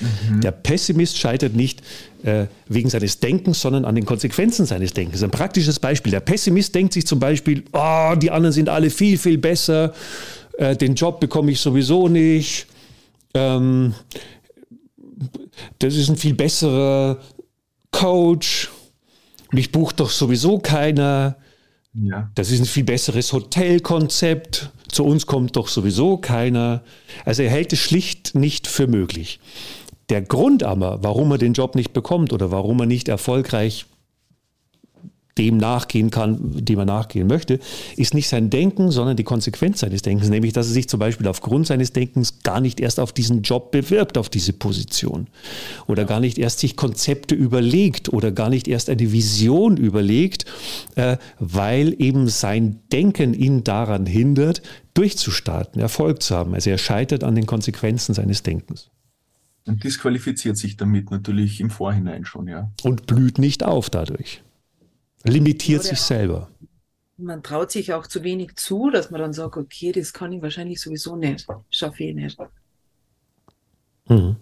Mhm. 0.00 0.40
Der 0.40 0.52
Pessimist 0.52 1.18
scheitert 1.18 1.54
nicht 1.54 1.82
äh, 2.22 2.46
wegen 2.68 2.90
seines 2.90 3.20
Denkens, 3.20 3.60
sondern 3.60 3.84
an 3.84 3.94
den 3.94 4.04
Konsequenzen 4.04 4.66
seines 4.66 4.92
Denkens. 4.92 5.22
Ein 5.22 5.30
praktisches 5.30 5.78
Beispiel. 5.78 6.10
Der 6.10 6.20
Pessimist 6.20 6.74
denkt 6.74 6.92
sich 6.92 7.06
zum 7.06 7.18
Beispiel, 7.18 7.64
oh, 7.72 8.14
die 8.16 8.30
anderen 8.30 8.52
sind 8.52 8.68
alle 8.68 8.90
viel, 8.90 9.18
viel 9.18 9.38
besser, 9.38 9.92
äh, 10.58 10.76
den 10.76 10.94
Job 10.94 11.20
bekomme 11.20 11.52
ich 11.52 11.60
sowieso 11.60 12.08
nicht, 12.08 12.66
ähm, 13.34 13.94
das 15.78 15.94
ist 15.94 16.08
ein 16.08 16.16
viel 16.16 16.34
besserer 16.34 17.18
Coach, 17.90 18.70
mich 19.52 19.72
bucht 19.72 20.00
doch 20.00 20.10
sowieso 20.10 20.58
keiner. 20.58 21.36
Ja. 21.92 22.30
Das 22.34 22.50
ist 22.50 22.60
ein 22.60 22.66
viel 22.66 22.84
besseres 22.84 23.32
Hotelkonzept. 23.32 24.70
Zu 24.88 25.04
uns 25.04 25.26
kommt 25.26 25.56
doch 25.56 25.68
sowieso 25.68 26.18
keiner. 26.18 26.82
Also 27.24 27.42
er 27.42 27.50
hält 27.50 27.72
es 27.72 27.80
schlicht 27.80 28.34
nicht 28.34 28.66
für 28.66 28.86
möglich. 28.86 29.40
Der 30.10 30.22
Grund 30.22 30.62
aber, 30.62 31.02
warum 31.02 31.30
er 31.30 31.38
den 31.38 31.52
Job 31.52 31.74
nicht 31.74 31.92
bekommt 31.92 32.32
oder 32.32 32.50
warum 32.50 32.80
er 32.80 32.86
nicht 32.86 33.08
erfolgreich 33.08 33.86
dem 35.38 35.56
nachgehen 35.56 36.10
kann, 36.10 36.38
dem 36.64 36.78
er 36.80 36.84
nachgehen 36.84 37.26
möchte, 37.26 37.60
ist 37.96 38.14
nicht 38.14 38.28
sein 38.28 38.50
Denken, 38.50 38.90
sondern 38.90 39.16
die 39.16 39.24
Konsequenz 39.24 39.80
seines 39.80 40.02
Denkens, 40.02 40.28
nämlich 40.28 40.52
dass 40.52 40.66
er 40.66 40.72
sich 40.72 40.88
zum 40.88 41.00
Beispiel 41.00 41.28
aufgrund 41.28 41.66
seines 41.66 41.92
Denkens 41.92 42.42
gar 42.42 42.60
nicht 42.60 42.80
erst 42.80 43.00
auf 43.00 43.12
diesen 43.12 43.42
Job 43.42 43.70
bewirbt, 43.70 44.18
auf 44.18 44.28
diese 44.28 44.52
Position 44.52 45.28
oder 45.86 46.04
gar 46.04 46.20
nicht 46.20 46.36
erst 46.36 46.58
sich 46.58 46.76
Konzepte 46.76 47.34
überlegt 47.34 48.12
oder 48.12 48.32
gar 48.32 48.50
nicht 48.50 48.68
erst 48.68 48.90
eine 48.90 49.12
Vision 49.12 49.76
überlegt, 49.76 50.44
äh, 50.96 51.16
weil 51.38 51.94
eben 51.98 52.28
sein 52.28 52.80
Denken 52.92 53.32
ihn 53.32 53.64
daran 53.64 54.06
hindert, 54.06 54.60
durchzustarten, 54.94 55.80
Erfolg 55.80 56.22
zu 56.22 56.36
haben. 56.36 56.54
Also 56.54 56.70
er 56.70 56.78
scheitert 56.78 57.24
an 57.24 57.36
den 57.36 57.46
Konsequenzen 57.46 58.14
seines 58.14 58.42
Denkens. 58.42 58.90
Und 59.66 59.84
disqualifiziert 59.84 60.56
sich 60.56 60.76
damit 60.76 61.10
natürlich 61.10 61.60
im 61.60 61.70
Vorhinein 61.70 62.24
schon, 62.24 62.48
ja. 62.48 62.70
Und 62.82 63.06
blüht 63.06 63.38
nicht 63.38 63.62
auf 63.62 63.90
dadurch. 63.90 64.42
Limitiert 65.24 65.82
sich 65.82 66.00
selber. 66.00 66.50
Man 67.18 67.42
traut 67.42 67.70
sich 67.70 67.92
auch 67.92 68.06
zu 68.06 68.24
wenig 68.24 68.56
zu, 68.56 68.90
dass 68.90 69.10
man 69.10 69.20
dann 69.20 69.34
sagt, 69.34 69.56
okay, 69.58 69.92
das 69.92 70.14
kann 70.14 70.32
ich 70.32 70.40
wahrscheinlich 70.40 70.80
sowieso 70.80 71.16
nicht. 71.16 71.46
Schaffe 71.68 72.04
ich 72.04 72.14
nicht. 72.14 72.38
Mhm. 74.08 74.36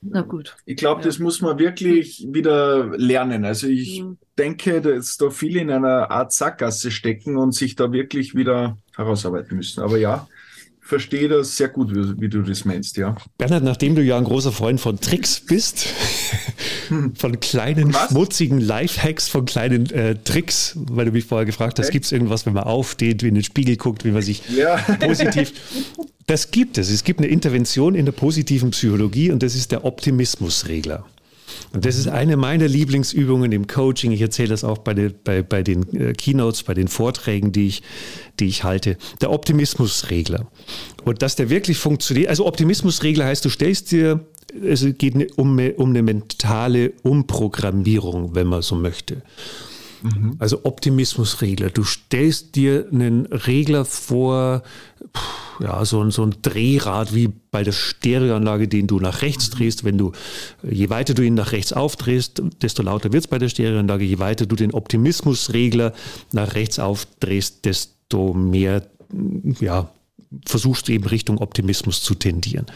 Na 0.00 0.22
gut. 0.22 0.56
Ich 0.64 0.76
glaube, 0.76 1.00
ja. 1.00 1.06
das 1.06 1.18
muss 1.20 1.40
man 1.40 1.58
wirklich 1.58 2.26
wieder 2.28 2.96
lernen. 2.96 3.44
Also 3.44 3.68
ich 3.68 3.98
ja. 3.98 4.12
denke, 4.36 4.80
dass 4.80 5.16
da 5.16 5.30
viele 5.30 5.60
in 5.60 5.70
einer 5.70 6.10
Art 6.10 6.32
Sackgasse 6.32 6.90
stecken 6.90 7.36
und 7.36 7.52
sich 7.52 7.76
da 7.76 7.92
wirklich 7.92 8.34
wieder 8.34 8.78
herausarbeiten 8.96 9.56
müssen. 9.56 9.80
Aber 9.80 9.98
ja, 9.98 10.28
verstehe 10.92 11.26
das 11.26 11.56
sehr 11.56 11.68
gut, 11.68 11.94
wie, 11.94 12.20
wie, 12.20 12.28
du 12.28 12.42
das 12.42 12.66
meinst, 12.66 12.98
ja. 12.98 13.16
Bernhard, 13.38 13.64
nachdem 13.64 13.94
du 13.94 14.02
ja 14.02 14.18
ein 14.18 14.24
großer 14.24 14.52
Freund 14.52 14.78
von 14.78 15.00
Tricks 15.00 15.40
bist, 15.40 15.86
von 17.14 17.40
kleinen, 17.40 17.94
Was? 17.94 18.10
schmutzigen 18.10 18.60
Lifehacks, 18.60 19.26
von 19.26 19.46
kleinen 19.46 19.88
äh, 19.90 20.16
Tricks, 20.16 20.76
weil 20.76 21.06
du 21.06 21.12
mich 21.12 21.24
vorher 21.24 21.46
gefragt 21.46 21.78
hast, 21.78 21.90
gibt 21.92 22.04
es 22.04 22.12
irgendwas, 22.12 22.44
wenn 22.44 22.52
man 22.52 22.64
aufsteht, 22.64 23.22
wie 23.22 23.28
in 23.28 23.36
den 23.36 23.42
Spiegel 23.42 23.78
guckt, 23.78 24.04
wie 24.04 24.10
man 24.10 24.20
sich 24.20 24.42
ja. 24.54 24.76
positiv. 25.00 25.54
Das 26.26 26.50
gibt 26.50 26.76
es. 26.76 26.90
Es 26.90 27.04
gibt 27.04 27.20
eine 27.20 27.28
Intervention 27.28 27.94
in 27.94 28.04
der 28.04 28.12
positiven 28.12 28.70
Psychologie 28.72 29.30
und 29.30 29.42
das 29.42 29.54
ist 29.54 29.72
der 29.72 29.86
Optimismusregler. 29.86 31.06
Und 31.72 31.86
das 31.86 31.96
ist 31.96 32.08
eine 32.08 32.36
meiner 32.36 32.68
Lieblingsübungen 32.68 33.50
im 33.52 33.66
Coaching. 33.66 34.12
Ich 34.12 34.20
erzähle 34.20 34.48
das 34.50 34.62
auch 34.62 34.78
bei, 34.78 34.94
den, 34.94 35.14
bei, 35.24 35.42
bei 35.42 35.62
den 35.62 35.88
äh, 35.94 36.12
Keynotes, 36.12 36.62
bei 36.64 36.74
den 36.74 36.88
Vorträgen, 36.88 37.52
die 37.52 37.68
ich, 37.68 37.82
die 38.38 38.46
ich 38.46 38.62
halte. 38.62 38.98
Der 39.20 39.30
Optimismusregler. 39.30 40.46
Und 41.04 41.22
dass 41.22 41.36
der 41.36 41.48
wirklich 41.48 41.78
funktioniert. 41.78 42.28
Also 42.28 42.46
Optimismusregler 42.46 43.24
heißt, 43.24 43.44
du 43.44 43.48
stellst 43.48 43.90
dir, 43.90 44.20
es 44.62 44.84
geht 44.98 45.14
ne, 45.14 45.28
um, 45.36 45.58
um 45.76 45.90
eine 45.90 46.02
mentale 46.02 46.92
Umprogrammierung, 47.02 48.34
wenn 48.34 48.48
man 48.48 48.60
so 48.60 48.74
möchte. 48.74 49.22
Mhm. 50.02 50.36
Also 50.38 50.64
Optimismusregler. 50.64 51.70
Du 51.70 51.84
stellst 51.84 52.56
dir 52.56 52.86
einen 52.90 53.26
Regler 53.26 53.84
vor, 53.84 54.62
ja, 55.60 55.84
so, 55.84 56.08
so 56.10 56.24
ein 56.24 56.34
Drehrad 56.42 57.14
wie 57.14 57.28
bei 57.50 57.62
der 57.62 57.72
Stereoanlage, 57.72 58.68
den 58.68 58.86
du 58.86 58.98
nach 58.98 59.22
rechts 59.22 59.48
mhm. 59.48 59.56
drehst. 59.56 59.84
Wenn 59.84 59.98
du, 59.98 60.12
je 60.62 60.90
weiter 60.90 61.14
du 61.14 61.22
ihn 61.22 61.34
nach 61.34 61.52
rechts 61.52 61.72
aufdrehst, 61.72 62.42
desto 62.60 62.82
lauter 62.82 63.12
wird 63.12 63.24
es 63.24 63.28
bei 63.28 63.38
der 63.38 63.48
Stereoanlage. 63.48 64.04
Je 64.04 64.18
weiter 64.18 64.46
du 64.46 64.56
den 64.56 64.74
Optimismusregler 64.74 65.92
nach 66.32 66.54
rechts 66.54 66.78
aufdrehst, 66.78 67.64
desto 67.64 68.34
mehr, 68.34 68.86
ja, 69.60 69.90
versuchst 70.46 70.88
du 70.88 70.92
eben 70.92 71.06
Richtung 71.06 71.38
Optimismus 71.38 72.02
zu 72.02 72.14
tendieren. 72.14 72.66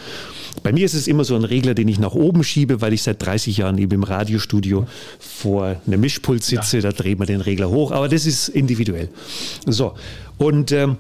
Bei 0.62 0.72
mir 0.72 0.84
ist 0.84 0.94
es 0.94 1.06
immer 1.06 1.24
so 1.24 1.34
ein 1.36 1.44
Regler, 1.44 1.74
den 1.74 1.88
ich 1.88 1.98
nach 1.98 2.14
oben 2.14 2.44
schiebe, 2.44 2.80
weil 2.80 2.92
ich 2.92 3.02
seit 3.02 3.24
30 3.24 3.58
Jahren 3.58 3.78
eben 3.78 3.92
im 3.92 4.02
Radiostudio 4.02 4.86
vor 5.18 5.80
einem 5.86 6.00
Mischpult 6.00 6.44
sitze. 6.44 6.78
Ja. 6.78 6.82
Da 6.82 6.92
dreht 6.92 7.18
man 7.18 7.26
den 7.26 7.40
Regler 7.40 7.70
hoch, 7.70 7.92
aber 7.92 8.08
das 8.08 8.26
ist 8.26 8.48
individuell. 8.48 9.08
So, 9.66 9.94
und 10.38 10.72
ähm, 10.72 10.96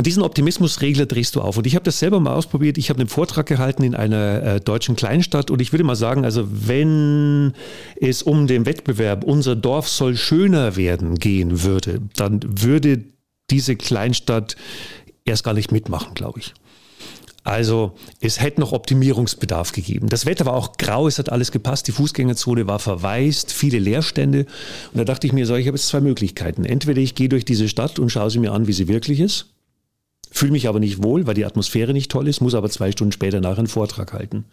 diesen 0.00 0.22
Optimismusregler 0.22 1.06
drehst 1.06 1.36
du 1.36 1.40
auf. 1.40 1.56
Und 1.56 1.66
ich 1.66 1.76
habe 1.76 1.84
das 1.84 1.98
selber 2.00 2.18
mal 2.18 2.34
ausprobiert. 2.34 2.78
Ich 2.78 2.90
habe 2.90 2.98
einen 2.98 3.08
Vortrag 3.08 3.46
gehalten 3.46 3.84
in 3.84 3.94
einer 3.94 4.42
äh, 4.42 4.60
deutschen 4.60 4.96
Kleinstadt 4.96 5.50
und 5.50 5.62
ich 5.62 5.72
würde 5.72 5.84
mal 5.84 5.94
sagen, 5.94 6.24
also 6.24 6.48
wenn 6.50 7.52
es 8.00 8.22
um 8.22 8.46
den 8.46 8.66
Wettbewerb 8.66 9.22
Unser 9.22 9.54
Dorf 9.54 9.88
soll 9.88 10.16
schöner 10.16 10.76
werden 10.76 11.16
gehen 11.16 11.62
würde, 11.62 12.00
dann 12.16 12.40
würde 12.42 13.04
diese 13.50 13.76
Kleinstadt 13.76 14.56
erst 15.24 15.44
gar 15.44 15.54
nicht 15.54 15.72
mitmachen, 15.72 16.14
glaube 16.14 16.40
ich. 16.40 16.54
Also 17.42 17.92
es 18.20 18.40
hätte 18.40 18.60
noch 18.60 18.72
Optimierungsbedarf 18.72 19.72
gegeben. 19.72 20.08
Das 20.08 20.24
Wetter 20.24 20.46
war 20.46 20.54
auch 20.54 20.78
grau, 20.78 21.06
es 21.06 21.18
hat 21.18 21.30
alles 21.30 21.52
gepasst, 21.52 21.86
die 21.86 21.92
Fußgängerzone 21.92 22.66
war 22.66 22.78
verwaist, 22.78 23.52
viele 23.52 23.78
Leerstände. 23.78 24.46
Und 24.92 24.98
da 24.98 25.04
dachte 25.04 25.26
ich 25.26 25.34
mir, 25.34 25.44
so, 25.44 25.54
ich 25.54 25.66
habe 25.66 25.76
jetzt 25.76 25.88
zwei 25.88 26.00
Möglichkeiten. 26.00 26.64
Entweder 26.64 27.02
ich 27.02 27.14
gehe 27.14 27.28
durch 27.28 27.44
diese 27.44 27.68
Stadt 27.68 27.98
und 27.98 28.10
schaue 28.10 28.30
sie 28.30 28.38
mir 28.38 28.52
an, 28.52 28.66
wie 28.66 28.72
sie 28.72 28.88
wirklich 28.88 29.20
ist, 29.20 29.50
fühle 30.30 30.52
mich 30.52 30.68
aber 30.68 30.80
nicht 30.80 31.02
wohl, 31.02 31.26
weil 31.26 31.34
die 31.34 31.44
Atmosphäre 31.44 31.92
nicht 31.92 32.10
toll 32.10 32.28
ist, 32.28 32.40
muss 32.40 32.54
aber 32.54 32.70
zwei 32.70 32.92
Stunden 32.92 33.12
später 33.12 33.40
nachher 33.40 33.58
einen 33.58 33.66
Vortrag 33.66 34.14
halten. 34.14 34.46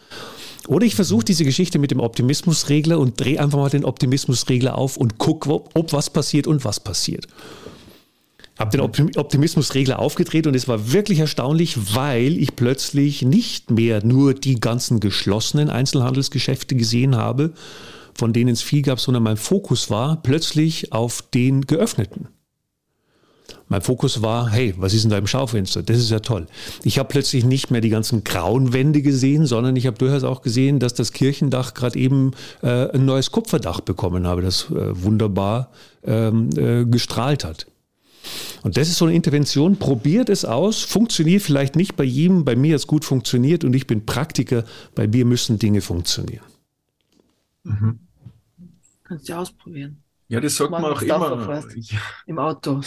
Oder 0.67 0.85
ich 0.85 0.95
versuche 0.95 1.23
diese 1.23 1.45
Geschichte 1.45 1.79
mit 1.79 1.91
dem 1.91 2.01
Optimismusregler 2.01 2.99
und 2.99 3.19
drehe 3.19 3.39
einfach 3.39 3.57
mal 3.57 3.69
den 3.69 3.85
Optimismusregler 3.85 4.77
auf 4.77 4.97
und 4.97 5.17
gucke, 5.17 5.49
ob, 5.49 5.69
ob 5.75 5.93
was 5.93 6.09
passiert 6.09 6.45
und 6.45 6.65
was 6.65 6.81
passiert 6.81 7.27
habe 8.61 8.71
den 8.71 8.81
Optimismusregler 8.81 9.99
aufgedreht 9.99 10.47
und 10.47 10.55
es 10.55 10.67
war 10.67 10.93
wirklich 10.93 11.19
erstaunlich, 11.19 11.95
weil 11.95 12.37
ich 12.37 12.55
plötzlich 12.55 13.23
nicht 13.23 13.71
mehr 13.71 14.05
nur 14.05 14.33
die 14.33 14.59
ganzen 14.59 14.99
geschlossenen 14.99 15.69
Einzelhandelsgeschäfte 15.69 16.75
gesehen 16.75 17.15
habe, 17.15 17.53
von 18.13 18.33
denen 18.33 18.53
es 18.53 18.61
viel 18.61 18.83
gab, 18.83 18.99
sondern 18.99 19.23
mein 19.23 19.37
Fokus 19.37 19.89
war 19.89 20.21
plötzlich 20.21 20.93
auf 20.93 21.23
den 21.33 21.61
geöffneten. 21.61 22.27
Mein 23.67 23.81
Fokus 23.81 24.21
war, 24.21 24.49
hey, 24.51 24.73
was 24.77 24.93
ist 24.93 25.03
denn 25.03 25.11
da 25.11 25.17
im 25.17 25.27
Schaufenster? 25.27 25.81
Das 25.81 25.97
ist 25.97 26.11
ja 26.11 26.19
toll. 26.19 26.45
Ich 26.83 26.99
habe 26.99 27.07
plötzlich 27.09 27.45
nicht 27.45 27.71
mehr 27.71 27.81
die 27.81 27.89
ganzen 27.89 28.23
grauen 28.23 28.73
Wände 28.73 29.01
gesehen, 29.01 29.45
sondern 29.45 29.75
ich 29.75 29.87
habe 29.87 29.97
durchaus 29.97 30.23
auch 30.23 30.41
gesehen, 30.41 30.79
dass 30.79 30.93
das 30.93 31.13
Kirchendach 31.13 31.73
gerade 31.73 31.97
eben 31.97 32.31
äh, 32.61 32.91
ein 32.91 33.05
neues 33.05 33.31
Kupferdach 33.31 33.79
bekommen 33.79 34.27
habe, 34.27 34.41
das 34.41 34.69
äh, 34.69 35.03
wunderbar 35.03 35.71
ähm, 36.03 36.49
äh, 36.57 36.85
gestrahlt 36.85 37.45
hat. 37.45 37.70
Und 38.63 38.77
das 38.77 38.89
ist 38.89 38.97
so 38.97 39.05
eine 39.05 39.15
Intervention. 39.15 39.77
Probiert 39.77 40.29
es 40.29 40.45
aus. 40.45 40.81
Funktioniert 40.81 41.41
vielleicht 41.41 41.75
nicht 41.75 41.95
bei 41.95 42.03
jedem. 42.03 42.45
Bei 42.45 42.55
mir 42.55 42.73
hat 42.73 42.81
es 42.81 42.87
gut 42.87 43.05
funktioniert 43.05 43.63
und 43.63 43.75
ich 43.75 43.87
bin 43.87 44.05
Praktiker. 44.05 44.63
Bei 44.95 45.07
mir 45.07 45.25
müssen 45.25 45.59
Dinge 45.59 45.81
funktionieren. 45.81 46.45
Mhm. 47.63 47.99
Kannst 49.03 49.29
du 49.29 49.33
ausprobieren. 49.33 50.01
Ja, 50.31 50.39
das 50.39 50.55
sagt 50.55 50.71
man, 50.71 50.81
man 50.81 50.93
auch 50.93 51.01
immer. 51.01 51.61
Im 52.25 52.39
Auto. 52.39 52.79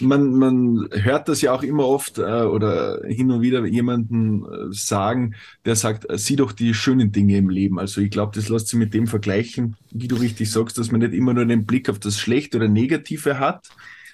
Man, 0.00 0.32
man 0.32 0.88
hört 0.92 1.28
das 1.28 1.42
ja 1.42 1.52
auch 1.52 1.62
immer 1.62 1.86
oft 1.86 2.16
äh, 2.16 2.22
oder 2.22 3.02
hin 3.06 3.30
und 3.30 3.42
wieder 3.42 3.66
jemanden 3.66 4.46
äh, 4.46 4.48
sagen, 4.70 5.34
der 5.66 5.76
sagt, 5.76 6.08
äh, 6.10 6.16
sieh 6.16 6.36
doch 6.36 6.50
die 6.52 6.72
schönen 6.72 7.12
Dinge 7.12 7.36
im 7.36 7.50
Leben. 7.50 7.78
Also 7.78 8.00
ich 8.00 8.10
glaube, 8.10 8.32
das 8.34 8.48
lässt 8.48 8.68
sich 8.68 8.78
mit 8.78 8.94
dem 8.94 9.06
vergleichen, 9.06 9.76
wie 9.90 10.08
du 10.08 10.16
richtig 10.16 10.50
sagst, 10.50 10.78
dass 10.78 10.90
man 10.90 11.02
nicht 11.02 11.12
immer 11.12 11.34
nur 11.34 11.44
den 11.44 11.66
Blick 11.66 11.90
auf 11.90 11.98
das 11.98 12.18
Schlechte 12.18 12.56
oder 12.56 12.68
Negative 12.68 13.38
hat, 13.38 13.68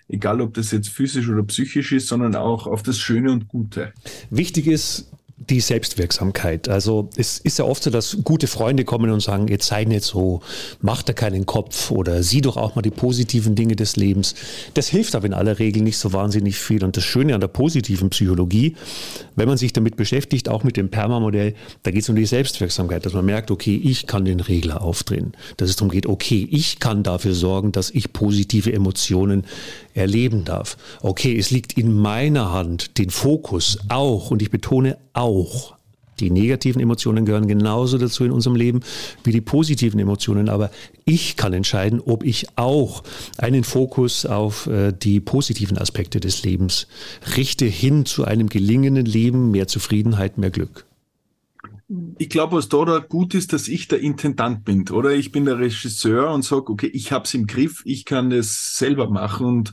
egal 0.08 0.40
ob 0.40 0.54
das 0.54 0.70
jetzt 0.70 0.88
physisch 0.88 1.28
oder 1.28 1.42
psychisch 1.44 1.92
ist, 1.92 2.08
sondern 2.08 2.34
auch 2.36 2.66
auf 2.66 2.82
das 2.82 2.98
Schöne 2.98 3.32
und 3.32 3.48
Gute. 3.48 3.92
Wichtig 4.30 4.66
ist, 4.66 5.10
die 5.36 5.60
Selbstwirksamkeit. 5.60 6.68
Also 6.68 7.10
es 7.16 7.38
ist 7.38 7.58
ja 7.58 7.64
oft 7.64 7.82
so, 7.82 7.90
dass 7.90 8.18
gute 8.22 8.46
Freunde 8.46 8.84
kommen 8.84 9.10
und 9.10 9.20
sagen, 9.20 9.48
jetzt 9.48 9.66
sei 9.66 9.84
nicht 9.84 10.04
so, 10.04 10.40
mach 10.80 11.02
da 11.02 11.12
keinen 11.12 11.44
Kopf 11.44 11.90
oder 11.90 12.22
sieh 12.22 12.40
doch 12.40 12.56
auch 12.56 12.76
mal 12.76 12.82
die 12.82 12.90
positiven 12.90 13.56
Dinge 13.56 13.74
des 13.74 13.96
Lebens. 13.96 14.34
Das 14.74 14.88
hilft 14.88 15.14
aber 15.16 15.26
in 15.26 15.34
aller 15.34 15.58
Regel 15.58 15.82
nicht 15.82 15.98
so 15.98 16.12
wahnsinnig 16.12 16.56
viel. 16.56 16.84
Und 16.84 16.96
das 16.96 17.04
Schöne 17.04 17.34
an 17.34 17.40
der 17.40 17.48
positiven 17.48 18.10
Psychologie, 18.10 18.76
wenn 19.34 19.48
man 19.48 19.58
sich 19.58 19.72
damit 19.72 19.96
beschäftigt, 19.96 20.48
auch 20.48 20.62
mit 20.62 20.76
dem 20.76 20.88
Perma-Modell, 20.88 21.54
da 21.82 21.90
geht 21.90 22.02
es 22.02 22.08
um 22.08 22.16
die 22.16 22.26
Selbstwirksamkeit, 22.26 23.04
dass 23.04 23.12
man 23.12 23.24
merkt, 23.24 23.50
okay, 23.50 23.80
ich 23.82 24.06
kann 24.06 24.24
den 24.24 24.40
Regler 24.40 24.82
aufdrehen. 24.82 25.32
Dass 25.56 25.68
es 25.68 25.76
darum 25.76 25.90
geht, 25.90 26.06
okay, 26.06 26.48
ich 26.48 26.78
kann 26.78 27.02
dafür 27.02 27.34
sorgen, 27.34 27.72
dass 27.72 27.90
ich 27.90 28.12
positive 28.12 28.72
Emotionen 28.72 29.44
erleben 29.94 30.44
darf. 30.44 30.76
Okay, 31.02 31.36
es 31.36 31.50
liegt 31.50 31.76
in 31.76 31.92
meiner 31.92 32.52
Hand, 32.52 32.98
den 32.98 33.10
Fokus 33.10 33.78
auch, 33.88 34.30
und 34.30 34.40
ich 34.40 34.50
betone 34.50 34.96
auch, 35.14 35.74
die 36.20 36.30
negativen 36.30 36.80
Emotionen 36.80 37.24
gehören 37.24 37.48
genauso 37.48 37.98
dazu 37.98 38.24
in 38.24 38.30
unserem 38.30 38.56
Leben 38.56 38.80
wie 39.24 39.32
die 39.32 39.40
positiven 39.40 39.98
Emotionen. 39.98 40.48
Aber 40.48 40.70
ich 41.04 41.36
kann 41.36 41.52
entscheiden, 41.52 42.00
ob 42.00 42.24
ich 42.24 42.46
auch 42.56 43.02
einen 43.38 43.64
Fokus 43.64 44.24
auf 44.24 44.66
äh, 44.66 44.92
die 44.92 45.20
positiven 45.20 45.76
Aspekte 45.76 46.20
des 46.20 46.44
Lebens 46.44 46.86
richte, 47.36 47.64
hin 47.64 48.06
zu 48.06 48.24
einem 48.24 48.48
gelingenden 48.48 49.06
Leben, 49.06 49.50
mehr 49.50 49.66
Zufriedenheit, 49.66 50.38
mehr 50.38 50.50
Glück. 50.50 50.86
Ich 52.18 52.30
glaube, 52.30 52.56
was 52.56 52.68
da, 52.68 52.98
gut 53.06 53.34
ist, 53.34 53.52
dass 53.52 53.68
ich 53.68 53.88
der 53.88 54.00
Intendant 54.00 54.64
bin, 54.64 54.88
oder? 54.88 55.10
Ich 55.10 55.32
bin 55.32 55.44
der 55.44 55.58
Regisseur 55.58 56.32
und 56.32 56.42
sage, 56.42 56.70
okay, 56.72 56.86
ich 56.86 57.12
habe 57.12 57.24
es 57.24 57.34
im 57.34 57.46
Griff, 57.46 57.82
ich 57.84 58.04
kann 58.04 58.30
das 58.30 58.76
selber 58.76 59.10
machen 59.10 59.46
und 59.46 59.72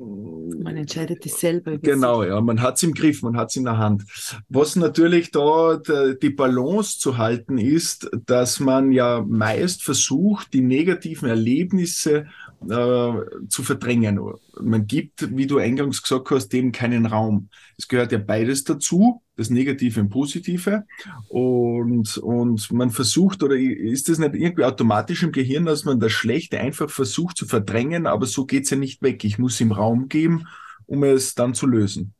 man 0.00 0.76
entscheidet 0.76 1.24
es 1.26 1.40
selber. 1.40 1.76
Genau, 1.78 2.22
ja, 2.22 2.40
man 2.40 2.62
hat 2.62 2.76
es 2.76 2.82
im 2.82 2.94
Griff, 2.94 3.22
man 3.22 3.36
hat 3.36 3.50
es 3.50 3.56
in 3.56 3.64
der 3.64 3.78
Hand. 3.78 4.04
Was 4.48 4.76
natürlich 4.76 5.30
da 5.30 5.80
die 6.22 6.30
Balance 6.30 6.98
zu 6.98 7.18
halten 7.18 7.58
ist, 7.58 8.10
dass 8.26 8.60
man 8.60 8.92
ja 8.92 9.24
meist 9.26 9.82
versucht, 9.82 10.52
die 10.54 10.62
negativen 10.62 11.28
Erlebnisse 11.28 12.26
äh, 12.68 13.12
zu 13.48 13.62
verdrängen. 13.62 14.20
Man 14.60 14.86
gibt, 14.86 15.36
wie 15.36 15.46
du 15.46 15.58
eingangs 15.58 16.02
gesagt 16.02 16.30
hast, 16.30 16.48
dem 16.48 16.72
keinen 16.72 17.06
Raum. 17.06 17.48
Es 17.76 17.88
gehört 17.88 18.12
ja 18.12 18.18
beides 18.18 18.64
dazu, 18.64 19.22
das 19.40 19.50
Negative 19.50 20.00
und 20.00 20.10
Positive. 20.10 20.84
Und, 21.28 22.18
und 22.18 22.70
man 22.72 22.90
versucht, 22.90 23.42
oder 23.42 23.56
ist 23.56 24.08
das 24.08 24.18
nicht 24.18 24.34
irgendwie 24.34 24.64
automatisch 24.64 25.22
im 25.22 25.32
Gehirn, 25.32 25.64
dass 25.64 25.84
man 25.84 25.98
das 25.98 26.12
Schlechte 26.12 26.60
einfach 26.60 26.90
versucht 26.90 27.38
zu 27.38 27.46
verdrängen, 27.46 28.06
aber 28.06 28.26
so 28.26 28.44
geht 28.44 28.64
es 28.64 28.70
ja 28.70 28.76
nicht 28.76 29.00
weg. 29.02 29.24
Ich 29.24 29.38
muss 29.38 29.60
ihm 29.60 29.72
Raum 29.72 30.08
geben, 30.08 30.46
um 30.86 31.04
es 31.04 31.34
dann 31.34 31.54
zu 31.54 31.66
lösen. 31.66 32.12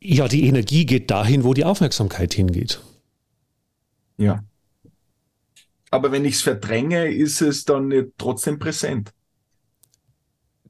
Ja, 0.00 0.26
die 0.26 0.46
Energie 0.46 0.84
geht 0.84 1.10
dahin, 1.10 1.44
wo 1.44 1.54
die 1.54 1.64
Aufmerksamkeit 1.64 2.34
hingeht. 2.34 2.80
Ja. 4.18 4.42
Aber 5.90 6.10
wenn 6.10 6.24
ich 6.24 6.34
es 6.34 6.42
verdränge, 6.42 7.12
ist 7.12 7.40
es 7.40 7.64
dann 7.64 8.10
trotzdem 8.18 8.58
präsent. 8.58 9.12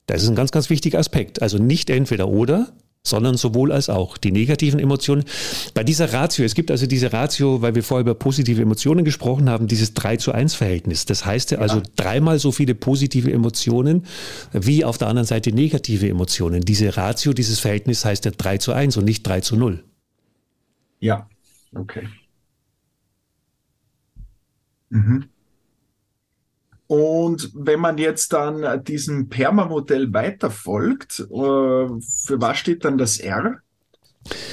Das 0.05 0.23
ist 0.23 0.29
ein 0.29 0.35
ganz, 0.35 0.51
ganz 0.51 0.69
wichtiger 0.69 0.99
Aspekt. 0.99 1.41
Also 1.41 1.57
nicht 1.57 1.89
entweder 1.89 2.29
oder, 2.29 2.77
sondern 3.05 3.37
sowohl 3.37 3.73
als 3.73 3.89
auch 3.89 4.17
die 4.17 4.31
negativen 4.31 4.79
Emotionen. 4.79 5.25
Bei 5.75 5.83
dieser 5.83 6.13
Ratio, 6.13 6.45
es 6.45 6.55
gibt 6.55 6.71
also 6.71 6.87
diese 6.87 7.13
Ratio, 7.13 7.61
weil 7.61 7.75
wir 7.75 7.83
vorher 7.83 8.03
über 8.03 8.15
positive 8.15 8.63
Emotionen 8.63 9.05
gesprochen 9.05 9.51
haben, 9.51 9.67
dieses 9.67 9.95
3 9.95 10.17
zu 10.19 10.33
1 10.33 10.55
Verhältnis. 10.55 11.05
Das 11.05 11.27
heißt 11.27 11.51
ja 11.51 11.59
also 11.59 11.83
dreimal 11.97 12.39
so 12.39 12.53
viele 12.53 12.75
positive 12.75 13.33
Emotionen 13.33 14.07
wie 14.53 14.85
auf 14.85 14.99
der 14.99 15.09
anderen 15.09 15.27
Seite 15.27 15.53
negative 15.53 16.09
Emotionen. 16.09 16.61
Diese 16.61 16.97
Ratio, 16.97 17.33
dieses 17.33 17.59
Verhältnis 17.59 18.05
heißt 18.05 18.25
ja 18.25 18.31
3 18.31 18.59
zu 18.59 18.73
1 18.73 18.97
und 18.97 19.05
nicht 19.05 19.27
3 19.27 19.41
zu 19.41 19.57
0. 19.57 19.83
Ja, 21.01 21.29
okay. 21.75 22.09
Mhm. 24.91 25.25
Und 26.93 27.51
wenn 27.55 27.81
man 27.81 27.97
jetzt 27.97 28.35
dann 28.35 28.85
diesem 28.85 29.31
Perma-Modell 29.31 30.13
weiterfolgt, 30.13 31.21
äh, 31.21 31.25
für 31.25 32.37
was 32.37 32.59
steht 32.59 32.85
dann 32.85 32.99
das 32.99 33.19
R? 33.19 33.61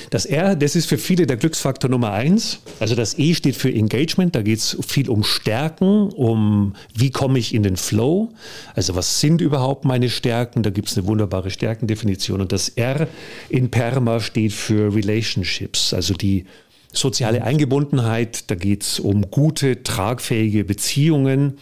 Das 0.10 0.26
R, 0.26 0.56
das 0.56 0.78
ist 0.78 0.86
für 0.86 0.98
viele 0.98 1.28
der 1.28 1.36
Glücksfaktor 1.36 1.90
Nummer 1.90 2.14
eins. 2.14 2.60
Also 2.80 2.96
das 2.96 3.20
E 3.20 3.34
steht 3.34 3.58
für 3.58 3.70
Engagement, 3.70 4.38
da 4.38 4.42
geht 4.42 4.60
es 4.60 4.78
viel 4.88 5.10
um 5.10 5.26
Stärken, 5.26 6.14
um 6.14 6.76
wie 6.96 7.12
komme 7.12 7.40
ich 7.40 7.54
in 7.54 7.64
den 7.64 7.76
Flow. 7.76 8.30
Also 8.74 8.96
was 8.96 9.20
sind 9.20 9.42
überhaupt 9.42 9.84
meine 9.84 10.10
Stärken? 10.10 10.64
Da 10.64 10.70
gibt 10.70 10.88
es 10.88 10.98
eine 10.98 11.08
wunderbare 11.08 11.50
Stärkendefinition. 11.50 12.40
Und 12.40 12.54
das 12.54 12.70
R 12.70 13.10
in 13.50 13.70
Perma 13.70 14.22
steht 14.22 14.54
für 14.54 14.96
Relationships, 14.96 15.94
also 15.94 16.14
die 16.14 16.46
soziale 16.92 17.44
Eingebundenheit. 17.44 18.50
Da 18.50 18.56
geht 18.56 18.84
es 18.84 19.00
um 19.00 19.30
gute, 19.30 19.84
tragfähige 19.84 20.64
Beziehungen. 20.64 21.58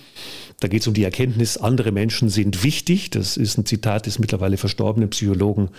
Da 0.59 0.67
geht 0.67 0.81
es 0.81 0.87
um 0.87 0.93
die 0.93 1.03
Erkenntnis, 1.03 1.57
andere 1.57 1.91
Menschen 1.91 2.29
sind 2.29 2.63
wichtig. 2.63 3.11
Das 3.11 3.37
ist 3.37 3.57
ein 3.57 3.65
Zitat 3.65 4.07
des 4.07 4.17
mittlerweile 4.17 4.57
verstorbenen 4.57 5.09
Psychologen 5.09 5.69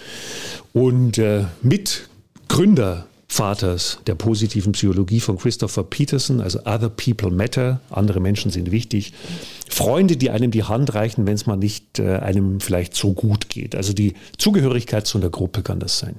und 0.73 1.19
äh, 1.19 1.45
Mitgründer 1.63 3.07
Vaters 3.31 3.99
der 4.07 4.15
positiven 4.15 4.73
Psychologie 4.73 5.21
von 5.21 5.37
Christopher 5.37 5.85
Peterson, 5.85 6.41
also 6.41 6.61
Other 6.61 6.89
People 6.89 7.31
Matter, 7.31 7.81
andere 7.91 8.21
Menschen 8.21 8.51
sind 8.51 8.71
wichtig. 8.71 9.13
Freunde, 9.69 10.17
die 10.17 10.31
einem 10.31 10.51
die 10.51 10.65
Hand 10.65 10.95
reichen, 10.95 11.27
wenn 11.27 11.35
es 11.35 11.45
mal 11.45 11.57
nicht 11.57 11.99
äh, 11.99 12.17
einem 12.17 12.61
vielleicht 12.61 12.95
so 12.95 13.13
gut 13.13 13.51
geht. 13.51 13.77
Also 13.77 13.93
die 13.93 14.15
Zugehörigkeit 14.39 15.07
zu 15.07 15.19
einer 15.19 15.29
Gruppe 15.29 15.63
kann 15.63 15.79
das 15.79 15.99
sein. 15.99 16.17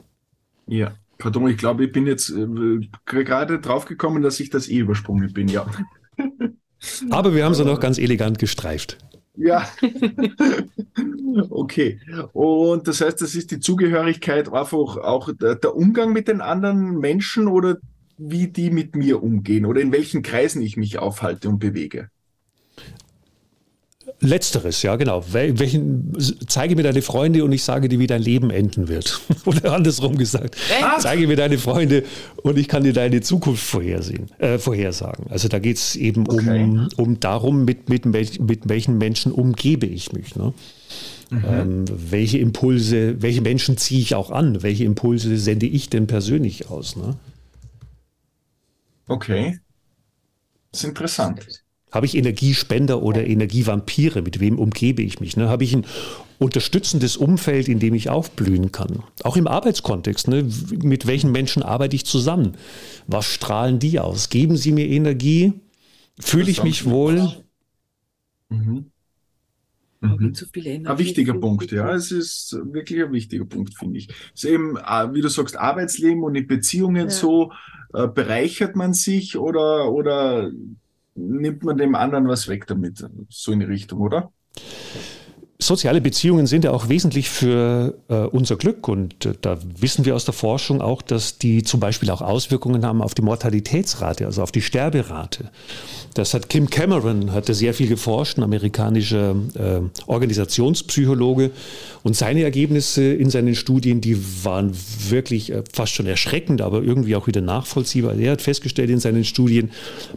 Ja, 0.67 0.91
pardon, 1.19 1.47
ich 1.47 1.57
glaube, 1.57 1.85
ich 1.85 1.91
bin 1.91 2.07
jetzt 2.07 2.31
äh, 2.31 2.79
gerade 3.05 3.59
draufgekommen, 3.59 4.23
dass 4.23 4.39
ich 4.39 4.49
das 4.49 4.67
eh 4.67 4.79
übersprungen 4.79 5.31
bin, 5.31 5.47
ja. 5.47 5.67
Aber 7.11 7.35
wir 7.35 7.45
haben 7.45 7.53
sie 7.53 7.65
noch 7.65 7.79
ganz 7.79 7.99
elegant 7.99 8.39
gestreift. 8.39 8.97
Ja. 9.35 9.69
okay. 11.49 11.99
Und 12.33 12.87
das 12.87 13.01
heißt, 13.01 13.21
das 13.21 13.35
ist 13.35 13.51
die 13.51 13.59
Zugehörigkeit 13.59 14.51
einfach 14.51 14.97
auch 14.97 15.29
der 15.39 15.75
Umgang 15.75 16.13
mit 16.13 16.27
den 16.27 16.41
anderen 16.41 16.97
Menschen 16.97 17.47
oder 17.47 17.77
wie 18.17 18.47
die 18.47 18.69
mit 18.69 18.95
mir 18.95 19.21
umgehen 19.21 19.65
oder 19.65 19.81
in 19.81 19.91
welchen 19.91 20.23
Kreisen 20.23 20.61
ich 20.61 20.77
mich 20.77 20.99
aufhalte 20.99 21.47
und 21.47 21.59
bewege. 21.59 22.09
Letzteres, 24.21 24.81
ja, 24.81 24.97
genau. 24.97 25.23
Welchen, 25.31 26.13
zeige 26.47 26.75
mir 26.75 26.83
deine 26.83 27.01
Freunde 27.01 27.43
und 27.45 27.53
ich 27.53 27.63
sage 27.63 27.87
dir, 27.87 27.99
wie 27.99 28.07
dein 28.07 28.21
Leben 28.21 28.49
enden 28.49 28.89
wird. 28.89 29.21
Oder 29.45 29.71
andersrum 29.73 30.17
gesagt. 30.17 30.57
Echt? 30.69 31.01
Zeige 31.01 31.25
mir 31.25 31.37
deine 31.37 31.57
Freunde 31.57 32.03
und 32.43 32.57
ich 32.57 32.67
kann 32.67 32.83
dir 32.83 32.91
deine 32.91 33.21
Zukunft 33.21 33.63
vorhersehen, 33.63 34.29
äh, 34.39 34.57
vorhersagen. 34.57 35.27
Also 35.29 35.47
da 35.47 35.59
geht 35.59 35.77
es 35.77 35.95
eben 35.95 36.27
okay. 36.27 36.63
um, 36.63 36.89
um 36.97 37.19
darum, 37.21 37.63
mit, 37.63 37.87
mit, 37.87 38.05
mit 38.05 38.67
welchen 38.67 38.97
Menschen 38.97 39.31
umgebe 39.31 39.85
ich 39.85 40.11
mich. 40.11 40.35
Ne? 40.35 40.53
Mhm. 41.29 41.43
Ähm, 41.47 41.85
welche 41.87 42.39
Impulse, 42.39 43.21
welche 43.21 43.41
Menschen 43.41 43.77
ziehe 43.77 44.01
ich 44.01 44.15
auch 44.15 44.31
an? 44.31 44.63
Welche 44.63 44.83
Impulse 44.83 45.37
sende 45.37 45.65
ich 45.65 45.89
denn 45.89 46.07
persönlich 46.07 46.69
aus? 46.69 46.97
Ne? 46.97 47.15
Okay. 49.07 49.59
Das 50.71 50.83
ist 50.83 50.89
interessant. 50.89 51.63
Habe 51.91 52.05
ich 52.05 52.15
Energiespender 52.15 53.01
oder 53.01 53.25
Energievampire? 53.25 54.21
Mit 54.21 54.39
wem 54.39 54.59
umgebe 54.59 55.01
ich 55.01 55.19
mich? 55.19 55.37
Ne? 55.37 55.49
Habe 55.49 55.63
ich 55.63 55.75
ein 55.75 55.85
unterstützendes 56.37 57.17
Umfeld, 57.17 57.67
in 57.67 57.79
dem 57.79 57.95
ich 57.95 58.09
aufblühen 58.09 58.71
kann? 58.71 59.03
Auch 59.23 59.37
im 59.37 59.47
Arbeitskontext. 59.47 60.27
Ne? 60.27 60.47
Mit 60.83 61.07
welchen 61.07 61.31
Menschen 61.31 61.63
arbeite 61.63 61.95
ich 61.95 62.05
zusammen? 62.05 62.53
Was 63.07 63.25
strahlen 63.25 63.79
die 63.79 63.99
aus? 63.99 64.29
Geben 64.29 64.55
sie 64.55 64.71
mir 64.71 64.87
Energie? 64.87 65.53
Fühle 66.19 66.51
ich 66.51 66.63
mich 66.63 66.85
wohl? 66.85 67.31
Mhm. 68.49 68.91
Mhm. 70.01 70.33
ein 70.85 70.97
wichtiger 70.97 71.33
Punkt, 71.33 71.71
ja. 71.71 71.93
Es 71.93 72.11
ist 72.11 72.57
wirklich 72.71 73.03
ein 73.03 73.11
wichtiger 73.11 73.45
Punkt, 73.45 73.77
finde 73.77 73.97
ich. 73.97 74.09
Es 74.33 74.43
ist 74.43 74.49
eben, 74.49 74.77
äh, 74.77 75.13
wie 75.13 75.21
du 75.21 75.27
sagst, 75.27 75.57
Arbeitsleben 75.57 76.23
und 76.23 76.35
die 76.35 76.43
Beziehungen 76.43 77.07
ja. 77.07 77.09
so, 77.09 77.51
äh, 77.93 78.07
bereichert 78.07 78.75
man 78.75 78.93
sich 78.93 79.37
oder, 79.37 79.91
oder 79.91 80.51
nimmt 81.19 81.63
man 81.63 81.77
dem 81.77 81.95
anderen 81.95 82.27
was 82.27 82.47
weg 82.47 82.67
damit, 82.67 83.03
so 83.29 83.51
in 83.51 83.59
die 83.59 83.65
Richtung, 83.65 83.99
oder? 83.99 84.31
Soziale 85.61 85.99
Beziehungen 85.99 86.47
sind 86.47 86.63
ja 86.63 86.71
auch 86.71 86.87
wesentlich 86.87 87.29
für 87.29 87.97
äh, 88.07 88.15
unser 88.15 88.55
Glück 88.55 88.87
und 88.87 89.25
äh, 89.25 89.33
da 89.41 89.59
wissen 89.77 90.05
wir 90.05 90.15
aus 90.15 90.23
der 90.23 90.33
Forschung 90.33 90.81
auch, 90.81 91.01
dass 91.01 91.37
die 91.37 91.63
zum 91.63 91.81
Beispiel 91.81 92.09
auch 92.11 92.21
Auswirkungen 92.21 92.85
haben 92.85 93.01
auf 93.01 93.13
die 93.13 93.21
Mortalitätsrate, 93.21 94.25
also 94.25 94.41
auf 94.41 94.53
die 94.53 94.61
Sterberate. 94.61 95.51
Das 96.13 96.33
hat 96.33 96.47
Kim 96.47 96.69
Cameron, 96.69 97.33
hatte 97.33 97.53
sehr 97.53 97.73
viel 97.73 97.89
geforscht, 97.89 98.37
ein 98.37 98.43
amerikanischer 98.43 99.35
äh, 99.55 99.81
Organisationspsychologe 100.07 101.51
und 102.03 102.15
seine 102.15 102.43
Ergebnisse 102.43 103.13
in 103.13 103.29
seinen 103.29 103.53
Studien, 103.53 103.99
die 103.99 104.17
waren 104.45 104.71
wirklich 105.09 105.51
äh, 105.51 105.63
fast 105.73 105.93
schon 105.93 106.05
erschreckend, 106.05 106.61
aber 106.61 106.81
irgendwie 106.83 107.17
auch 107.17 107.27
wieder 107.27 107.41
nachvollziehbar. 107.41 108.15
Er 108.17 108.31
hat 108.31 108.41
festgestellt 108.41 108.89
in 108.89 109.01
seinen 109.01 109.25
Studien, 109.25 109.71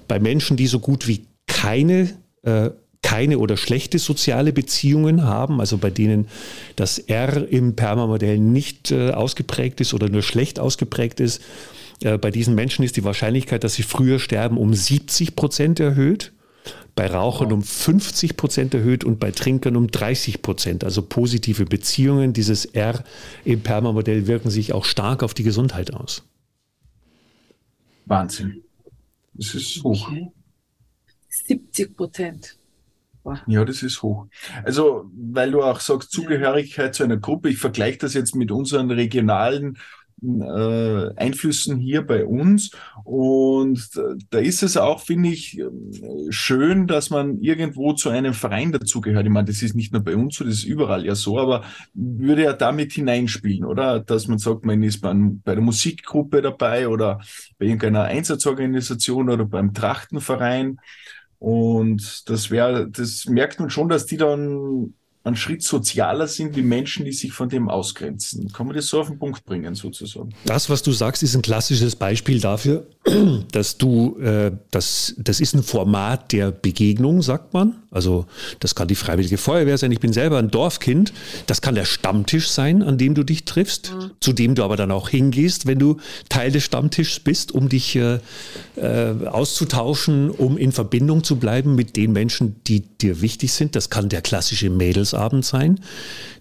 bei 0.07 0.20
Menschen, 0.20 0.57
die 0.57 0.68
so 0.68 0.78
gut 0.78 1.09
wie 1.09 1.26
keine 1.49 2.11
äh, 2.45 2.70
keine 3.03 3.38
oder 3.38 3.57
schlechte 3.57 3.98
soziale 3.98 4.53
Beziehungen 4.53 5.24
haben, 5.24 5.61
also 5.61 5.76
bei 5.76 5.90
denen 5.90 6.28
das 6.76 6.98
R 6.98 7.46
im 7.48 7.76
Perma-Modell 7.76 8.38
nicht 8.38 8.90
äh, 8.90 9.11
ausgeprägt 9.11 9.80
ist 9.80 9.92
oder 9.92 10.09
nur 10.09 10.22
schlecht 10.22 10.59
ausgeprägt 10.59 11.20
ist. 11.20 11.42
Äh, 12.00 12.18
bei 12.18 12.30
diesen 12.30 12.55
Menschen 12.55 12.84
ist 12.84 12.96
die 12.96 13.05
Wahrscheinlichkeit, 13.05 13.64
dass 13.64 13.74
sie 13.74 13.82
früher 13.82 14.18
sterben, 14.18 14.57
um 14.57 14.72
70 14.72 15.36
Prozent 15.36 15.80
erhöht, 15.80 16.32
bei 16.94 17.07
Rauchern 17.07 17.53
um 17.53 17.62
50 17.62 18.36
Prozent 18.36 18.74
erhöht 18.74 19.03
und 19.05 19.18
bei 19.18 19.30
Trinkern 19.30 19.76
um 19.76 19.90
30 19.90 20.42
Prozent. 20.42 20.84
Also 20.84 21.03
positive 21.03 21.64
Beziehungen, 21.64 22.32
dieses 22.32 22.66
R 22.66 23.03
im 23.44 23.61
Perma-Modell 23.62 24.26
wirken 24.26 24.50
sich 24.50 24.72
auch 24.72 24.84
stark 24.84 25.22
auf 25.22 25.34
die 25.34 25.42
Gesundheit 25.42 25.92
aus. 25.92 26.22
Wahnsinn. 28.07 28.62
Das 29.34 29.55
ist 29.55 29.82
hoch. 29.82 30.11
70 31.28 31.96
Prozent. 31.96 32.57
Ja, 33.47 33.64
das 33.64 33.83
ist 33.83 34.03
hoch. 34.03 34.27
Also, 34.64 35.11
weil 35.14 35.51
du 35.51 35.62
auch 35.62 35.81
sagst, 35.81 36.11
Zugehörigkeit 36.11 36.95
zu 36.95 37.05
einer 37.05 37.16
Gruppe, 37.16 37.51
ich 37.51 37.59
vergleiche 37.59 37.99
das 37.99 38.14
jetzt 38.14 38.35
mit 38.35 38.51
unseren 38.51 38.91
regionalen 38.91 39.79
äh, 40.23 41.14
Einflüssen 41.16 41.79
hier 41.79 42.03
bei 42.03 42.25
uns. 42.25 42.70
Und 43.05 43.91
da 44.31 44.39
ist 44.39 44.62
es 44.62 44.77
auch, 44.77 45.01
finde 45.01 45.31
ich, 45.31 45.61
schön, 46.31 46.87
dass 46.87 47.11
man 47.11 47.41
irgendwo 47.41 47.93
zu 47.93 48.09
einem 48.09 48.35
Verein 48.35 48.73
dazugehört. 48.73 49.27
Ich 49.27 49.33
meine, 49.33 49.49
das 49.49 49.62
ist 49.62 49.75
nicht 49.75 49.93
nur 49.93 50.03
bei 50.03 50.14
uns 50.14 50.37
so, 50.37 50.45
das 50.45 50.55
ist 50.55 50.64
überall 50.64 51.05
ja 51.05 51.14
so, 51.14 51.39
aber 51.39 51.64
würde 51.95 52.45
ja 52.45 52.53
damit 52.53 52.93
hineinspielen, 52.93 53.64
oder? 53.64 54.01
Dass 54.01 54.29
man 54.29 54.39
sagt, 54.39 54.64
man 54.64 54.83
ist 54.83 55.01
bei 55.01 55.55
der 55.55 55.61
Musikgruppe 55.61 56.43
dabei 56.43 56.89
oder 56.89 57.20
bei 57.59 57.66
irgendeiner 57.66 58.05
Einsatzorganisation 58.05 59.31
oder 59.31 59.45
beim 59.45 59.75
Trachtenverein. 59.75 60.79
Und 61.43 62.30
das 62.30 62.53
wäre, 62.53 62.88
das 62.88 63.26
merkt 63.26 63.59
man 63.59 63.68
schon, 63.68 63.88
dass 63.88 64.07
die 64.07 64.16
dann 64.16 64.95
einen 65.25 65.37
Schritt 65.37 65.62
sozialer 65.62 66.27
sind 66.27 66.57
wie 66.57 66.62
Menschen, 66.62 67.05
die 67.05 67.12
sich 67.12 67.33
von 67.33 67.49
dem 67.49 67.68
ausgrenzen. 67.68 68.53
Kann 68.53 68.66
man 68.66 68.75
das 68.75 68.87
so 68.87 69.01
auf 69.01 69.07
den 69.07 69.18
Punkt 69.18 69.45
bringen, 69.45 69.75
sozusagen? 69.75 70.31
Das, 70.45 70.68
was 70.68 70.83
du 70.83 70.91
sagst, 70.91 71.23
ist 71.23 71.37
ein 71.37 71.43
klassisches 71.43 71.95
Beispiel 71.95 72.41
dafür, 72.41 72.87
dass 73.53 73.79
du, 73.79 74.18
äh, 74.18 74.51
das, 74.70 75.14
das 75.18 75.41
ist 75.41 75.55
ein 75.55 75.62
Format 75.62 76.33
der 76.33 76.51
Begegnung, 76.51 77.23
sagt 77.23 77.55
man. 77.55 77.83
Also 77.93 78.27
das 78.59 78.75
kann 78.75 78.89
die 78.89 78.95
Freiwillige 78.95 79.37
Feuerwehr 79.37 79.77
sein. 79.79 79.93
Ich 79.93 80.01
bin 80.01 80.12
selber 80.12 80.39
ein 80.39 80.51
Dorfkind. 80.51 81.12
Das 81.47 81.61
kann 81.61 81.75
der 81.75 81.85
Stammtisch 81.85 82.49
sein, 82.49 82.83
an 82.83 82.99
dem 82.99 83.14
du 83.14 83.23
dich 83.23 83.45
triffst, 83.45 83.93
mhm. 83.93 84.11
zu 84.18 84.33
dem 84.33 84.55
du 84.55 84.64
aber 84.64 84.77
dann 84.77 84.91
auch 84.91 85.09
hingehst, 85.11 85.66
wenn 85.66 85.79
du 85.79 85.99
Teil 86.31 86.51
des 86.51 86.64
Stammtischs 86.64 87.20
bist, 87.20 87.53
um 87.53 87.68
dich 87.68 87.95
äh, 87.97 88.18
äh, 88.77 89.27
auszutauschen, 89.27 90.31
um 90.31 90.57
in 90.57 90.73
Verbindung 90.73 91.23
zu 91.23 91.37
bleiben 91.37 91.75
mit 91.75 91.97
den 91.97 92.12
Menschen, 92.12 92.57
die 92.66 92.81
dir 92.81 93.20
wichtig 93.20 93.53
sind. 93.53 93.77
Das 93.77 93.91
kann 93.91 94.09
der 94.09 94.23
klassische 94.23 94.70
Mädels 94.70 95.12
Neujahrsabend 95.13 95.45
sein. 95.45 95.81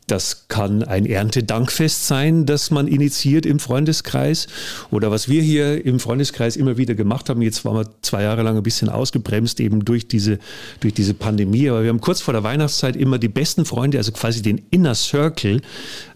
Das 0.08 0.48
kann 0.50 0.84
ein 0.84 1.06
Erntedankfest 1.06 2.08
sein, 2.08 2.46
das 2.46 2.70
man 2.70 2.88
initiiert 2.88 3.46
im 3.46 3.60
Freundeskreis. 3.60 4.48
Oder 4.90 5.10
was 5.10 5.30
wir 5.30 5.42
hier 5.42 5.86
im 5.86 6.00
Freundeskreis 6.00 6.58
immer 6.58 6.76
wieder 6.76 6.96
gemacht 6.96 7.30
haben. 7.30 7.42
Jetzt 7.42 7.64
waren 7.64 7.78
wir 7.78 7.90
zwei 8.02 8.24
Jahre 8.24 8.42
lang 8.42 8.58
ein 8.58 8.64
bisschen 8.64 8.90
ausgebremst, 8.90 9.60
eben 9.62 9.86
durch 9.86 10.08
diese, 10.08 10.40
durch 10.82 10.94
diese 10.94 11.14
Pandemie. 11.14 11.70
Aber 11.70 11.84
wir 11.84 11.90
haben 11.90 12.02
kurz 12.02 12.20
vor 12.20 12.34
der 12.34 12.44
Weihnachtszeit 12.44 12.98
immer 12.98 13.20
die 13.20 13.30
besten 13.30 13.64
Freunde, 13.64 14.00
also 14.00 14.12
quasi 14.12 14.42
den 14.42 14.62
Inner 14.70 14.96
Circle, 14.96 15.62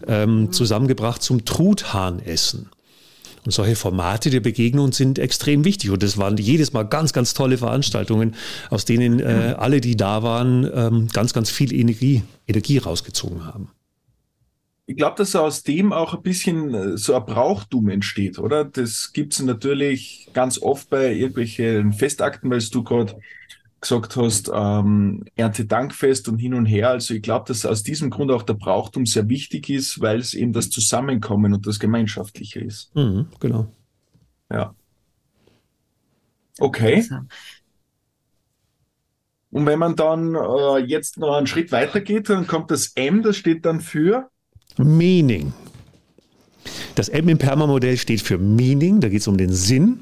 ähm, 0.06 0.52
zusammengebracht 0.52 1.22
zum 1.22 1.44
Truthahnessen. 1.44 2.68
Und 3.46 3.52
solche 3.52 3.76
Formate 3.76 4.30
der 4.30 4.40
Begegnung 4.40 4.92
sind 4.92 5.18
extrem 5.18 5.64
wichtig. 5.64 5.90
Und 5.90 6.02
das 6.02 6.18
waren 6.18 6.36
jedes 6.36 6.72
Mal 6.72 6.82
ganz, 6.82 7.12
ganz 7.12 7.32
tolle 7.32 7.58
Veranstaltungen, 7.58 8.34
aus 8.70 8.84
denen 8.84 9.20
äh, 9.20 9.54
alle, 9.56 9.80
die 9.80 9.96
da 9.96 10.22
waren, 10.22 10.68
ähm, 10.74 11.08
ganz, 11.12 11.32
ganz 11.32 11.50
viel 11.50 11.72
Energie, 11.72 12.22
Energie 12.46 12.78
rausgezogen 12.78 13.46
haben 13.46 13.70
ich 14.88 14.96
glaube, 14.96 15.16
dass 15.16 15.34
aus 15.34 15.64
dem 15.64 15.92
auch 15.92 16.14
ein 16.14 16.22
bisschen 16.22 16.72
äh, 16.74 16.96
so 16.96 17.14
ein 17.14 17.26
Brauchtum 17.26 17.88
entsteht, 17.88 18.38
oder? 18.38 18.64
Das 18.64 19.12
gibt 19.12 19.32
es 19.34 19.42
natürlich 19.42 20.28
ganz 20.32 20.62
oft 20.62 20.88
bei 20.90 21.12
irgendwelchen 21.12 21.92
Festakten, 21.92 22.50
weil 22.50 22.60
du 22.60 22.84
gerade 22.84 23.16
gesagt 23.80 24.16
hast, 24.16 24.50
ähm, 24.52 25.24
Erntedankfest 25.36 26.28
und 26.28 26.38
hin 26.38 26.54
und 26.54 26.66
her. 26.66 26.90
Also 26.90 27.14
ich 27.14 27.22
glaube, 27.22 27.44
dass 27.48 27.66
aus 27.66 27.82
diesem 27.82 28.10
Grund 28.10 28.30
auch 28.30 28.42
der 28.42 28.54
Brauchtum 28.54 29.06
sehr 29.06 29.28
wichtig 29.28 29.68
ist, 29.70 30.00
weil 30.00 30.18
es 30.18 30.34
eben 30.34 30.52
das 30.52 30.70
Zusammenkommen 30.70 31.52
und 31.52 31.66
das 31.66 31.78
Gemeinschaftliche 31.78 32.60
ist. 32.60 32.94
Mhm, 32.94 33.26
genau. 33.38 33.66
Ja. 34.50 34.74
Okay. 36.58 37.06
Und 39.50 39.66
wenn 39.66 39.78
man 39.78 39.94
dann 39.96 40.34
äh, 40.34 40.78
jetzt 40.78 41.18
noch 41.18 41.36
einen 41.36 41.46
Schritt 41.46 41.72
weiter 41.72 42.00
geht, 42.00 42.28
dann 42.28 42.46
kommt 42.46 42.70
das 42.70 42.92
M, 42.94 43.22
das 43.22 43.36
steht 43.36 43.64
dann 43.64 43.80
für 43.80 44.30
Meaning. 44.76 45.52
Das 46.94 47.08
M 47.08 47.28
im 47.28 47.38
Perma-Modell 47.38 47.96
steht 47.96 48.22
für 48.22 48.38
Meaning, 48.38 49.00
da 49.00 49.08
geht 49.08 49.20
es 49.20 49.28
um 49.28 49.36
den 49.36 49.52
Sinn. 49.52 50.00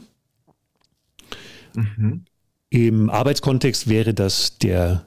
Mhm. 1.75 2.25
Im 2.75 3.09
Arbeitskontext 3.09 3.89
wäre 3.89 4.15
das 4.15 4.59
der 4.59 5.07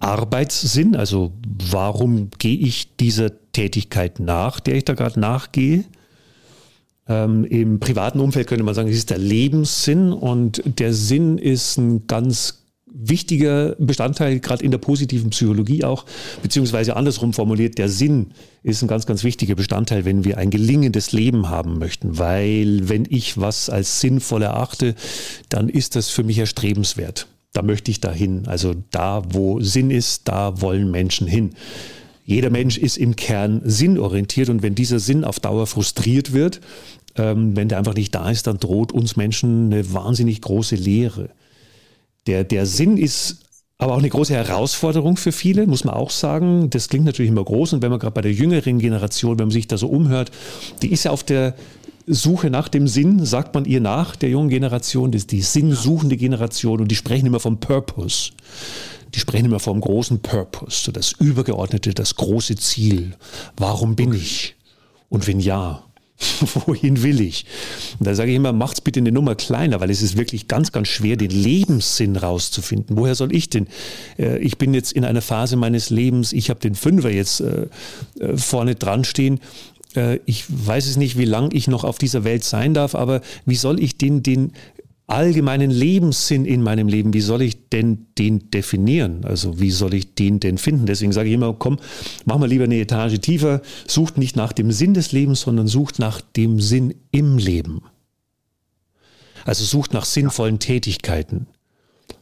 Arbeitssinn, 0.00 0.96
also 0.96 1.34
warum 1.44 2.30
gehe 2.38 2.56
ich 2.56 2.96
dieser 2.96 3.30
Tätigkeit 3.52 4.20
nach, 4.20 4.58
der 4.58 4.76
ich 4.76 4.86
da 4.86 4.94
gerade 4.94 5.20
nachgehe. 5.20 5.84
Ähm, 7.06 7.44
Im 7.44 7.78
privaten 7.78 8.20
Umfeld 8.20 8.46
könnte 8.46 8.64
man 8.64 8.74
sagen, 8.74 8.88
es 8.88 8.96
ist 8.96 9.10
der 9.10 9.18
Lebenssinn 9.18 10.14
und 10.14 10.62
der 10.64 10.94
Sinn 10.94 11.36
ist 11.36 11.76
ein 11.76 12.06
ganz 12.06 12.61
wichtiger 12.94 13.74
Bestandteil, 13.78 14.40
gerade 14.40 14.64
in 14.64 14.70
der 14.70 14.78
positiven 14.78 15.30
Psychologie 15.30 15.84
auch, 15.84 16.04
beziehungsweise 16.42 16.96
andersrum 16.96 17.32
formuliert, 17.32 17.78
der 17.78 17.88
Sinn 17.88 18.32
ist 18.62 18.82
ein 18.82 18.88
ganz, 18.88 19.06
ganz 19.06 19.24
wichtiger 19.24 19.54
Bestandteil, 19.54 20.04
wenn 20.04 20.24
wir 20.24 20.38
ein 20.38 20.50
gelingendes 20.50 21.12
Leben 21.12 21.48
haben 21.48 21.78
möchten, 21.78 22.18
weil 22.18 22.88
wenn 22.88 23.06
ich 23.08 23.38
was 23.38 23.70
als 23.70 24.00
sinnvoll 24.00 24.42
erachte, 24.42 24.94
dann 25.48 25.68
ist 25.68 25.96
das 25.96 26.10
für 26.10 26.24
mich 26.24 26.38
erstrebenswert. 26.38 27.26
Da 27.52 27.62
möchte 27.62 27.90
ich 27.90 28.00
dahin. 28.00 28.46
Also 28.46 28.74
da, 28.90 29.22
wo 29.30 29.60
Sinn 29.60 29.90
ist, 29.90 30.28
da 30.28 30.60
wollen 30.60 30.90
Menschen 30.90 31.26
hin. 31.26 31.50
Jeder 32.24 32.50
Mensch 32.50 32.78
ist 32.78 32.96
im 32.96 33.16
Kern 33.16 33.60
sinnorientiert 33.64 34.48
und 34.48 34.62
wenn 34.62 34.74
dieser 34.74 35.00
Sinn 35.00 35.24
auf 35.24 35.40
Dauer 35.40 35.66
frustriert 35.66 36.32
wird, 36.32 36.60
ähm, 37.16 37.56
wenn 37.56 37.68
der 37.68 37.78
einfach 37.78 37.94
nicht 37.94 38.14
da 38.14 38.30
ist, 38.30 38.46
dann 38.46 38.58
droht 38.58 38.92
uns 38.92 39.16
Menschen 39.16 39.72
eine 39.72 39.92
wahnsinnig 39.92 40.40
große 40.40 40.76
Leere. 40.76 41.30
Der, 42.26 42.44
der 42.44 42.66
Sinn 42.66 42.96
ist 42.96 43.38
aber 43.78 43.94
auch 43.94 43.98
eine 43.98 44.08
große 44.08 44.32
Herausforderung 44.32 45.16
für 45.16 45.32
viele, 45.32 45.66
muss 45.66 45.82
man 45.82 45.94
auch 45.94 46.10
sagen. 46.10 46.70
Das 46.70 46.88
klingt 46.88 47.04
natürlich 47.04 47.30
immer 47.30 47.42
groß 47.42 47.72
und 47.72 47.82
wenn 47.82 47.90
man 47.90 47.98
gerade 47.98 48.14
bei 48.14 48.20
der 48.20 48.32
jüngeren 48.32 48.78
Generation, 48.78 49.38
wenn 49.38 49.46
man 49.46 49.52
sich 49.52 49.66
da 49.66 49.76
so 49.76 49.88
umhört, 49.88 50.30
die 50.82 50.92
ist 50.92 51.04
ja 51.04 51.10
auf 51.10 51.24
der 51.24 51.54
Suche 52.06 52.50
nach 52.50 52.68
dem 52.68 52.86
Sinn, 52.86 53.24
sagt 53.24 53.54
man 53.54 53.64
ihr 53.64 53.80
nach, 53.80 54.14
der 54.14 54.28
jungen 54.28 54.50
Generation, 54.50 55.10
das 55.10 55.22
ist 55.22 55.32
die 55.32 55.42
sinnsuchende 55.42 56.16
Generation 56.16 56.80
und 56.80 56.88
die 56.88 56.96
sprechen 56.96 57.26
immer 57.26 57.40
vom 57.40 57.58
Purpose. 57.58 58.32
Die 59.14 59.20
sprechen 59.20 59.46
immer 59.46 59.60
vom 59.60 59.80
großen 59.80 60.20
Purpose, 60.20 60.84
so 60.84 60.92
das 60.92 61.12
Übergeordnete, 61.12 61.92
das 61.92 62.14
große 62.14 62.56
Ziel. 62.56 63.16
Warum 63.56 63.94
bin 63.94 64.14
ich? 64.14 64.54
Und 65.08 65.26
wenn 65.26 65.38
ja, 65.40 65.82
wohin 66.66 67.02
will 67.02 67.20
ich? 67.20 67.44
Und 67.98 68.06
da 68.06 68.14
sage 68.14 68.30
ich 68.30 68.36
immer, 68.36 68.52
macht's 68.52 68.80
bitte 68.80 69.00
eine 69.00 69.12
Nummer 69.12 69.34
kleiner, 69.34 69.80
weil 69.80 69.90
es 69.90 70.02
ist 70.02 70.16
wirklich 70.16 70.48
ganz, 70.48 70.72
ganz 70.72 70.88
schwer, 70.88 71.16
den 71.16 71.30
Lebenssinn 71.30 72.16
rauszufinden. 72.16 72.96
Woher 72.96 73.14
soll 73.14 73.34
ich 73.34 73.50
denn? 73.50 73.66
Äh, 74.18 74.38
ich 74.38 74.58
bin 74.58 74.74
jetzt 74.74 74.92
in 74.92 75.04
einer 75.04 75.22
Phase 75.22 75.56
meines 75.56 75.90
Lebens, 75.90 76.32
ich 76.32 76.50
habe 76.50 76.60
den 76.60 76.74
Fünfer 76.74 77.10
jetzt 77.10 77.40
äh, 77.40 77.66
äh, 78.20 78.36
vorne 78.36 78.74
dran 78.74 79.04
stehen. 79.04 79.40
Ich 80.24 80.46
weiß 80.48 80.86
es 80.86 80.96
nicht, 80.96 81.18
wie 81.18 81.26
lange 81.26 81.52
ich 81.52 81.68
noch 81.68 81.84
auf 81.84 81.98
dieser 81.98 82.24
Welt 82.24 82.44
sein 82.44 82.72
darf, 82.72 82.94
aber 82.94 83.20
wie 83.44 83.56
soll 83.56 83.78
ich 83.78 83.98
den, 83.98 84.22
den 84.22 84.52
allgemeinen 85.12 85.70
Lebenssinn 85.70 86.44
in 86.46 86.62
meinem 86.62 86.88
Leben, 86.88 87.12
wie 87.12 87.20
soll 87.20 87.42
ich 87.42 87.68
denn 87.68 88.06
den 88.18 88.50
definieren? 88.50 89.24
Also 89.24 89.60
wie 89.60 89.70
soll 89.70 89.94
ich 89.94 90.14
den 90.14 90.40
denn 90.40 90.58
finden? 90.58 90.86
Deswegen 90.86 91.12
sage 91.12 91.28
ich 91.28 91.34
immer, 91.34 91.52
komm, 91.52 91.78
mach 92.24 92.38
mal 92.38 92.48
lieber 92.48 92.64
eine 92.64 92.80
Etage 92.80 93.20
tiefer, 93.20 93.60
sucht 93.86 94.16
nicht 94.16 94.36
nach 94.36 94.52
dem 94.52 94.72
Sinn 94.72 94.94
des 94.94 95.12
Lebens, 95.12 95.42
sondern 95.42 95.68
sucht 95.68 95.98
nach 95.98 96.20
dem 96.20 96.60
Sinn 96.60 96.94
im 97.10 97.36
Leben. 97.36 97.82
Also 99.44 99.64
sucht 99.64 99.92
nach 99.92 100.04
sinnvollen 100.04 100.58
Tätigkeiten. 100.58 101.46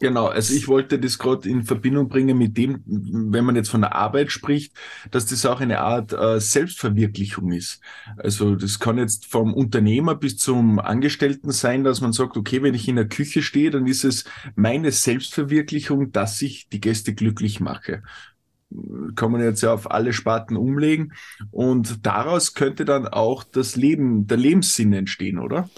Genau, 0.02 0.28
also 0.28 0.54
ich 0.54 0.66
wollte 0.66 0.98
das 0.98 1.18
gerade 1.18 1.46
in 1.46 1.62
Verbindung 1.62 2.08
bringen 2.08 2.38
mit 2.38 2.56
dem, 2.56 2.82
wenn 2.86 3.44
man 3.44 3.54
jetzt 3.54 3.68
von 3.68 3.82
der 3.82 3.94
Arbeit 3.94 4.32
spricht, 4.32 4.72
dass 5.10 5.26
das 5.26 5.44
auch 5.44 5.60
eine 5.60 5.80
Art 5.80 6.14
äh, 6.14 6.40
Selbstverwirklichung 6.40 7.52
ist. 7.52 7.82
Also 8.16 8.54
das 8.56 8.78
kann 8.78 8.96
jetzt 8.96 9.26
vom 9.26 9.52
Unternehmer 9.52 10.14
bis 10.14 10.38
zum 10.38 10.78
Angestellten 10.78 11.52
sein, 11.52 11.84
dass 11.84 12.00
man 12.00 12.14
sagt, 12.14 12.38
okay, 12.38 12.62
wenn 12.62 12.72
ich 12.72 12.88
in 12.88 12.96
der 12.96 13.08
Küche 13.08 13.42
stehe, 13.42 13.70
dann 13.70 13.86
ist 13.86 14.04
es 14.04 14.24
meine 14.56 14.90
Selbstverwirklichung, 14.90 16.12
dass 16.12 16.40
ich 16.40 16.70
die 16.70 16.80
Gäste 16.80 17.12
glücklich 17.14 17.60
mache 17.60 18.02
kann 19.16 19.32
man 19.32 19.42
jetzt 19.42 19.62
ja 19.62 19.72
auf 19.74 19.90
alle 19.90 20.12
Sparten 20.12 20.56
umlegen. 20.56 21.12
Und 21.50 22.06
daraus 22.06 22.54
könnte 22.54 22.84
dann 22.84 23.08
auch 23.08 23.44
das 23.44 23.76
Leben, 23.76 24.26
der 24.26 24.36
Lebenssinn 24.36 24.92
entstehen, 24.92 25.38
oder? 25.38 25.68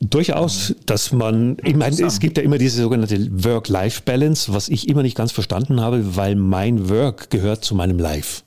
Durchaus, 0.00 0.74
dass 0.86 1.12
man, 1.12 1.56
ich 1.62 1.76
meine, 1.76 2.00
es 2.02 2.20
gibt 2.20 2.36
ja 2.36 2.42
immer 2.42 2.58
diese 2.58 2.82
sogenannte 2.82 3.44
Work-Life-Balance, 3.44 4.52
was 4.52 4.68
ich 4.68 4.88
immer 4.88 5.02
nicht 5.02 5.16
ganz 5.16 5.32
verstanden 5.32 5.80
habe, 5.80 6.16
weil 6.16 6.36
mein 6.36 6.88
Work 6.88 7.30
gehört 7.30 7.64
zu 7.64 7.74
meinem 7.74 7.98
Life. 7.98 8.42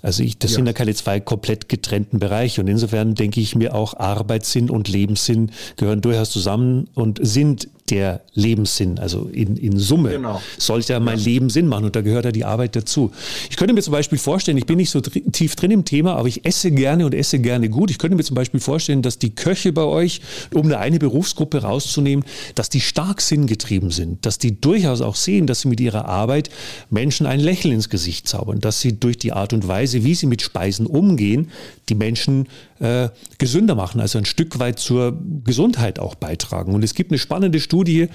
Also 0.00 0.22
ich, 0.22 0.38
das 0.38 0.52
ja. 0.52 0.56
sind 0.56 0.66
ja 0.66 0.72
keine 0.72 0.94
zwei 0.94 1.18
komplett 1.18 1.68
getrennten 1.68 2.18
Bereiche. 2.20 2.60
Und 2.60 2.68
insofern 2.68 3.14
denke 3.14 3.40
ich 3.40 3.56
mir 3.56 3.74
auch, 3.74 3.94
Arbeitssinn 3.94 4.70
und 4.70 4.88
Lebenssinn 4.88 5.50
gehören 5.76 6.00
durchaus 6.00 6.30
zusammen 6.30 6.88
und 6.94 7.18
sind 7.20 7.68
der 7.90 8.22
Lebenssinn. 8.34 8.98
Also 8.98 9.28
in, 9.32 9.56
in 9.56 9.78
Summe 9.78 10.10
genau. 10.10 10.40
sollte 10.58 10.92
ja 10.92 11.00
mein 11.00 11.18
ja. 11.18 11.24
Leben 11.24 11.50
Sinn 11.50 11.66
machen 11.66 11.84
und 11.84 11.96
da 11.96 12.00
gehört 12.00 12.24
ja 12.24 12.32
die 12.32 12.44
Arbeit 12.44 12.76
dazu. 12.76 13.12
Ich 13.50 13.56
könnte 13.56 13.74
mir 13.74 13.82
zum 13.82 13.92
Beispiel 13.92 14.18
vorstellen, 14.18 14.58
ich 14.58 14.66
bin 14.66 14.76
nicht 14.76 14.90
so 14.90 15.00
tief 15.00 15.56
drin 15.56 15.70
im 15.70 15.84
Thema, 15.84 16.16
aber 16.16 16.28
ich 16.28 16.44
esse 16.44 16.70
gerne 16.70 17.06
und 17.06 17.14
esse 17.14 17.38
gerne 17.38 17.68
gut. 17.68 17.90
Ich 17.90 17.98
könnte 17.98 18.16
mir 18.16 18.24
zum 18.24 18.34
Beispiel 18.34 18.60
vorstellen, 18.60 19.02
dass 19.02 19.18
die 19.18 19.34
Köche 19.34 19.72
bei 19.72 19.84
euch, 19.84 20.20
um 20.54 20.66
eine, 20.66 20.78
eine 20.78 20.98
Berufsgruppe 20.98 21.62
rauszunehmen, 21.62 22.24
dass 22.54 22.68
die 22.68 22.80
stark 22.80 23.20
sinngetrieben 23.20 23.90
sind, 23.90 24.24
dass 24.26 24.38
die 24.38 24.60
durchaus 24.60 25.00
auch 25.00 25.16
sehen, 25.16 25.46
dass 25.46 25.62
sie 25.62 25.68
mit 25.68 25.80
ihrer 25.80 26.06
Arbeit 26.06 26.50
Menschen 26.90 27.26
ein 27.26 27.40
Lächeln 27.40 27.74
ins 27.74 27.88
Gesicht 27.88 28.28
zaubern, 28.28 28.60
dass 28.60 28.80
sie 28.80 28.98
durch 28.98 29.18
die 29.18 29.32
Art 29.32 29.52
und 29.52 29.66
Weise, 29.66 30.04
wie 30.04 30.14
sie 30.14 30.26
mit 30.26 30.42
Speisen 30.42 30.86
umgehen, 30.86 31.50
die 31.88 31.94
Menschen 31.94 32.48
äh, 32.80 33.08
gesünder 33.38 33.74
machen, 33.74 34.00
also 34.00 34.18
ein 34.18 34.24
Stück 34.24 34.58
weit 34.58 34.78
zur 34.78 35.18
Gesundheit 35.44 35.98
auch 35.98 36.14
beitragen. 36.14 36.74
Und 36.74 36.82
es 36.84 36.94
gibt 36.94 37.10
eine 37.10 37.18
spannende 37.18 37.60
Studie 37.60 38.08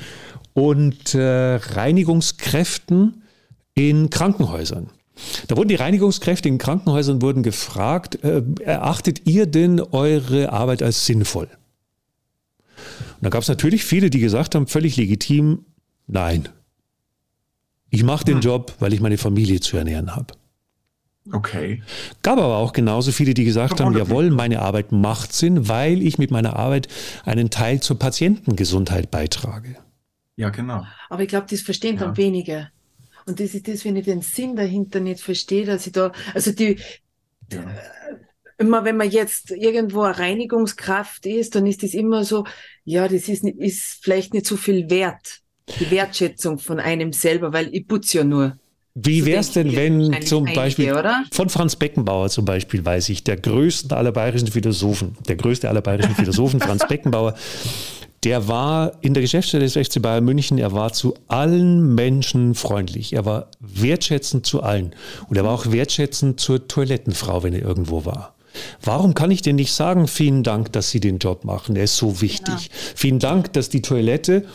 und 0.53 1.15
äh, 1.15 1.55
Reinigungskräften 1.55 3.23
in 3.73 4.09
Krankenhäusern. 4.09 4.89
Da 5.47 5.57
wurden 5.57 5.69
die 5.69 5.75
Reinigungskräfte 5.75 6.49
in 6.49 6.57
Krankenhäusern 6.57 7.21
wurden 7.21 7.43
gefragt, 7.43 8.23
äh, 8.23 8.41
erachtet 8.63 9.27
ihr 9.27 9.45
denn 9.45 9.79
eure 9.79 10.51
Arbeit 10.51 10.81
als 10.81 11.05
sinnvoll? 11.05 11.47
Und 12.75 13.21
da 13.21 13.29
gab 13.29 13.43
es 13.43 13.47
natürlich 13.47 13.85
viele, 13.85 14.09
die 14.09 14.19
gesagt 14.19 14.55
haben, 14.55 14.67
völlig 14.67 14.97
legitim, 14.97 15.65
nein. 16.07 16.49
Ich 17.89 18.03
mache 18.03 18.25
den 18.25 18.35
hm. 18.35 18.41
Job, 18.41 18.73
weil 18.79 18.93
ich 18.93 19.01
meine 19.01 19.17
Familie 19.17 19.59
zu 19.59 19.77
ernähren 19.77 20.15
habe. 20.15 20.33
Okay. 21.31 21.81
Gab 22.21 22.37
aber 22.37 22.57
auch 22.57 22.73
genauso 22.73 23.11
viele, 23.11 23.33
die 23.33 23.45
gesagt 23.45 23.79
haben, 23.79 23.97
jawohl, 23.97 24.29
meine 24.29 24.61
Arbeit 24.61 24.91
macht 24.91 25.33
Sinn, 25.33 25.69
weil 25.69 26.01
ich 26.01 26.17
mit 26.17 26.31
meiner 26.31 26.57
Arbeit 26.57 26.89
einen 27.23 27.49
Teil 27.49 27.79
zur 27.79 27.97
Patientengesundheit 27.97 29.09
beitrage. 29.09 29.77
Ja, 30.35 30.49
genau. 30.49 30.85
Aber 31.09 31.21
ich 31.23 31.29
glaube, 31.29 31.47
das 31.49 31.61
verstehen 31.61 31.95
ja. 31.95 32.05
dann 32.05 32.17
wenige. 32.17 32.69
Und 33.25 33.39
das 33.39 33.53
ist 33.53 33.67
das, 33.67 33.85
wenn 33.85 33.95
ich 33.95 34.05
den 34.05 34.21
Sinn 34.21 34.55
dahinter 34.55 34.99
nicht 34.99 35.21
verstehe, 35.21 35.65
dass 35.65 35.87
ich 35.87 35.93
da, 35.93 36.11
also 36.33 36.51
die, 36.51 36.77
ja. 37.51 37.63
immer 38.57 38.83
wenn 38.83 38.97
man 38.97 39.09
jetzt 39.09 39.51
irgendwo 39.51 40.01
eine 40.01 40.17
Reinigungskraft 40.17 41.25
ist, 41.25 41.55
dann 41.55 41.65
ist 41.65 41.83
das 41.83 41.93
immer 41.93 42.25
so, 42.25 42.45
ja, 42.83 43.07
das 43.07 43.29
ist, 43.29 43.45
ist 43.45 44.03
vielleicht 44.03 44.33
nicht 44.33 44.45
so 44.45 44.57
viel 44.57 44.89
wert, 44.89 45.39
die 45.79 45.89
Wertschätzung 45.89 46.59
von 46.59 46.81
einem 46.81 47.13
selber, 47.13 47.53
weil 47.53 47.73
ich 47.73 47.87
putze 47.87 48.17
ja 48.17 48.23
nur. 48.25 48.57
Wie 48.95 49.25
wäre 49.25 49.39
es 49.39 49.51
denn, 49.51 49.75
wenn 49.75 50.21
zum 50.23 50.45
Beispiel 50.53 50.93
von 51.31 51.49
Franz 51.49 51.75
Beckenbauer 51.75 52.29
zum 52.29 52.45
Beispiel, 52.45 52.85
weiß 52.85 53.09
ich, 53.09 53.23
der 53.23 53.37
größte 53.37 53.97
aller 53.97 54.11
bayerischen 54.11 54.49
Philosophen, 54.49 55.17
der 55.27 55.35
größte 55.35 55.67
aller 55.67 55.81
bayerischen 55.81 56.13
Philosophen, 56.13 56.59
Franz 56.61 56.87
Beckenbauer, 56.87 57.33
der 58.23 58.47
war 58.47 58.93
in 59.01 59.15
der 59.15 59.21
Geschäftsstelle 59.21 59.65
des 59.65 59.73
FC 59.73 59.99
Bayern 59.99 60.23
München, 60.23 60.59
er 60.59 60.73
war 60.73 60.93
zu 60.93 61.15
allen 61.27 61.95
Menschen 61.95 62.53
freundlich, 62.53 63.13
er 63.13 63.25
war 63.25 63.47
wertschätzend 63.59 64.45
zu 64.45 64.61
allen 64.61 64.93
und 65.27 65.37
er 65.37 65.43
war 65.43 65.53
auch 65.53 65.71
wertschätzend 65.71 66.39
zur 66.39 66.67
Toilettenfrau, 66.67 67.41
wenn 67.41 67.53
er 67.53 67.63
irgendwo 67.63 68.05
war. 68.05 68.35
Warum 68.83 69.15
kann 69.15 69.31
ich 69.31 69.41
denn 69.41 69.55
nicht 69.55 69.73
sagen, 69.73 70.07
vielen 70.07 70.43
Dank, 70.43 70.71
dass 70.71 70.91
Sie 70.91 70.99
den 70.99 71.17
Job 71.17 71.43
machen? 71.43 71.75
Er 71.75 71.85
ist 71.85 71.97
so 71.97 72.21
wichtig. 72.21 72.69
Genau. 72.69 72.93
Vielen 72.95 73.19
Dank, 73.19 73.51
dass 73.53 73.69
die 73.69 73.81
Toilette 73.81 74.45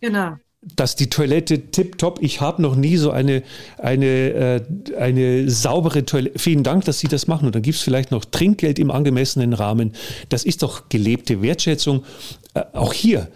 genau 0.00 0.36
dass 0.62 0.94
die 0.94 1.10
Toilette 1.10 1.70
tipptopp, 1.70 2.20
ich 2.22 2.40
habe 2.40 2.62
noch 2.62 2.76
nie 2.76 2.96
so 2.96 3.10
eine, 3.10 3.42
eine, 3.78 4.06
äh, 4.06 4.60
eine 4.96 5.50
saubere 5.50 6.04
Toilette. 6.04 6.38
Vielen 6.38 6.62
Dank, 6.62 6.84
dass 6.84 7.00
Sie 7.00 7.08
das 7.08 7.26
machen. 7.26 7.46
Und 7.46 7.54
dann 7.56 7.62
gibt 7.62 7.76
es 7.76 7.82
vielleicht 7.82 8.12
noch 8.12 8.24
Trinkgeld 8.24 8.78
im 8.78 8.92
angemessenen 8.92 9.54
Rahmen. 9.54 9.92
Das 10.28 10.44
ist 10.44 10.62
doch 10.62 10.88
gelebte 10.88 11.42
Wertschätzung. 11.42 12.04
Äh, 12.54 12.62
auch 12.74 12.92
hier, 12.92 13.28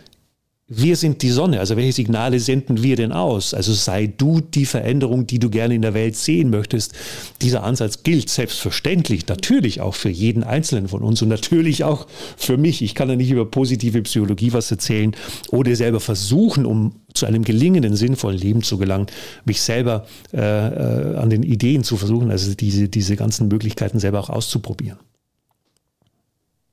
wir 0.69 0.97
sind 0.97 1.23
die 1.23 1.31
Sonne. 1.31 1.61
Also 1.61 1.77
welche 1.77 1.93
Signale 1.93 2.41
senden 2.41 2.83
wir 2.83 2.97
denn 2.97 3.13
aus? 3.13 3.55
Also 3.55 3.73
sei 3.73 4.09
du 4.09 4.41
die 4.41 4.67
Veränderung, 4.67 5.27
die 5.27 5.39
du 5.39 5.49
gerne 5.49 5.77
in 5.77 5.83
der 5.83 5.95
Welt 5.95 6.17
sehen 6.17 6.51
möchtest. 6.51 6.93
Dieser 7.41 7.63
Ansatz 7.63 8.03
gilt 8.03 8.29
selbstverständlich 8.29 9.29
natürlich 9.29 9.81
auch 9.81 9.95
für 9.95 10.09
jeden 10.09 10.43
Einzelnen 10.43 10.89
von 10.89 11.03
uns 11.03 11.23
und 11.23 11.29
natürlich 11.29 11.85
auch 11.85 12.09
für 12.37 12.57
mich. 12.57 12.83
Ich 12.83 12.97
kann 12.97 13.09
ja 13.09 13.15
nicht 13.15 13.31
über 13.31 13.49
positive 13.49 14.03
Psychologie 14.03 14.53
was 14.53 14.69
erzählen 14.71 15.15
oder 15.51 15.77
selber 15.77 16.01
versuchen, 16.01 16.67
um 16.67 16.97
zu 17.15 17.27
einem 17.27 17.45
gelingenden, 17.45 17.95
sinnvollen 17.95 18.39
Leben 18.39 18.63
zu 18.63 18.77
gelangen, 18.77 19.07
mich 19.45 19.63
selber 19.63 20.07
äh, 20.33 20.41
äh, 20.41 21.17
an 21.17 21.31
den 21.31 21.45
Ideen 21.45 21.85
zu 21.85 21.97
versuchen, 21.97 22.31
also 22.31 22.55
diese, 22.55 22.89
diese 22.89 23.15
ganzen 23.15 23.47
Möglichkeiten 23.47 24.01
selber 24.01 24.19
auch 24.19 24.31
auszuprobieren. 24.31 24.99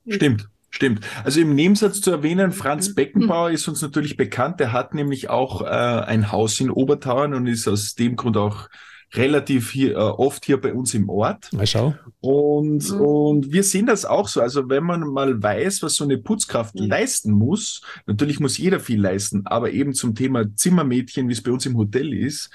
Stimmt. 0.08 0.50
Stimmt. 0.74 1.02
Also 1.24 1.40
im 1.40 1.54
Nebensatz 1.54 2.02
zu 2.02 2.10
erwähnen, 2.10 2.52
Franz 2.52 2.90
mhm. 2.90 2.96
Beckenbauer 2.96 3.52
ist 3.52 3.68
uns 3.68 3.84
natürlich 3.84 4.18
bekannt. 4.18 4.60
Der 4.60 4.74
hat 4.74 4.96
nämlich 4.96 5.30
auch 5.30 5.62
äh, 5.62 5.66
ein 5.66 6.32
Haus 6.32 6.60
in 6.60 6.72
Obertauern 6.72 7.36
und 7.36 7.46
ist 7.46 7.68
aus 7.68 7.94
dem 7.94 8.16
Grund 8.16 8.38
auch 8.38 8.70
relativ 9.14 9.70
hier, 9.70 9.92
äh, 9.92 10.00
oft 10.00 10.46
hier 10.46 10.60
bei 10.60 10.74
uns 10.74 10.96
im 10.96 11.10
Ort. 11.10 11.54
Mal 11.54 11.68
schau. 11.68 11.94
Und, 12.22 12.90
mhm. 12.90 13.02
und 13.02 13.54
wir 13.54 13.62
sehen 13.62 13.86
das 13.86 14.04
auch 14.04 14.28
so. 14.28 14.42
Also 14.42 14.68
wenn 14.68 14.84
man 14.84 15.02
mal 15.02 15.44
weiß, 15.44 15.84
was 15.84 15.94
so 15.94 16.06
eine 16.06 16.18
Putzkraft 16.18 16.74
mhm. 16.74 16.88
leisten 16.88 17.32
muss, 17.32 17.84
natürlich 18.08 18.40
muss 18.40 18.58
jeder 18.58 18.80
viel 18.80 19.00
leisten, 19.00 19.46
aber 19.46 19.70
eben 19.70 19.94
zum 19.94 20.16
Thema 20.16 20.56
Zimmermädchen, 20.56 21.30
wie 21.30 21.34
es 21.34 21.44
bei 21.44 21.52
uns 21.52 21.68
im 21.68 21.78
Hotel 21.78 22.16
ist, 22.16 22.50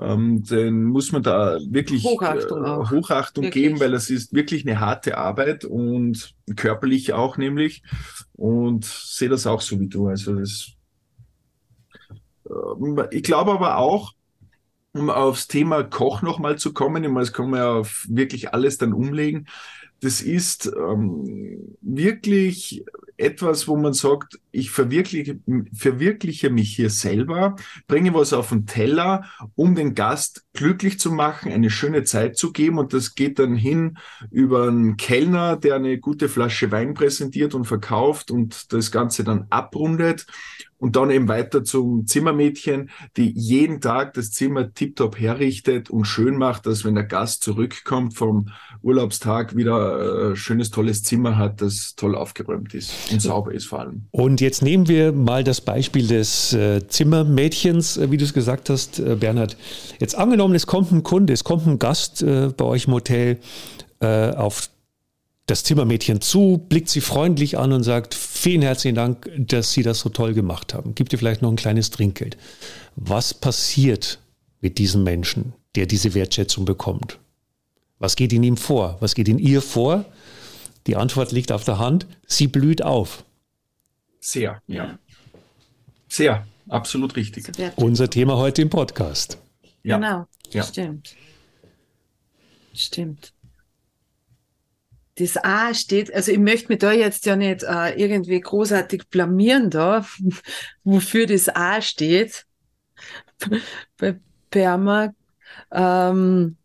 ähm, 0.00 0.42
dann 0.44 0.84
muss 0.84 1.12
man 1.12 1.22
da 1.22 1.58
wirklich 1.68 2.04
Hochachtung, 2.04 2.64
äh, 2.64 2.90
Hochachtung 2.90 3.50
geben, 3.50 3.78
weil 3.78 3.92
es 3.94 4.08
ist 4.08 4.32
wirklich 4.32 4.66
eine 4.66 4.80
harte 4.80 5.18
Arbeit 5.18 5.64
und 5.64 6.34
körperlich 6.56 7.12
auch 7.12 7.36
nämlich. 7.36 7.82
Und 8.32 8.84
sehe 8.84 9.28
das 9.28 9.46
auch 9.46 9.60
so 9.60 9.78
wie 9.80 9.88
du. 9.88 10.08
Also 10.08 10.36
das, 10.36 10.72
äh, 12.46 13.06
ich 13.10 13.22
glaube 13.22 13.52
aber 13.52 13.76
auch, 13.76 14.12
um 14.92 15.10
aufs 15.10 15.48
Thema 15.48 15.84
Koch 15.84 16.22
nochmal 16.22 16.56
zu 16.58 16.72
kommen, 16.72 17.04
ich 17.04 17.10
meine, 17.10 17.24
das 17.24 17.32
kann 17.32 17.50
man 17.50 17.60
ja 17.60 17.72
auf 17.72 18.06
wirklich 18.08 18.52
alles 18.52 18.78
dann 18.78 18.92
umlegen. 18.92 19.46
Das 20.00 20.20
ist 20.20 20.66
ähm, 20.66 21.76
wirklich 21.80 22.84
etwas, 23.22 23.68
wo 23.68 23.76
man 23.76 23.92
sagt, 23.92 24.38
ich 24.50 24.70
verwirkliche, 24.70 25.38
verwirkliche 25.72 26.50
mich 26.50 26.74
hier 26.74 26.90
selber, 26.90 27.56
bringe 27.86 28.12
was 28.12 28.32
auf 28.32 28.50
den 28.50 28.66
Teller, 28.66 29.24
um 29.54 29.74
den 29.74 29.94
Gast 29.94 30.44
glücklich 30.52 30.98
zu 30.98 31.10
machen, 31.10 31.52
eine 31.52 31.70
schöne 31.70 32.04
Zeit 32.04 32.36
zu 32.36 32.52
geben. 32.52 32.78
Und 32.78 32.92
das 32.92 33.14
geht 33.14 33.38
dann 33.38 33.54
hin 33.54 33.98
über 34.30 34.68
einen 34.68 34.96
Kellner, 34.96 35.56
der 35.56 35.76
eine 35.76 35.98
gute 35.98 36.28
Flasche 36.28 36.70
Wein 36.70 36.94
präsentiert 36.94 37.54
und 37.54 37.64
verkauft 37.64 38.30
und 38.30 38.72
das 38.72 38.90
Ganze 38.90 39.24
dann 39.24 39.46
abrundet. 39.50 40.26
Und 40.78 40.96
dann 40.96 41.12
eben 41.12 41.28
weiter 41.28 41.62
zum 41.62 42.08
Zimmermädchen, 42.08 42.90
die 43.16 43.30
jeden 43.30 43.80
Tag 43.80 44.14
das 44.14 44.32
Zimmer 44.32 44.74
tiptop 44.74 45.16
herrichtet 45.16 45.90
und 45.90 46.06
schön 46.06 46.36
macht, 46.36 46.66
dass 46.66 46.84
wenn 46.84 46.96
der 46.96 47.04
Gast 47.04 47.44
zurückkommt 47.44 48.16
vom 48.16 48.48
Urlaubstag 48.82 49.54
wieder 49.54 50.24
ein 50.26 50.32
äh, 50.32 50.36
schönes, 50.36 50.70
tolles 50.70 51.04
Zimmer 51.04 51.36
hat, 51.36 51.62
das 51.62 51.94
toll 51.94 52.16
aufgeräumt 52.16 52.74
ist 52.74 53.11
und 53.12 53.20
sauber 53.20 53.52
ist 53.52 53.66
vor 53.66 53.80
allem. 53.80 54.02
Und 54.10 54.40
jetzt 54.40 54.62
nehmen 54.62 54.88
wir 54.88 55.12
mal 55.12 55.44
das 55.44 55.60
Beispiel 55.60 56.06
des 56.06 56.52
äh, 56.52 56.86
Zimmermädchens, 56.86 57.96
äh, 57.96 58.10
wie 58.10 58.16
du 58.16 58.24
es 58.24 58.32
gesagt 58.32 58.70
hast, 58.70 58.98
äh, 58.98 59.16
Bernhard. 59.16 59.56
Jetzt 60.00 60.14
angenommen, 60.14 60.54
es 60.54 60.66
kommt 60.66 60.92
ein 60.92 61.02
Kunde, 61.02 61.32
es 61.32 61.44
kommt 61.44 61.66
ein 61.66 61.78
Gast 61.78 62.22
äh, 62.22 62.48
bei 62.56 62.64
euch 62.64 62.86
im 62.86 62.94
Hotel 62.94 63.38
äh, 64.00 64.30
auf 64.30 64.70
das 65.46 65.64
Zimmermädchen 65.64 66.20
zu, 66.20 66.64
blickt 66.68 66.88
sie 66.88 67.00
freundlich 67.00 67.58
an 67.58 67.72
und 67.72 67.82
sagt, 67.82 68.14
vielen 68.14 68.62
herzlichen 68.62 68.94
Dank, 68.94 69.30
dass 69.36 69.72
Sie 69.72 69.82
das 69.82 70.00
so 70.00 70.08
toll 70.08 70.34
gemacht 70.34 70.72
haben. 70.72 70.94
Gibt 70.94 71.12
ihr 71.12 71.18
vielleicht 71.18 71.42
noch 71.42 71.50
ein 71.50 71.56
kleines 71.56 71.90
Trinkgeld. 71.90 72.36
Was 72.96 73.34
passiert 73.34 74.18
mit 74.60 74.78
diesem 74.78 75.02
Menschen, 75.02 75.52
der 75.74 75.86
diese 75.86 76.14
Wertschätzung 76.14 76.64
bekommt? 76.64 77.18
Was 77.98 78.16
geht 78.16 78.32
in 78.32 78.42
ihm 78.42 78.56
vor? 78.56 78.96
Was 79.00 79.14
geht 79.14 79.28
in 79.28 79.38
ihr 79.38 79.62
vor? 79.62 80.04
Die 80.86 80.96
Antwort 80.96 81.32
liegt 81.32 81.52
auf 81.52 81.64
der 81.64 81.78
Hand. 81.78 82.06
Sie 82.26 82.46
blüht 82.46 82.82
auf. 82.82 83.24
Sehr, 84.20 84.62
ja. 84.66 84.98
Sehr, 86.08 86.46
absolut 86.68 87.16
richtig. 87.16 87.50
Unser 87.76 88.10
Thema 88.10 88.36
heute 88.36 88.62
im 88.62 88.70
Podcast. 88.70 89.38
Ja. 89.82 89.96
Genau, 89.96 90.26
ja. 90.50 90.62
stimmt. 90.62 91.16
Stimmt 92.74 93.32
das 95.16 95.36
A 95.36 95.74
steht, 95.74 96.12
also 96.12 96.32
ich 96.32 96.38
möchte 96.38 96.68
mich 96.68 96.78
da 96.78 96.92
jetzt 96.92 97.26
ja 97.26 97.36
nicht 97.36 97.62
äh, 97.64 97.94
irgendwie 97.94 98.40
großartig 98.40 99.08
blamieren 99.08 99.70
da, 99.70 100.06
wofür 100.84 101.26
das 101.26 101.48
A 101.48 101.82
steht 101.82 102.46
bei 103.98 104.18
Perma. 104.50 105.12
Ähm, 105.70 106.56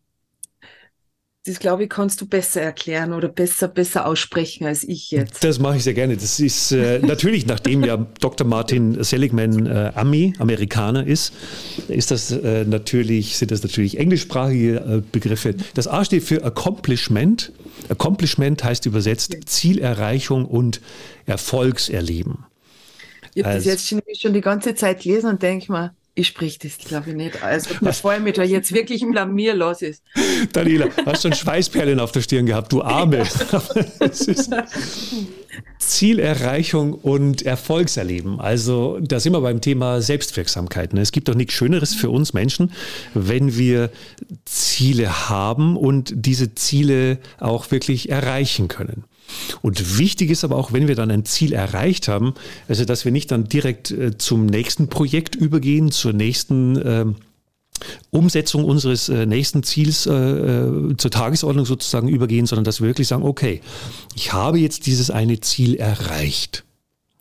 das 1.48 1.58
glaube 1.58 1.84
ich, 1.84 1.90
kannst 1.90 2.20
du 2.20 2.26
besser 2.26 2.60
erklären 2.60 3.12
oder 3.12 3.28
besser, 3.28 3.68
besser 3.68 4.06
aussprechen 4.06 4.66
als 4.66 4.82
ich 4.82 5.10
jetzt. 5.10 5.42
Das 5.42 5.58
mache 5.58 5.76
ich 5.76 5.84
sehr 5.84 5.94
gerne. 5.94 6.16
Das 6.16 6.40
ist 6.40 6.72
äh, 6.72 6.98
natürlich, 6.98 7.46
nachdem 7.46 7.84
ja 7.84 7.96
Dr. 8.20 8.46
Martin 8.46 9.02
Seligman 9.02 9.66
äh, 9.66 9.92
Ami, 9.94 10.34
Amerikaner 10.38 11.06
ist, 11.06 11.32
ist 11.88 12.10
das 12.10 12.30
äh, 12.30 12.64
natürlich, 12.64 13.36
sind 13.36 13.50
das 13.50 13.62
natürlich 13.62 13.98
englischsprachige 13.98 14.76
äh, 14.76 15.02
Begriffe. 15.10 15.54
Das 15.74 15.88
A 15.88 16.04
steht 16.04 16.24
für 16.24 16.44
Accomplishment. 16.44 17.52
Accomplishment 17.88 18.62
heißt 18.62 18.86
übersetzt 18.86 19.36
Zielerreichung 19.46 20.44
und 20.44 20.80
Erfolgserleben. 21.26 22.44
Ich 23.34 23.44
habe 23.44 23.54
also, 23.54 23.70
das 23.70 23.74
jetzt 23.74 23.88
schon, 23.88 24.02
schon 24.18 24.34
die 24.34 24.40
ganze 24.40 24.74
Zeit 24.74 25.02
gelesen 25.02 25.30
und 25.30 25.42
denke 25.42 25.70
mal, 25.70 25.94
ich 26.18 26.26
sprich 26.26 26.58
das, 26.58 26.78
glaube 26.78 27.10
ich, 27.10 27.16
nicht. 27.16 27.42
Also 27.42 27.70
bevor 27.80 28.14
ich 28.14 28.20
mich 28.20 28.34
da 28.34 28.42
jetzt 28.42 28.72
wirklich 28.72 29.04
blamier 29.08 29.54
los 29.54 29.82
ist. 29.82 30.02
Daniela, 30.52 30.88
hast 31.06 31.22
schon 31.22 31.32
Schweißperlen 31.32 32.00
auf 32.00 32.12
der 32.12 32.22
Stirn 32.22 32.46
gehabt, 32.46 32.72
du 32.72 32.82
Arme. 32.82 33.22
Zielerreichung 35.78 36.94
und 36.94 37.42
Erfolgserleben. 37.42 38.40
Also 38.40 38.98
da 39.00 39.20
sind 39.20 39.32
wir 39.32 39.40
beim 39.40 39.60
Thema 39.60 40.02
Selbstwirksamkeit. 40.02 40.92
Ne? 40.92 41.00
Es 41.00 41.12
gibt 41.12 41.28
doch 41.28 41.34
nichts 41.34 41.54
Schöneres 41.54 41.94
für 41.94 42.10
uns 42.10 42.34
Menschen, 42.34 42.72
wenn 43.14 43.56
wir 43.56 43.90
Ziele 44.44 45.28
haben 45.28 45.76
und 45.76 46.12
diese 46.14 46.54
Ziele 46.54 47.18
auch 47.38 47.70
wirklich 47.70 48.10
erreichen 48.10 48.68
können. 48.68 49.04
Und 49.62 49.98
wichtig 49.98 50.30
ist 50.30 50.44
aber 50.44 50.56
auch, 50.56 50.72
wenn 50.72 50.88
wir 50.88 50.94
dann 50.94 51.10
ein 51.10 51.24
Ziel 51.24 51.52
erreicht 51.52 52.08
haben, 52.08 52.34
also 52.68 52.84
dass 52.84 53.04
wir 53.04 53.12
nicht 53.12 53.30
dann 53.30 53.48
direkt 53.48 53.90
äh, 53.90 54.16
zum 54.16 54.46
nächsten 54.46 54.88
Projekt 54.88 55.34
übergehen, 55.34 55.90
zur 55.90 56.12
nächsten 56.12 56.76
äh, 56.76 57.06
Umsetzung 58.10 58.64
unseres 58.64 59.08
äh, 59.08 59.26
nächsten 59.26 59.62
Ziels 59.62 60.06
äh, 60.06 60.12
äh, 60.12 60.96
zur 60.96 61.10
Tagesordnung 61.10 61.64
sozusagen 61.64 62.08
übergehen, 62.08 62.46
sondern 62.46 62.64
dass 62.64 62.80
wir 62.80 62.88
wirklich 62.88 63.08
sagen, 63.08 63.24
okay, 63.24 63.60
ich 64.14 64.32
habe 64.32 64.58
jetzt 64.58 64.86
dieses 64.86 65.10
eine 65.10 65.40
Ziel 65.40 65.76
erreicht 65.76 66.64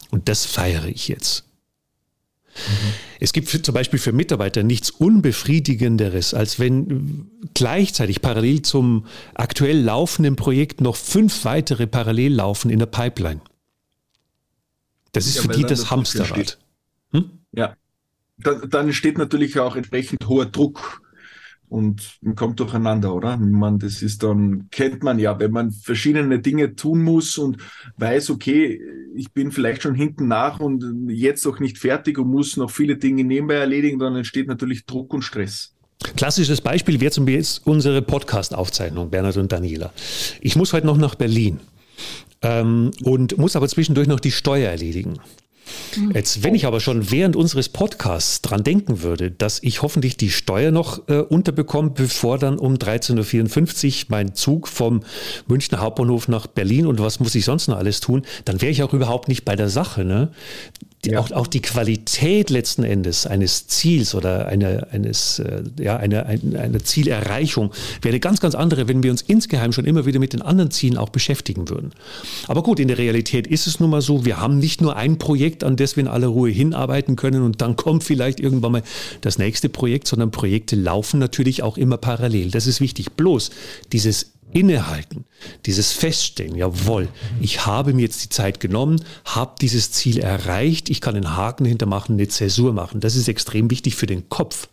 und 0.09 0.29
das 0.29 0.45
feiere 0.45 0.87
ich 0.87 1.07
jetzt. 1.07 1.46
Mhm. 2.57 2.93
Es 3.19 3.33
gibt 3.33 3.49
für, 3.49 3.61
zum 3.61 3.73
Beispiel 3.73 3.99
für 3.99 4.11
Mitarbeiter 4.11 4.63
nichts 4.63 4.89
Unbefriedigenderes, 4.89 6.33
als 6.33 6.59
wenn 6.59 7.29
gleichzeitig 7.53 8.21
parallel 8.21 8.61
zum 8.61 9.05
aktuell 9.33 9.81
laufenden 9.81 10.35
Projekt 10.35 10.81
noch 10.81 10.95
fünf 10.95 11.45
weitere 11.45 11.87
parallel 11.87 12.33
laufen 12.33 12.69
in 12.69 12.79
der 12.79 12.85
Pipeline. 12.85 13.41
Das 15.13 15.25
ist 15.25 15.37
ja, 15.37 15.41
für 15.43 15.47
die 15.49 15.63
das 15.63 15.89
Hamsterrad. 15.89 16.57
Hm? 17.11 17.31
Ja, 17.53 17.75
da, 18.37 18.53
dann 18.53 18.93
steht 18.93 19.17
natürlich 19.17 19.59
auch 19.59 19.75
entsprechend 19.75 20.27
hoher 20.27 20.45
Druck 20.45 21.01
und 21.69 22.17
man 22.21 22.35
kommt 22.35 22.59
durcheinander, 22.59 23.13
oder? 23.13 23.37
Man, 23.37 23.79
das 23.79 24.01
ist 24.01 24.23
dann, 24.23 24.67
kennt 24.71 25.03
man 25.03 25.19
ja, 25.19 25.39
wenn 25.39 25.51
man 25.51 25.71
verschiedene 25.71 26.39
Dinge 26.39 26.75
tun 26.75 27.03
muss 27.03 27.37
und 27.37 27.57
weiß, 27.97 28.29
okay, 28.29 28.81
ich 29.15 29.31
bin 29.31 29.51
vielleicht 29.51 29.81
schon 29.81 29.95
hinten 29.95 30.27
nach 30.27 30.59
und 30.59 31.09
jetzt 31.09 31.45
noch 31.45 31.59
nicht 31.59 31.77
fertig 31.77 32.17
und 32.19 32.29
muss 32.29 32.55
noch 32.57 32.71
viele 32.71 32.97
Dinge 32.97 33.23
nebenbei 33.23 33.55
erledigen, 33.55 33.99
dann 33.99 34.15
entsteht 34.15 34.47
natürlich 34.47 34.85
Druck 34.85 35.13
und 35.13 35.23
Stress. 35.23 35.73
Klassisches 36.15 36.61
Beispiel 36.61 36.99
wäre 37.01 37.11
zum 37.11 37.25
Beispiel 37.25 37.61
unsere 37.65 38.01
Podcast-Aufzeichnung, 38.01 39.09
Bernhard 39.09 39.37
und 39.37 39.51
Daniela. 39.51 39.91
Ich 40.41 40.55
muss 40.55 40.71
heute 40.71 40.85
noch 40.85 40.97
nach 40.97 41.15
Berlin 41.15 41.59
ähm, 42.43 42.91
und 43.03 43.37
muss 43.37 43.55
aber 43.55 43.67
zwischendurch 43.67 44.07
noch 44.07 44.19
die 44.19 44.31
Steuer 44.31 44.69
erledigen. 44.69 45.19
Jetzt, 46.13 46.43
wenn 46.43 46.55
ich 46.55 46.65
aber 46.65 46.79
schon 46.79 47.11
während 47.11 47.35
unseres 47.35 47.69
Podcasts 47.69 48.41
dran 48.41 48.63
denken 48.63 49.01
würde, 49.01 49.31
dass 49.31 49.61
ich 49.61 49.81
hoffentlich 49.81 50.17
die 50.17 50.29
Steuer 50.29 50.71
noch 50.71 51.07
äh, 51.07 51.19
unterbekomme, 51.19 51.91
bevor 51.91 52.37
dann 52.37 52.59
um 52.59 52.75
13.54 52.75 53.87
Uhr 53.87 54.05
mein 54.09 54.35
Zug 54.35 54.67
vom 54.67 55.01
Münchner 55.47 55.79
Hauptbahnhof 55.79 56.27
nach 56.27 56.47
Berlin 56.47 56.85
und 56.85 56.99
was 56.99 57.19
muss 57.19 57.35
ich 57.35 57.45
sonst 57.45 57.67
noch 57.67 57.77
alles 57.77 57.99
tun, 57.99 58.23
dann 58.45 58.61
wäre 58.61 58.71
ich 58.71 58.83
auch 58.83 58.93
überhaupt 58.93 59.27
nicht 59.27 59.45
bei 59.45 59.55
der 59.55 59.69
Sache. 59.69 60.05
Ne? 60.05 60.31
Ja. 61.11 61.19
auch, 61.19 61.31
auch 61.31 61.47
die 61.47 61.61
Qualität 61.61 62.49
letzten 62.49 62.83
Endes 62.83 63.25
eines 63.25 63.67
Ziels 63.67 64.15
oder 64.15 64.47
eine, 64.47 64.87
eines, 64.91 65.39
äh, 65.39 65.63
ja, 65.79 65.97
eine, 65.97 66.25
eine, 66.25 66.59
eine 66.59 66.81
Zielerreichung 66.83 67.71
wäre 68.01 68.13
eine 68.13 68.19
ganz, 68.19 68.39
ganz 68.39 68.55
andere, 68.55 68.87
wenn 68.87 69.03
wir 69.03 69.11
uns 69.11 69.21
insgeheim 69.21 69.73
schon 69.73 69.85
immer 69.85 70.05
wieder 70.05 70.19
mit 70.19 70.33
den 70.33 70.41
anderen 70.41 70.71
Zielen 70.71 70.97
auch 70.97 71.09
beschäftigen 71.09 71.69
würden. 71.69 71.91
Aber 72.47 72.63
gut, 72.63 72.79
in 72.79 72.87
der 72.87 72.97
Realität 72.97 73.47
ist 73.47 73.67
es 73.67 73.79
nun 73.79 73.89
mal 73.89 74.01
so, 74.01 74.25
wir 74.25 74.39
haben 74.39 74.59
nicht 74.59 74.81
nur 74.81 74.95
ein 74.95 75.17
Projekt, 75.17 75.63
an 75.63 75.75
das 75.75 75.95
wir 75.95 76.01
in 76.01 76.07
aller 76.07 76.27
Ruhe 76.27 76.49
hinarbeiten 76.49 77.15
können 77.15 77.43
und 77.43 77.61
dann 77.61 77.75
kommt 77.75 78.03
vielleicht 78.03 78.39
irgendwann 78.39 78.71
mal 78.71 78.83
das 79.21 79.37
nächste 79.37 79.69
Projekt, 79.69 80.07
sondern 80.07 80.31
Projekte 80.31 80.75
laufen 80.75 81.19
natürlich 81.19 81.63
auch 81.63 81.77
immer 81.77 81.97
parallel. 81.97 82.51
Das 82.51 82.67
ist 82.67 82.81
wichtig. 82.81 83.11
Bloß 83.13 83.51
dieses 83.91 84.36
Innehalten, 84.53 85.25
dieses 85.65 85.91
Feststellen, 85.91 86.55
jawohl, 86.55 87.09
ich 87.41 87.65
habe 87.65 87.93
mir 87.93 88.03
jetzt 88.03 88.23
die 88.23 88.29
Zeit 88.29 88.59
genommen, 88.59 89.03
habe 89.25 89.55
dieses 89.61 89.91
Ziel 89.91 90.19
erreicht, 90.19 90.89
ich 90.89 91.01
kann 91.01 91.15
einen 91.15 91.35
Haken 91.35 91.65
hintermachen, 91.65 92.15
eine 92.15 92.27
Zäsur 92.27 92.73
machen. 92.73 92.99
Das 92.99 93.15
ist 93.15 93.27
extrem 93.27 93.69
wichtig 93.69 93.95
für 93.95 94.05
den 94.05 94.29
Kopf 94.29 94.67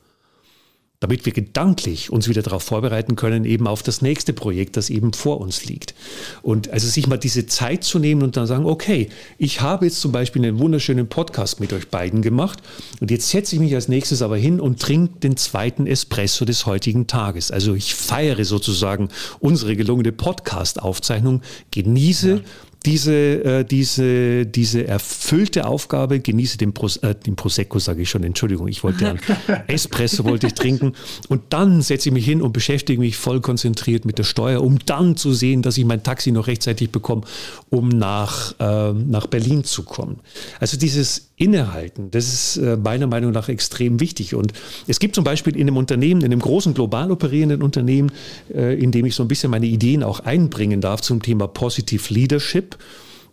damit 1.05 1.27
wir 1.27 1.35
gedanklich 1.35 2.11
uns 2.11 2.31
wieder 2.31 2.41
darauf 2.41 2.63
vorbereiten 2.63 3.15
können, 3.15 3.45
eben 3.45 3.67
auf 3.67 3.83
das 3.83 4.01
nächste 4.01 4.33
Projekt, 4.33 4.79
das 4.79 4.89
eben 4.89 5.13
vor 5.13 5.39
uns 5.39 5.67
liegt. 5.67 5.95
Und 6.41 6.71
also 6.71 6.89
sich 6.89 7.07
mal 7.07 7.19
diese 7.19 7.45
Zeit 7.45 7.85
zu 7.85 7.99
nehmen 7.99 8.23
und 8.23 8.39
dann 8.39 8.47
sagen, 8.47 8.65
okay, 8.65 9.11
ich 9.37 9.61
habe 9.61 9.85
jetzt 9.85 10.01
zum 10.01 10.13
Beispiel 10.13 10.43
einen 10.43 10.59
wunderschönen 10.59 11.07
Podcast 11.07 11.61
mit 11.61 11.75
euch 11.75 11.89
beiden 11.89 12.23
gemacht 12.23 12.61
und 13.01 13.11
jetzt 13.11 13.29
setze 13.29 13.55
ich 13.55 13.61
mich 13.61 13.75
als 13.75 13.87
nächstes 13.89 14.23
aber 14.23 14.39
hin 14.39 14.61
und 14.61 14.81
trinke 14.81 15.19
den 15.21 15.37
zweiten 15.37 15.87
Espresso 15.87 16.47
des 16.47 16.65
heutigen 16.65 17.07
Tages. 17.07 17.51
Also 17.51 17.75
ich 17.75 17.95
feiere 17.95 18.47
sozusagen 18.47 19.11
unsere 19.41 19.77
gelungene 19.77 20.11
Podcast-Aufzeichnung, 20.11 21.43
genieße 21.71 22.37
ja 22.37 22.41
diese, 22.87 23.14
äh, 23.14 23.64
diese, 23.64 24.45
diese 24.47 24.87
erfüllte 24.87 25.66
Aufgabe, 25.66 26.20
genieße 26.20 26.59
den, 26.59 26.74
Pro, 26.74 26.89
äh, 27.03 27.14
den 27.14 27.35
Prosecco, 27.35 27.78
sage 27.78 28.03
ich 28.03 28.11
schon, 28.11 28.24
Entschuldigung, 28.24 28.68
ich 28.68 28.85
wollte 28.85 29.09
einen 29.09 29.20
Espresso 29.68 30.24
wollte 30.24 30.49
ich 30.49 30.55
trinken 30.55 30.93
und 31.28 31.43
dann 31.51 31.80
setze 31.82 32.11
ich 32.11 32.12
mich 32.12 32.24
hin 32.24 32.43
und 32.43 32.53
beschäftige 32.53 33.01
mich 33.01 33.16
voll 33.16 33.41
konzentriert 33.41 34.05
mit 34.05 34.18
der 34.18 34.24
Steuer, 34.24 34.62
um 34.62 34.78
dann 34.85 35.16
zu 35.16 35.32
sehen, 35.32 35.62
dass 35.62 35.78
ich 35.78 35.85
mein 35.85 36.03
Taxi 36.03 36.30
noch 36.30 36.47
rechtzeitig 36.47 36.91
bekomme, 36.91 37.22
um 37.70 37.89
nach, 37.89 38.55
äh, 38.59 38.93
nach 38.93 39.26
Berlin 39.28 39.64
zu 39.64 39.85
kommen. 39.85 40.20
Also 40.61 40.76
dieses 40.76 41.30
Innehalten, 41.37 42.12
das 42.12 42.32
ist 42.32 42.57
äh, 42.59 42.76
meiner 42.76 43.09
Meinung 43.09 43.32
nach 43.32 43.49
extrem 43.49 43.99
wichtig. 43.99 44.37
Und 44.37 44.53
es 44.87 45.01
gibt 45.01 45.16
zum 45.16 45.24
Beispiel 45.24 45.57
in 45.57 45.62
einem 45.62 45.76
Unternehmen, 45.76 46.20
in 46.20 46.26
einem 46.26 46.41
großen 46.41 46.74
global 46.74 47.11
operierenden 47.11 47.61
Unternehmen, 47.61 48.12
äh, 48.55 48.78
in 48.78 48.93
dem 48.93 49.05
ich 49.05 49.16
so 49.16 49.24
ein 49.24 49.28
bisschen 49.28 49.51
meine 49.51 49.66
Ideen 49.66 50.05
auch 50.05 50.20
einbringen 50.20 50.80
darf 50.80 51.01
zum 51.01 51.22
Thema 51.22 51.49
Positive 51.49 52.14
Leadership. 52.14 52.74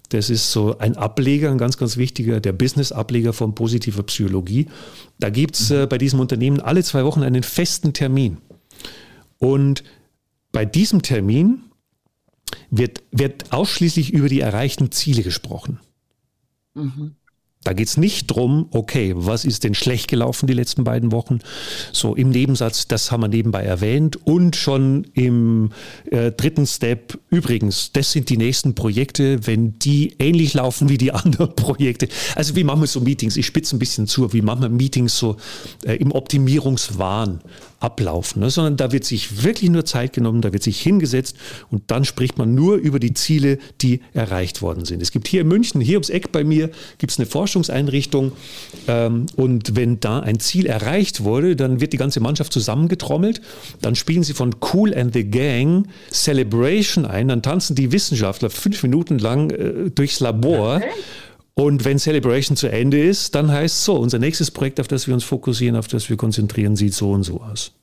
Das 0.09 0.29
ist 0.29 0.51
so 0.51 0.77
ein 0.77 0.97
Ableger, 0.97 1.49
ein 1.49 1.57
ganz, 1.57 1.77
ganz 1.77 1.95
wichtiger, 1.95 2.41
der 2.41 2.51
Business-Ableger 2.51 3.31
von 3.31 3.55
positiver 3.55 4.03
Psychologie. 4.03 4.67
Da 5.19 5.29
gibt 5.29 5.55
es 5.55 5.71
äh, 5.71 5.87
bei 5.87 5.97
diesem 5.97 6.19
Unternehmen 6.19 6.59
alle 6.59 6.83
zwei 6.83 7.05
Wochen 7.05 7.23
einen 7.23 7.43
festen 7.43 7.93
Termin. 7.93 8.37
Und 9.37 9.83
bei 10.51 10.65
diesem 10.65 11.01
Termin 11.01 11.61
wird, 12.69 13.03
wird 13.11 13.53
ausschließlich 13.53 14.11
über 14.11 14.27
die 14.27 14.41
erreichten 14.41 14.91
Ziele 14.91 15.23
gesprochen. 15.23 15.79
Mhm. 16.73 17.15
Da 17.63 17.73
geht 17.73 17.87
es 17.87 17.97
nicht 17.97 18.25
drum, 18.27 18.67
okay, 18.71 19.13
was 19.15 19.45
ist 19.45 19.63
denn 19.63 19.75
schlecht 19.75 20.07
gelaufen 20.07 20.47
die 20.47 20.53
letzten 20.53 20.83
beiden 20.83 21.11
Wochen? 21.11 21.39
So 21.91 22.15
im 22.15 22.31
Nebensatz, 22.31 22.87
das 22.87 23.11
haben 23.11 23.21
wir 23.21 23.27
nebenbei 23.27 23.61
erwähnt. 23.63 24.17
Und 24.25 24.55
schon 24.55 25.05
im 25.13 25.71
äh, 26.09 26.31
dritten 26.31 26.65
Step, 26.65 27.19
übrigens, 27.29 27.91
das 27.93 28.11
sind 28.11 28.29
die 28.29 28.37
nächsten 28.37 28.73
Projekte, 28.73 29.45
wenn 29.45 29.77
die 29.77 30.15
ähnlich 30.17 30.55
laufen 30.55 30.89
wie 30.89 30.97
die 30.97 31.11
anderen 31.13 31.55
Projekte. 31.55 32.07
Also 32.35 32.55
wie 32.55 32.63
machen 32.63 32.81
wir 32.81 32.87
so 32.87 32.99
Meetings? 32.99 33.37
Ich 33.37 33.45
spitze 33.45 33.75
ein 33.75 33.79
bisschen 33.79 34.07
zu, 34.07 34.33
wie 34.33 34.41
machen 34.41 34.63
wir 34.63 34.69
Meetings 34.69 35.17
so 35.17 35.37
äh, 35.85 35.97
im 35.97 36.11
Optimierungswahn? 36.11 37.41
Ablaufen, 37.81 38.41
ne? 38.41 38.49
sondern 38.49 38.77
da 38.77 38.91
wird 38.91 39.03
sich 39.03 39.43
wirklich 39.43 39.69
nur 39.69 39.85
Zeit 39.85 40.13
genommen, 40.13 40.41
da 40.41 40.53
wird 40.53 40.63
sich 40.63 40.79
hingesetzt 40.79 41.35
und 41.69 41.83
dann 41.87 42.05
spricht 42.05 42.37
man 42.37 42.53
nur 42.53 42.75
über 42.75 42.99
die 42.99 43.13
Ziele, 43.13 43.57
die 43.81 44.01
erreicht 44.13 44.61
worden 44.61 44.85
sind. 44.85 45.01
Es 45.01 45.11
gibt 45.11 45.27
hier 45.27 45.41
in 45.41 45.47
München, 45.47 45.81
hier 45.81 45.97
ums 45.97 46.09
Eck 46.09 46.31
bei 46.31 46.43
mir, 46.43 46.69
gibt 46.99 47.11
es 47.11 47.19
eine 47.19 47.25
Forschungseinrichtung 47.25 48.31
ähm, 48.87 49.25
und 49.35 49.75
wenn 49.75 49.99
da 49.99 50.19
ein 50.19 50.39
Ziel 50.39 50.67
erreicht 50.67 51.23
wurde, 51.23 51.55
dann 51.55 51.81
wird 51.81 51.91
die 51.91 51.97
ganze 51.97 52.19
Mannschaft 52.19 52.53
zusammengetrommelt, 52.53 53.41
dann 53.81 53.95
spielen 53.95 54.23
sie 54.23 54.33
von 54.33 54.55
Cool 54.73 54.93
and 54.93 55.13
the 55.13 55.23
Gang 55.23 55.87
Celebration 56.11 57.05
ein, 57.05 57.27
dann 57.27 57.41
tanzen 57.41 57.75
die 57.75 57.91
Wissenschaftler 57.91 58.51
fünf 58.51 58.83
Minuten 58.83 59.17
lang 59.17 59.49
äh, 59.49 59.89
durchs 59.89 60.19
Labor. 60.19 60.77
Okay. 60.77 60.85
Und 61.61 61.85
wenn 61.85 61.99
Celebration 61.99 62.57
zu 62.57 62.71
Ende 62.71 62.99
ist, 62.99 63.35
dann 63.35 63.51
heißt 63.51 63.75
es 63.75 63.85
so, 63.85 63.95
unser 63.95 64.17
nächstes 64.17 64.49
Projekt, 64.49 64.79
auf 64.79 64.87
das 64.87 65.05
wir 65.05 65.13
uns 65.13 65.23
fokussieren, 65.23 65.75
auf 65.75 65.87
das 65.87 66.09
wir 66.09 66.17
konzentrieren, 66.17 66.75
sieht 66.75 66.95
so 66.95 67.11
und 67.11 67.21
so 67.21 67.39
aus. 67.39 67.75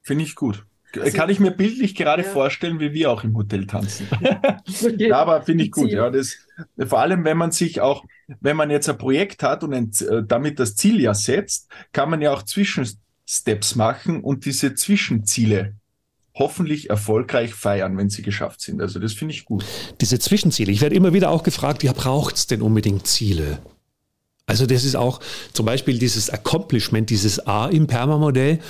Finde 0.00 0.24
ich 0.24 0.34
gut. 0.34 0.64
Also, 0.98 1.14
Kann 1.14 1.28
ich 1.28 1.38
mir 1.38 1.50
bildlich 1.50 1.94
gerade 1.94 2.22
ja. 2.22 2.28
vorstellen, 2.30 2.80
wie 2.80 2.94
wir 2.94 3.10
auch 3.10 3.24
im 3.24 3.36
Hotel 3.36 3.66
tanzen. 3.66 4.08
ja, 4.96 5.18
aber 5.18 5.42
finde 5.42 5.64
ich 5.64 5.70
gut. 5.70 5.90
Ja, 5.90 6.08
das, 6.08 6.38
vor 6.82 7.00
allem, 7.00 7.24
wenn 7.24 7.36
man 7.36 7.50
sich 7.50 7.82
auch, 7.82 8.06
wenn 8.40 8.56
man 8.56 8.70
jetzt 8.70 8.88
ein 8.88 8.96
Projekt 8.96 9.42
hat 9.42 9.62
und 9.64 9.74
ein, 9.74 9.90
äh, 10.08 10.22
damit 10.26 10.58
das 10.58 10.74
Ziel 10.74 10.98
ja 10.98 11.12
setzt, 11.12 11.68
kann 11.92 12.08
man 12.08 12.22
ja 12.22 12.32
auch 12.32 12.42
Zwischensteps 12.42 13.74
machen 13.76 14.22
und 14.22 14.46
diese 14.46 14.74
Zwischenziele 14.74 15.74
hoffentlich 16.38 16.90
erfolgreich 16.90 17.54
feiern, 17.54 17.96
wenn 17.96 18.10
sie 18.10 18.22
geschafft 18.22 18.60
sind. 18.60 18.80
Also 18.80 18.98
das 18.98 19.12
finde 19.12 19.34
ich 19.34 19.44
gut. 19.44 19.64
Diese 20.00 20.18
Zwischenziele. 20.18 20.70
Ich 20.70 20.80
werde 20.80 20.94
immer 20.94 21.12
wieder 21.12 21.30
auch 21.30 21.42
gefragt, 21.42 21.82
ja, 21.82 21.92
braucht 21.92 22.36
es 22.36 22.46
denn 22.46 22.62
unbedingt 22.62 23.06
Ziele? 23.06 23.58
Also 24.46 24.64
das 24.64 24.84
ist 24.84 24.96
auch 24.96 25.20
zum 25.52 25.66
Beispiel 25.66 25.98
dieses 25.98 26.30
Accomplishment, 26.30 27.10
dieses 27.10 27.46
A 27.46 27.66
im 27.66 27.86
Perma-Modell, 27.86 28.60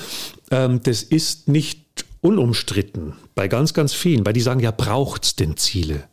ähm, 0.51 0.81
das 0.83 1.03
ist 1.05 1.47
nicht 1.49 2.05
unumstritten 2.21 3.13
bei 3.37 3.47
ganz, 3.47 3.75
ganz 3.75 3.95
vielen, 3.95 4.27
weil 4.27 4.33
die 4.33 4.41
sagen, 4.41 4.59
ja, 4.59 4.73
braucht 4.73 5.25
es 5.25 5.37
denn 5.37 5.57
Ziele? 5.57 6.09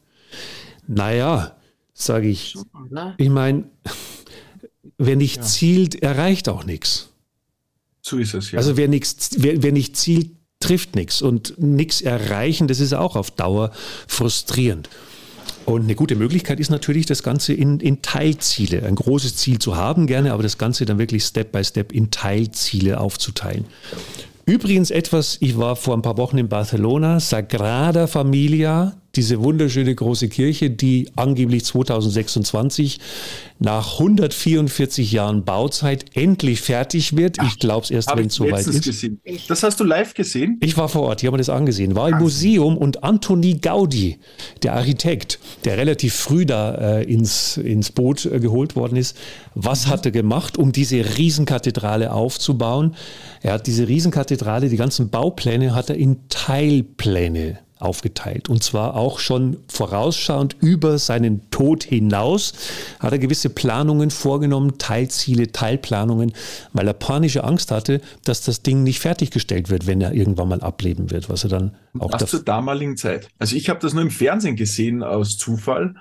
Naja, 0.88 1.56
sage 1.94 2.28
ich, 2.28 2.56
ne? 2.92 3.16
ich 3.18 3.30
meine, 3.30 3.64
wer 5.00 5.16
nicht 5.16 5.38
ja. 5.38 5.42
zielt, 5.42 5.96
erreicht 5.96 6.48
auch 6.48 6.64
nichts. 6.64 7.10
So 8.02 8.20
ist 8.20 8.36
es, 8.36 8.52
ja. 8.52 8.60
Also 8.60 8.78
wer, 8.78 8.88
nichts, 8.88 9.32
wer, 9.40 9.64
wer 9.64 9.72
nicht 9.72 9.98
zielt, 9.98 10.30
trifft 10.66 10.96
nichts 10.96 11.22
und 11.22 11.54
nichts 11.60 12.02
erreichen, 12.02 12.68
das 12.68 12.80
ist 12.80 12.94
auch 12.94 13.16
auf 13.16 13.30
Dauer 13.30 13.72
frustrierend. 14.08 14.90
Und 15.66 15.84
eine 15.84 15.94
gute 15.96 16.16
Möglichkeit 16.16 16.60
ist 16.60 16.72
natürlich, 16.72 17.06
das 17.06 17.22
Ganze 17.22 17.54
in, 17.54 17.80
in 17.80 18.02
Teilziele, 18.02 18.84
ein 18.84 18.96
großes 18.96 19.36
Ziel 19.36 19.60
zu 19.60 19.76
haben, 19.76 20.08
gerne, 20.08 20.34
aber 20.34 20.42
das 20.42 20.58
Ganze 20.58 20.86
dann 20.86 20.98
wirklich 20.98 21.24
Step 21.24 21.52
by 21.52 21.64
Step 21.64 21.92
in 21.92 22.10
Teilziele 22.10 23.00
aufzuteilen. 23.00 23.66
Übrigens 24.48 24.90
etwas, 24.90 25.38
ich 25.40 25.58
war 25.58 25.76
vor 25.76 25.96
ein 25.96 26.02
paar 26.02 26.18
Wochen 26.18 26.40
in 26.40 26.50
Barcelona, 26.50 27.20
Sagrada 27.20 28.08
Familia, 28.08 28.96
diese 29.16 29.42
wunderschöne 29.42 29.94
große 29.94 30.30
Kirche, 30.30 30.70
die 30.70 31.10
angeblich 31.16 31.66
2026 31.66 33.00
nach 33.58 33.94
144 33.94 35.12
Jahren 35.12 35.46
Bauzeit 35.46 36.06
endlich 36.14 36.62
fertig 36.62 37.16
wird. 37.16 37.38
ich 37.42 37.60
glaube 37.60 37.86
es 37.86 37.92
erst, 37.92 38.16
wenn 38.16 38.28
es 38.28 38.36
soweit 38.36 38.68
ist. 38.68 38.84
Gesehen. 38.84 39.22
Das 39.48 39.64
hast 39.64 39.80
du 39.80 39.84
live 39.84 40.14
gesehen? 40.14 40.58
Ich 40.62 40.76
war 40.76 40.90
vor 40.90 41.04
Ort, 41.04 41.22
ich 41.22 41.28
habe 41.28 41.36
mir 41.36 41.40
das 41.40 41.50
angesehen. 41.50 41.96
War 41.96 42.10
im 42.10 42.18
Museum 42.18 42.78
und 42.78 43.04
Antoni 43.04 43.56
Gaudi, 43.56 44.20
der 44.64 44.74
Architekt, 44.74 45.40
der 45.64 45.78
relativ 45.78 46.14
früh 46.14 46.46
da 46.46 46.76
äh, 46.76 47.04
ins, 47.04 47.58
ins 47.58 47.92
Boot 47.92 48.26
äh, 48.26 48.40
geholt 48.40 48.76
worden 48.76 48.98
ist, 48.98 49.18
was 49.54 49.88
mhm. 49.88 49.92
hat 49.92 50.06
er 50.06 50.12
gemacht, 50.12 50.58
um 50.58 50.72
diese 50.72 51.18
Riesenkathedrale 51.18 52.12
aufzubauen? 52.12 52.96
Er 53.42 53.54
hat 53.54 53.68
diese 53.68 53.88
Riesenkathedrale, 53.88 54.70
die 54.70 54.78
ganzen 54.78 55.10
Baupläne 55.10 55.74
hat 55.74 55.90
er 55.90 55.96
in 55.96 56.28
Teilpläne 56.28 57.60
aufgeteilt. 57.80 58.50
Und 58.50 58.64
zwar 58.64 58.96
auch 58.96 59.20
schon 59.20 59.58
vorausschauend 59.68 60.56
über 60.62 60.98
seinen 60.98 61.50
Tod 61.52 61.84
hinaus 61.84 62.54
hat 63.00 63.12
er 63.12 63.20
gewisse 63.20 63.50
Planungen 63.50 64.12
vorgenommen, 64.12 64.78
Teilziele, 64.78 65.52
Teilplanungen, 65.52 66.34
weil 66.74 66.88
er 66.88 66.94
panische 66.94 67.44
Angst 67.44 67.72
hatte, 67.72 68.02
dass 68.24 68.42
das 68.42 68.62
Ding 68.62 68.84
nicht 68.84 69.00
fertiggestellt 69.00 69.70
wird, 69.70 69.88
wenn 69.88 70.02
er 70.02 70.14
irgendwann 70.14 70.50
mal 70.50 70.62
ableben 70.62 71.12
wird, 71.12 71.30
was 71.30 71.44
er 71.44 71.50
dann 71.50 71.76
auch 72.00 72.12
das 72.12 72.30
zur 72.30 72.44
damaligen 72.44 72.98
Zeit. 72.98 73.28
Also 73.40 73.56
ich 73.56 73.70
habe 73.70 73.80
das 73.80 73.94
nur 73.94 74.04
im 74.04 74.12
Fernsehen 74.12 74.56
gesehen 74.56 75.04
aus 75.04 75.38
Zufall 75.38 75.96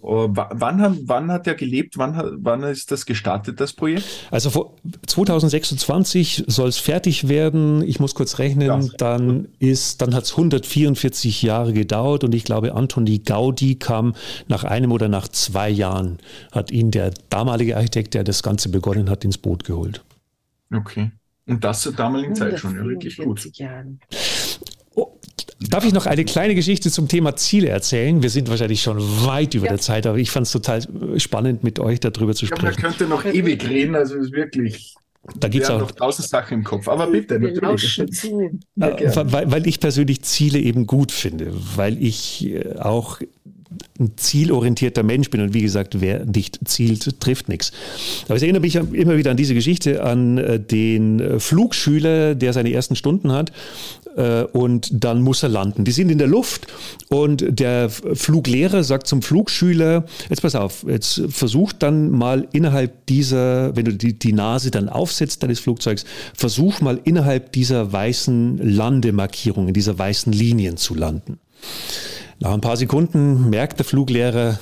wann, 0.00 0.98
wann 1.06 1.30
hat 1.30 1.46
er 1.46 1.54
gelebt? 1.54 1.98
Wann, 1.98 2.38
wann 2.42 2.62
ist 2.62 2.90
das 2.90 3.06
gestartet, 3.06 3.60
das 3.60 3.72
Projekt? 3.72 4.04
Also 4.30 4.50
vor 4.50 4.76
2026 5.06 6.44
soll 6.46 6.68
es 6.68 6.78
fertig 6.78 7.28
werden. 7.28 7.82
Ich 7.82 8.00
muss 8.00 8.14
kurz 8.14 8.38
rechnen. 8.38 8.66
Ja, 8.66 8.80
dann 8.98 9.48
ist, 9.58 10.02
dann 10.02 10.14
hat 10.14 10.24
es 10.24 10.32
144 10.32 11.42
Jahre 11.42 11.72
gedauert 11.72 12.24
und 12.24 12.34
ich 12.34 12.44
glaube, 12.44 12.74
Antoni 12.74 13.18
Gaudi 13.18 13.76
kam 13.76 14.14
nach 14.48 14.64
einem 14.64 14.92
oder 14.92 15.08
nach 15.08 15.28
zwei 15.28 15.70
Jahren, 15.70 16.18
hat 16.52 16.70
ihn 16.70 16.90
der 16.90 17.12
damalige 17.30 17.76
Architekt, 17.76 18.14
der 18.14 18.24
das 18.24 18.42
Ganze 18.42 18.68
begonnen 18.68 19.10
hat, 19.10 19.24
ins 19.24 19.38
Boot 19.38 19.64
geholt. 19.64 20.04
Okay. 20.72 21.10
Und 21.46 21.64
das 21.64 21.80
zur 21.80 21.92
damaligen 21.92 22.34
Zeit 22.36 22.60
schon, 22.60 22.76
ja, 22.76 22.84
wirklich 22.84 23.16
gut. 23.16 23.44
Jahren. 23.56 23.98
Darf 25.70 25.84
ich 25.84 25.92
noch 25.92 26.06
eine 26.06 26.24
kleine 26.24 26.56
Geschichte 26.56 26.90
zum 26.90 27.06
Thema 27.06 27.36
Ziele 27.36 27.68
erzählen? 27.68 28.22
Wir 28.22 28.30
sind 28.30 28.50
wahrscheinlich 28.50 28.82
schon 28.82 28.98
weit 29.24 29.54
über 29.54 29.66
ja. 29.66 29.72
der 29.72 29.80
Zeit, 29.80 30.04
aber 30.04 30.18
ich 30.18 30.30
fand 30.30 30.46
es 30.46 30.52
total 30.52 30.82
spannend, 31.18 31.62
mit 31.62 31.78
euch 31.78 32.00
darüber 32.00 32.34
zu 32.34 32.46
sprechen. 32.46 32.64
Ja, 32.64 32.72
man 32.72 32.80
könnte 32.80 33.06
noch 33.06 33.24
ewig 33.24 33.68
reden, 33.68 33.94
also 33.94 34.16
es 34.16 34.26
ist 34.26 34.32
wirklich. 34.32 34.94
Da 35.38 35.48
gibt 35.48 35.64
es 35.64 35.70
auch 35.70 35.78
noch 35.78 35.92
tausend 35.92 36.28
Sachen 36.28 36.58
im 36.58 36.64
Kopf. 36.64 36.88
Aber 36.88 37.06
bitte, 37.06 37.38
natürlich. 37.38 37.98
Äh, 38.00 38.12
weil, 39.14 39.50
weil 39.52 39.66
ich 39.66 39.78
persönlich 39.78 40.22
Ziele 40.22 40.58
eben 40.58 40.86
gut 40.86 41.12
finde, 41.12 41.52
weil 41.76 42.02
ich 42.02 42.46
äh, 42.46 42.76
auch 42.78 43.20
ein 44.00 44.16
zielorientierter 44.16 45.02
Mensch 45.02 45.30
bin 45.30 45.40
und 45.42 45.54
wie 45.54 45.62
gesagt, 45.62 46.00
wer 46.00 46.24
nicht 46.24 46.58
zielt, 46.64 47.20
trifft 47.20 47.48
nichts. 47.48 47.70
Aber 48.26 48.36
ich 48.36 48.42
erinnere 48.42 48.62
mich 48.62 48.74
immer 48.74 49.16
wieder 49.16 49.30
an 49.30 49.36
diese 49.36 49.54
Geschichte, 49.54 50.02
an 50.02 50.38
äh, 50.38 50.58
den 50.58 51.38
Flugschüler, 51.38 52.34
der 52.34 52.52
seine 52.52 52.72
ersten 52.72 52.96
Stunden 52.96 53.30
hat 53.30 53.50
äh, 53.50 53.99
und 54.52 55.04
dann 55.04 55.22
muss 55.22 55.42
er 55.42 55.48
landen. 55.48 55.84
Die 55.84 55.92
sind 55.92 56.10
in 56.10 56.18
der 56.18 56.26
Luft 56.26 56.66
und 57.08 57.44
der 57.48 57.90
Fluglehrer 57.90 58.82
sagt 58.82 59.06
zum 59.06 59.22
Flugschüler, 59.22 60.04
jetzt 60.28 60.42
pass 60.42 60.54
auf, 60.54 60.84
jetzt 60.88 61.22
versuch 61.28 61.72
dann 61.72 62.10
mal 62.10 62.48
innerhalb 62.52 63.06
dieser, 63.06 63.76
wenn 63.76 63.84
du 63.84 63.94
die, 63.94 64.18
die 64.18 64.32
Nase 64.32 64.70
dann 64.70 64.88
aufsetzt 64.88 65.42
deines 65.42 65.60
Flugzeugs, 65.60 66.04
versuch 66.34 66.80
mal 66.80 67.00
innerhalb 67.04 67.52
dieser 67.52 67.92
weißen 67.92 68.58
Landemarkierungen, 68.58 69.74
dieser 69.74 69.98
weißen 69.98 70.32
Linien 70.32 70.76
zu 70.76 70.94
landen. 70.94 71.38
Nach 72.40 72.52
ein 72.52 72.60
paar 72.60 72.76
Sekunden 72.76 73.50
merkt 73.50 73.78
der 73.78 73.86
Fluglehrer, 73.86 74.58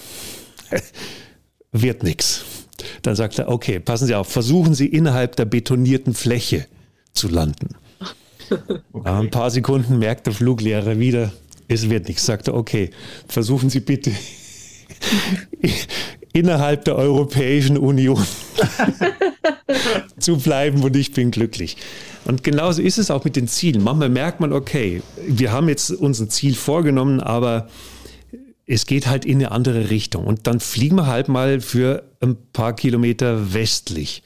wird 1.72 2.03
nichts. 2.03 2.44
Dann 3.03 3.16
sagt 3.16 3.38
er, 3.38 3.49
okay, 3.49 3.80
passen 3.80 4.07
Sie 4.07 4.14
auf, 4.14 4.28
versuchen 4.28 4.74
Sie 4.74 4.86
innerhalb 4.86 5.36
der 5.36 5.44
betonierten 5.44 6.14
Fläche 6.14 6.66
zu 7.12 7.28
landen. 7.28 7.76
Okay. 8.92 9.09
Ein 9.09 9.30
paar 9.30 9.51
Sekunden 9.51 9.99
merkt 9.99 10.26
der 10.26 10.34
Fluglehrer 10.34 10.99
wieder, 10.99 11.32
es 11.68 11.88
wird 11.88 12.09
nichts. 12.09 12.26
Sagt 12.26 12.49
er, 12.49 12.55
okay, 12.55 12.90
versuchen 13.28 13.70
Sie 13.70 13.80
bitte 13.80 14.12
innerhalb 16.32 16.84
der 16.84 16.96
Europäischen 16.96 17.76
Union 17.76 18.24
zu 20.18 20.36
bleiben 20.38 20.82
und 20.82 20.96
ich 20.96 21.12
bin 21.12 21.30
glücklich. 21.30 21.76
Und 22.24 22.42
genauso 22.44 22.82
ist 22.82 22.99
es 22.99 23.11
auch 23.11 23.24
mit 23.24 23.36
den 23.36 23.49
Zielen. 23.49 23.82
Manchmal 23.82 24.09
merkt 24.09 24.40
man, 24.40 24.53
okay, 24.53 25.03
wir 25.26 25.53
haben 25.53 25.68
jetzt 25.68 25.90
unser 25.90 26.28
Ziel 26.28 26.55
vorgenommen, 26.55 27.20
aber 27.20 27.68
es 28.66 28.84
geht 28.84 29.07
halt 29.07 29.24
in 29.24 29.38
eine 29.38 29.51
andere 29.51 29.88
Richtung. 29.90 30.26
Und 30.26 30.46
dann 30.46 30.61
fliegen 30.61 30.96
wir 30.96 31.07
halt 31.07 31.28
mal 31.28 31.61
für 31.61 32.05
ein 32.20 32.36
paar 32.53 32.74
Kilometer 32.74 33.55
westlich 33.55 34.22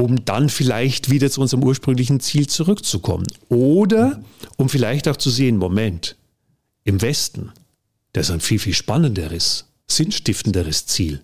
um 0.00 0.24
dann 0.24 0.48
vielleicht 0.48 1.10
wieder 1.10 1.30
zu 1.30 1.40
unserem 1.40 1.62
ursprünglichen 1.62 2.20
Ziel 2.20 2.46
zurückzukommen. 2.48 3.26
Oder 3.48 4.22
um 4.56 4.68
vielleicht 4.68 5.08
auch 5.08 5.16
zu 5.16 5.30
sehen, 5.30 5.56
Moment, 5.56 6.16
im 6.84 7.02
Westen, 7.02 7.52
das 8.12 8.28
ist 8.28 8.32
ein 8.32 8.40
viel, 8.40 8.58
viel 8.58 8.74
spannenderes, 8.74 9.66
sinnstiftenderes 9.86 10.86
Ziel. 10.86 11.20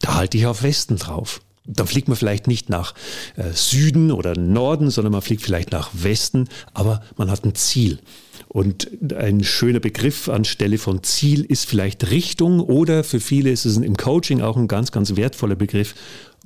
Da 0.00 0.14
halte 0.14 0.36
ich 0.36 0.46
auf 0.46 0.62
Westen 0.62 0.96
drauf. 0.96 1.40
Dann 1.66 1.86
fliegt 1.86 2.08
man 2.08 2.16
vielleicht 2.16 2.46
nicht 2.46 2.68
nach 2.68 2.94
äh, 3.36 3.52
Süden 3.52 4.10
oder 4.10 4.36
Norden, 4.36 4.90
sondern 4.90 5.12
man 5.12 5.22
fliegt 5.22 5.40
vielleicht 5.40 5.72
nach 5.72 5.90
Westen, 5.94 6.48
aber 6.74 7.02
man 7.16 7.30
hat 7.30 7.44
ein 7.44 7.54
Ziel. 7.54 8.00
Und 8.48 8.90
ein 9.14 9.42
schöner 9.42 9.80
Begriff 9.80 10.28
anstelle 10.28 10.76
von 10.76 11.02
Ziel 11.02 11.42
ist 11.42 11.66
vielleicht 11.66 12.10
Richtung 12.10 12.60
oder 12.60 13.02
für 13.02 13.20
viele 13.20 13.50
ist 13.50 13.64
es 13.64 13.78
im 13.78 13.96
Coaching 13.96 14.42
auch 14.42 14.56
ein 14.58 14.68
ganz, 14.68 14.92
ganz 14.92 15.16
wertvoller 15.16 15.56
Begriff 15.56 15.94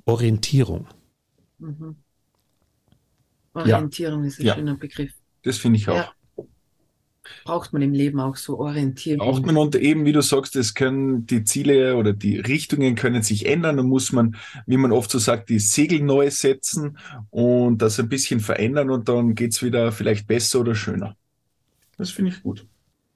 Orientierung. 0.04 0.86
Mhm. 1.58 1.96
Orientierung 3.54 4.22
ja. 4.22 4.28
ist 4.28 4.40
ein 4.40 4.46
ja. 4.46 4.54
schöner 4.54 4.76
Begriff. 4.76 5.12
Das 5.42 5.58
finde 5.58 5.78
ich 5.78 5.88
auch. 5.88 5.94
Ja. 5.94 6.12
Braucht 7.44 7.72
man 7.72 7.82
im 7.82 7.92
Leben 7.92 8.20
auch 8.20 8.36
so 8.36 8.58
Orientierung. 8.58 9.26
Braucht 9.26 9.44
man 9.44 9.56
und 9.56 9.74
eben, 9.74 10.04
wie 10.04 10.12
du 10.12 10.22
sagst, 10.22 10.56
es 10.56 10.74
können 10.74 11.26
die 11.26 11.44
Ziele 11.44 11.96
oder 11.96 12.12
die 12.12 12.38
Richtungen 12.38 12.94
können 12.94 13.22
sich 13.22 13.46
ändern. 13.46 13.76
Da 13.76 13.82
muss 13.82 14.12
man, 14.12 14.36
wie 14.66 14.76
man 14.76 14.92
oft 14.92 15.10
so 15.10 15.18
sagt, 15.18 15.48
die 15.50 15.58
Segel 15.58 16.00
neu 16.00 16.30
setzen 16.30 16.98
und 17.30 17.82
das 17.82 18.00
ein 18.00 18.08
bisschen 18.08 18.40
verändern 18.40 18.90
und 18.90 19.08
dann 19.08 19.34
geht 19.34 19.52
es 19.52 19.62
wieder 19.62 19.92
vielleicht 19.92 20.26
besser 20.26 20.60
oder 20.60 20.74
schöner. 20.74 21.16
Das 21.96 22.10
finde 22.10 22.30
ich 22.30 22.42
gut. 22.42 22.66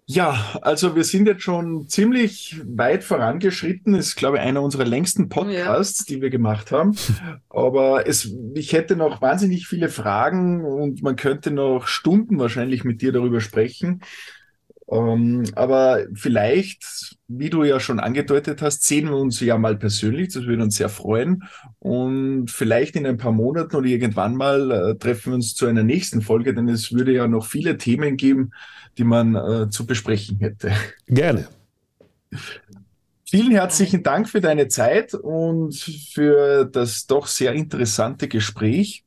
Ja, 0.06 0.58
also 0.62 0.96
wir 0.96 1.04
sind 1.04 1.26
jetzt 1.26 1.42
schon 1.42 1.88
ziemlich 1.88 2.60
weit 2.64 3.04
vorangeschritten. 3.04 3.94
Ist, 3.94 4.16
glaube 4.16 4.36
ich, 4.36 4.42
einer 4.42 4.60
unserer 4.60 4.84
längsten 4.84 5.28
Podcasts, 5.28 6.00
ja. 6.00 6.14
die 6.16 6.22
wir 6.22 6.30
gemacht 6.30 6.72
haben. 6.72 6.96
Aber 7.48 8.06
es, 8.06 8.34
ich 8.54 8.72
hätte 8.72 8.96
noch 8.96 9.22
wahnsinnig 9.22 9.66
viele 9.66 9.88
Fragen 9.88 10.64
und 10.64 11.02
man 11.02 11.16
könnte 11.16 11.50
noch 11.50 11.86
Stunden 11.86 12.38
wahrscheinlich 12.38 12.84
mit 12.84 13.00
dir 13.00 13.12
darüber 13.12 13.40
sprechen. 13.40 14.02
Ähm, 14.90 15.44
aber 15.54 16.04
vielleicht, 16.12 17.16
wie 17.26 17.48
du 17.48 17.64
ja 17.64 17.80
schon 17.80 17.98
angedeutet 17.98 18.60
hast, 18.60 18.84
sehen 18.84 19.08
wir 19.08 19.16
uns 19.16 19.40
ja 19.40 19.56
mal 19.56 19.76
persönlich. 19.76 20.34
Das 20.34 20.44
würde 20.44 20.64
uns 20.64 20.76
sehr 20.76 20.90
freuen. 20.90 21.44
Und 21.78 22.50
vielleicht 22.50 22.96
in 22.96 23.06
ein 23.06 23.16
paar 23.16 23.32
Monaten 23.32 23.74
oder 23.74 23.86
irgendwann 23.86 24.36
mal 24.36 24.70
äh, 24.70 24.98
treffen 24.98 25.30
wir 25.30 25.36
uns 25.36 25.54
zu 25.54 25.66
einer 25.66 25.82
nächsten 25.82 26.20
Folge, 26.20 26.52
denn 26.52 26.68
es 26.68 26.92
würde 26.92 27.12
ja 27.12 27.26
noch 27.26 27.46
viele 27.46 27.78
Themen 27.78 28.18
geben, 28.18 28.52
die 28.98 29.04
man 29.04 29.34
äh, 29.34 29.70
zu 29.70 29.86
besprechen 29.86 30.38
hätte. 30.38 30.72
Gerne. 31.06 31.48
Vielen 33.24 33.52
herzlichen 33.52 34.02
Dank 34.02 34.28
für 34.28 34.40
deine 34.40 34.68
Zeit 34.68 35.14
und 35.14 35.74
für 35.74 36.66
das 36.66 37.06
doch 37.06 37.26
sehr 37.26 37.54
interessante 37.54 38.28
Gespräch. 38.28 39.04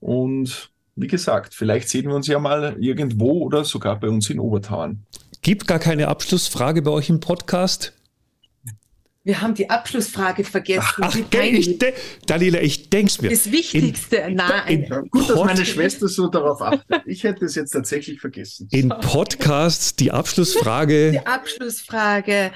Und 0.00 0.70
wie 0.94 1.08
gesagt, 1.08 1.54
vielleicht 1.54 1.88
sehen 1.88 2.06
wir 2.06 2.14
uns 2.14 2.26
ja 2.26 2.38
mal 2.38 2.76
irgendwo 2.78 3.44
oder 3.44 3.64
sogar 3.64 3.98
bei 3.98 4.08
uns 4.08 4.30
in 4.30 4.38
Obertauern. 4.38 5.04
Gibt 5.42 5.66
gar 5.66 5.78
keine 5.78 6.08
Abschlussfrage 6.08 6.82
bei 6.82 6.90
euch 6.90 7.08
im 7.08 7.20
Podcast? 7.20 7.92
Wir 9.24 9.42
haben 9.42 9.54
die 9.54 9.68
Abschlussfrage 9.68 10.42
vergessen. 10.42 11.02
Ach, 11.02 11.14
ich 11.14 11.78
de 11.78 11.92
Daniela, 12.26 12.62
ich 12.88 12.90
denke 12.90 13.22
mir. 13.22 13.30
Das 13.30 13.52
Wichtigste. 13.52 14.16
In, 14.16 14.34
nein. 14.34 14.84
In 14.88 15.10
Gut, 15.10 15.28
dass 15.28 15.44
meine 15.44 15.66
Schwester 15.66 16.08
so 16.08 16.28
darauf 16.28 16.62
achtet. 16.62 17.02
Ich 17.06 17.22
hätte 17.22 17.44
es 17.44 17.54
jetzt 17.54 17.72
tatsächlich 17.72 18.20
vergessen. 18.20 18.68
In 18.70 18.88
Podcasts 18.88 19.94
die 19.94 20.10
Abschlussfrage. 20.10 21.10
Die 21.12 21.26
Abschlussfrage. 21.26 22.50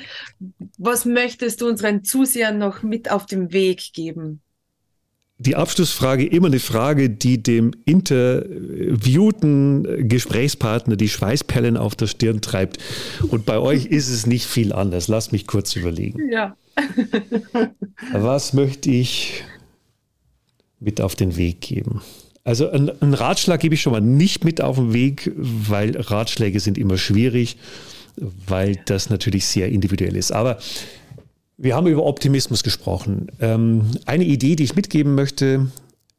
Was 0.78 1.04
möchtest 1.04 1.60
du 1.60 1.68
unseren 1.68 2.02
Zusehern 2.02 2.56
noch 2.58 2.82
mit 2.82 3.10
auf 3.10 3.26
den 3.26 3.52
Weg 3.52 3.92
geben? 3.92 4.40
die 5.38 5.56
Abschlussfrage 5.56 6.24
immer 6.24 6.46
eine 6.46 6.60
Frage, 6.60 7.10
die 7.10 7.42
dem 7.42 7.72
interviewten 7.84 8.48
Gesprächspartner 10.08 10.94
die 10.94 11.08
Schweißperlen 11.08 11.76
auf 11.76 11.96
der 11.96 12.06
Stirn 12.06 12.40
treibt. 12.42 12.78
Und 13.28 13.44
bei 13.44 13.58
euch 13.58 13.86
ist 13.86 14.08
es 14.08 14.24
nicht 14.24 14.46
viel 14.46 14.72
anders. 14.72 15.08
Lass 15.08 15.32
mich 15.32 15.48
kurz 15.48 15.74
überlegen. 15.74 16.30
Ja. 16.30 16.56
Was 18.12 18.52
möchte 18.52 18.92
ich 18.92 19.42
mit 20.82 21.00
auf 21.00 21.14
den 21.14 21.36
Weg 21.36 21.60
geben? 21.60 22.02
Also 22.44 22.68
einen 22.70 23.14
Ratschlag 23.14 23.60
gebe 23.60 23.74
ich 23.74 23.82
schon 23.82 23.92
mal 23.92 24.00
nicht 24.00 24.44
mit 24.44 24.60
auf 24.60 24.76
den 24.76 24.92
Weg, 24.92 25.30
weil 25.36 25.96
Ratschläge 25.96 26.58
sind 26.58 26.76
immer 26.76 26.98
schwierig, 26.98 27.56
weil 28.16 28.80
das 28.86 29.10
natürlich 29.10 29.46
sehr 29.46 29.68
individuell 29.68 30.16
ist. 30.16 30.32
Aber 30.32 30.58
wir 31.56 31.76
haben 31.76 31.86
über 31.86 32.04
Optimismus 32.04 32.64
gesprochen. 32.64 33.28
Ähm, 33.40 33.92
eine 34.06 34.24
Idee, 34.24 34.56
die 34.56 34.64
ich 34.64 34.74
mitgeben 34.74 35.14
möchte, 35.14 35.68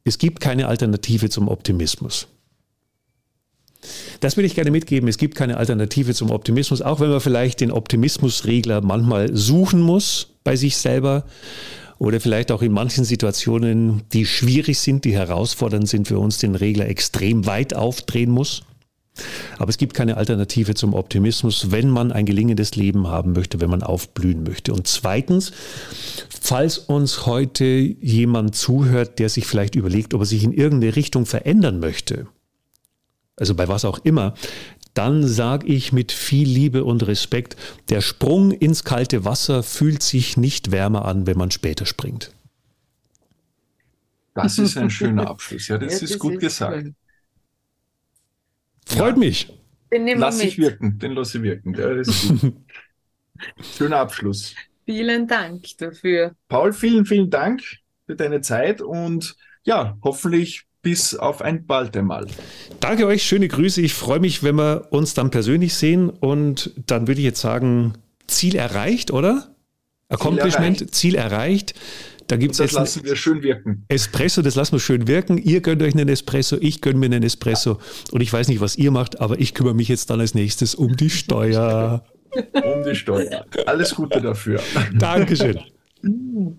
es 0.05 0.17
gibt 0.17 0.39
keine 0.39 0.67
Alternative 0.67 1.29
zum 1.29 1.49
Optimismus. 1.49 2.27
Das 4.21 4.37
will 4.37 4.45
ich 4.45 4.55
gerne 4.55 4.71
mitgeben. 4.71 5.09
Es 5.09 5.17
gibt 5.17 5.35
keine 5.35 5.57
Alternative 5.57 6.13
zum 6.13 6.31
Optimismus, 6.31 6.81
auch 6.81 7.01
wenn 7.01 7.09
man 7.09 7.19
vielleicht 7.19 7.59
den 7.59 7.71
Optimismusregler 7.71 8.79
manchmal 8.79 9.35
suchen 9.35 9.81
muss 9.81 10.29
bei 10.45 10.55
sich 10.55 10.77
selber 10.77 11.25
oder 12.03 12.19
vielleicht 12.19 12.51
auch 12.51 12.61
in 12.61 12.73
manchen 12.73 13.05
Situationen, 13.05 14.01
die 14.11 14.25
schwierig 14.25 14.77
sind, 14.79 15.05
die 15.05 15.13
herausfordernd 15.13 15.87
sind 15.87 16.09
für 16.09 16.19
uns, 16.19 16.37
den 16.37 16.55
Regler 16.55 16.89
extrem 16.89 17.45
weit 17.45 17.73
aufdrehen 17.73 18.29
muss. 18.29 18.63
Aber 19.57 19.69
es 19.69 19.77
gibt 19.77 19.93
keine 19.93 20.17
Alternative 20.17 20.73
zum 20.73 20.95
Optimismus, 20.95 21.71
wenn 21.71 21.89
man 21.89 22.11
ein 22.11 22.25
gelingendes 22.25 22.75
Leben 22.75 23.07
haben 23.07 23.31
möchte, 23.31 23.61
wenn 23.61 23.69
man 23.69 23.83
aufblühen 23.83 24.43
möchte. 24.43 24.73
Und 24.73 24.85
zweitens, 24.85 25.53
falls 26.41 26.77
uns 26.77 27.25
heute 27.25 27.63
jemand 27.63 28.53
zuhört, 28.53 29.19
der 29.19 29.29
sich 29.29 29.47
vielleicht 29.47 29.75
überlegt, 29.75 30.13
ob 30.13 30.23
er 30.23 30.25
sich 30.25 30.43
in 30.43 30.51
irgendeine 30.51 30.97
Richtung 30.97 31.25
verändern 31.25 31.79
möchte, 31.79 32.27
also 33.37 33.55
bei 33.55 33.69
was 33.69 33.85
auch 33.85 33.99
immer, 34.03 34.33
dann 34.93 35.27
sage 35.27 35.67
ich 35.67 35.91
mit 35.91 36.11
viel 36.11 36.47
Liebe 36.47 36.83
und 36.83 37.07
Respekt, 37.07 37.55
der 37.89 38.01
Sprung 38.01 38.51
ins 38.51 38.83
kalte 38.83 39.25
Wasser 39.25 39.63
fühlt 39.63 40.03
sich 40.03 40.37
nicht 40.37 40.71
wärmer 40.71 41.05
an, 41.05 41.25
wenn 41.25 41.37
man 41.37 41.51
später 41.51 41.85
springt. 41.85 42.31
Das 44.35 44.57
ist 44.57 44.77
ein 44.77 44.89
schöner 44.89 45.27
Abschluss. 45.27 45.67
Ja, 45.67 45.77
das, 45.77 45.93
ja, 45.93 45.99
das 45.99 46.11
ist 46.11 46.19
gut 46.19 46.33
ist 46.33 46.39
gesagt. 46.39 46.85
Cool. 46.85 46.93
Freut 48.85 49.13
ja. 49.13 49.19
mich. 49.19 49.59
Den 49.91 50.05
nehmen 50.05 50.21
lass 50.21 50.41
ich 50.41 50.57
wirken, 50.57 50.97
den 50.97 51.13
lasse 51.13 51.37
ich 51.37 51.43
wirken. 51.43 51.75
Ja, 51.75 52.01
Schöner 53.77 53.97
Abschluss. 53.97 54.55
Vielen 54.85 55.27
Dank 55.27 55.65
dafür. 55.77 56.35
Paul, 56.47 56.73
vielen, 56.73 57.05
vielen 57.05 57.29
Dank 57.29 57.61
für 58.05 58.15
deine 58.15 58.41
Zeit 58.41 58.81
und 58.81 59.35
ja, 59.63 59.97
hoffentlich 60.03 60.65
bis 60.83 61.15
auf 61.15 61.41
ein 61.41 61.65
bald 61.65 61.97
einmal. 61.97 62.27
Danke 62.79 63.07
euch, 63.07 63.23
schöne 63.23 63.47
Grüße. 63.47 63.81
Ich 63.81 63.95
freue 63.95 64.19
mich, 64.19 64.43
wenn 64.43 64.55
wir 64.55 64.89
uns 64.91 65.15
dann 65.15 65.31
persönlich 65.31 65.73
sehen 65.73 66.09
und 66.09 66.71
dann 66.85 67.07
würde 67.07 67.21
ich 67.21 67.25
jetzt 67.25 67.41
sagen, 67.41 67.93
Ziel 68.27 68.55
erreicht, 68.55 69.09
oder? 69.11 69.55
Accomplishment, 70.09 70.93
Ziel 70.93 71.15
erreicht. 71.15 71.73
Ziel 71.73 71.75
erreicht. 71.75 71.75
Da 72.27 72.37
gibt's 72.37 72.57
das 72.57 72.71
lassen 72.71 73.03
wir 73.03 73.15
schön 73.15 73.43
wirken. 73.43 73.85
Espresso, 73.89 74.41
das 74.41 74.55
lassen 74.55 74.73
wir 74.73 74.79
schön 74.79 75.07
wirken. 75.07 75.37
Ihr 75.37 75.61
gönnt 75.61 75.81
euch 75.81 75.93
einen 75.93 76.07
Espresso, 76.09 76.57
ich 76.59 76.81
gönne 76.81 76.99
mir 76.99 77.07
einen 77.07 77.23
Espresso. 77.23 77.79
Und 78.11 78.21
ich 78.21 78.31
weiß 78.31 78.47
nicht, 78.47 78.61
was 78.61 78.77
ihr 78.77 78.91
macht, 78.91 79.19
aber 79.19 79.39
ich 79.39 79.53
kümmere 79.53 79.73
mich 79.73 79.87
jetzt 79.87 80.09
dann 80.09 80.19
als 80.19 80.33
nächstes 80.33 80.75
um 80.75 80.95
die 80.95 81.09
Steuer. 81.09 82.03
um 82.63 82.83
die 82.83 82.95
Steuer. 82.95 83.45
Alles 83.65 83.93
Gute 83.95 84.21
dafür. 84.21 84.61
Dankeschön. 84.93 85.59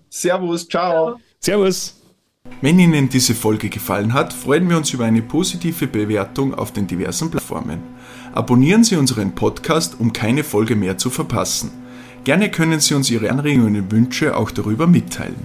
Servus, 0.09 0.67
ciao. 0.67 1.19
Servus. 1.39 2.04
Wenn 2.61 2.79
Ihnen 2.79 3.09
diese 3.09 3.35
Folge 3.35 3.69
gefallen 3.69 4.13
hat, 4.13 4.33
freuen 4.33 4.67
wir 4.69 4.77
uns 4.77 4.91
über 4.91 5.05
eine 5.05 5.21
positive 5.21 5.87
Bewertung 5.87 6.53
auf 6.53 6.71
den 6.71 6.87
diversen 6.87 7.29
Plattformen. 7.29 7.83
Abonnieren 8.33 8.83
Sie 8.83 8.95
unseren 8.95 9.35
Podcast, 9.35 9.99
um 9.99 10.13
keine 10.13 10.43
Folge 10.43 10.75
mehr 10.75 10.97
zu 10.97 11.09
verpassen. 11.09 11.69
Gerne 12.23 12.49
können 12.49 12.79
Sie 12.79 12.95
uns 12.95 13.11
Ihre 13.11 13.29
Anregungen 13.29 13.75
und 13.75 13.91
Wünsche 13.91 14.35
auch 14.35 14.49
darüber 14.49 14.87
mitteilen. 14.87 15.35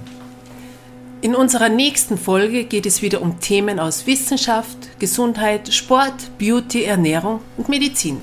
In 1.20 1.34
unserer 1.34 1.68
nächsten 1.68 2.16
Folge 2.16 2.64
geht 2.64 2.86
es 2.86 3.02
wieder 3.02 3.20
um 3.20 3.38
Themen 3.40 3.78
aus 3.78 4.06
Wissenschaft, 4.06 4.98
Gesundheit, 4.98 5.74
Sport, 5.74 6.30
Beauty, 6.38 6.84
Ernährung 6.84 7.40
und 7.58 7.68
Medizin. 7.68 8.16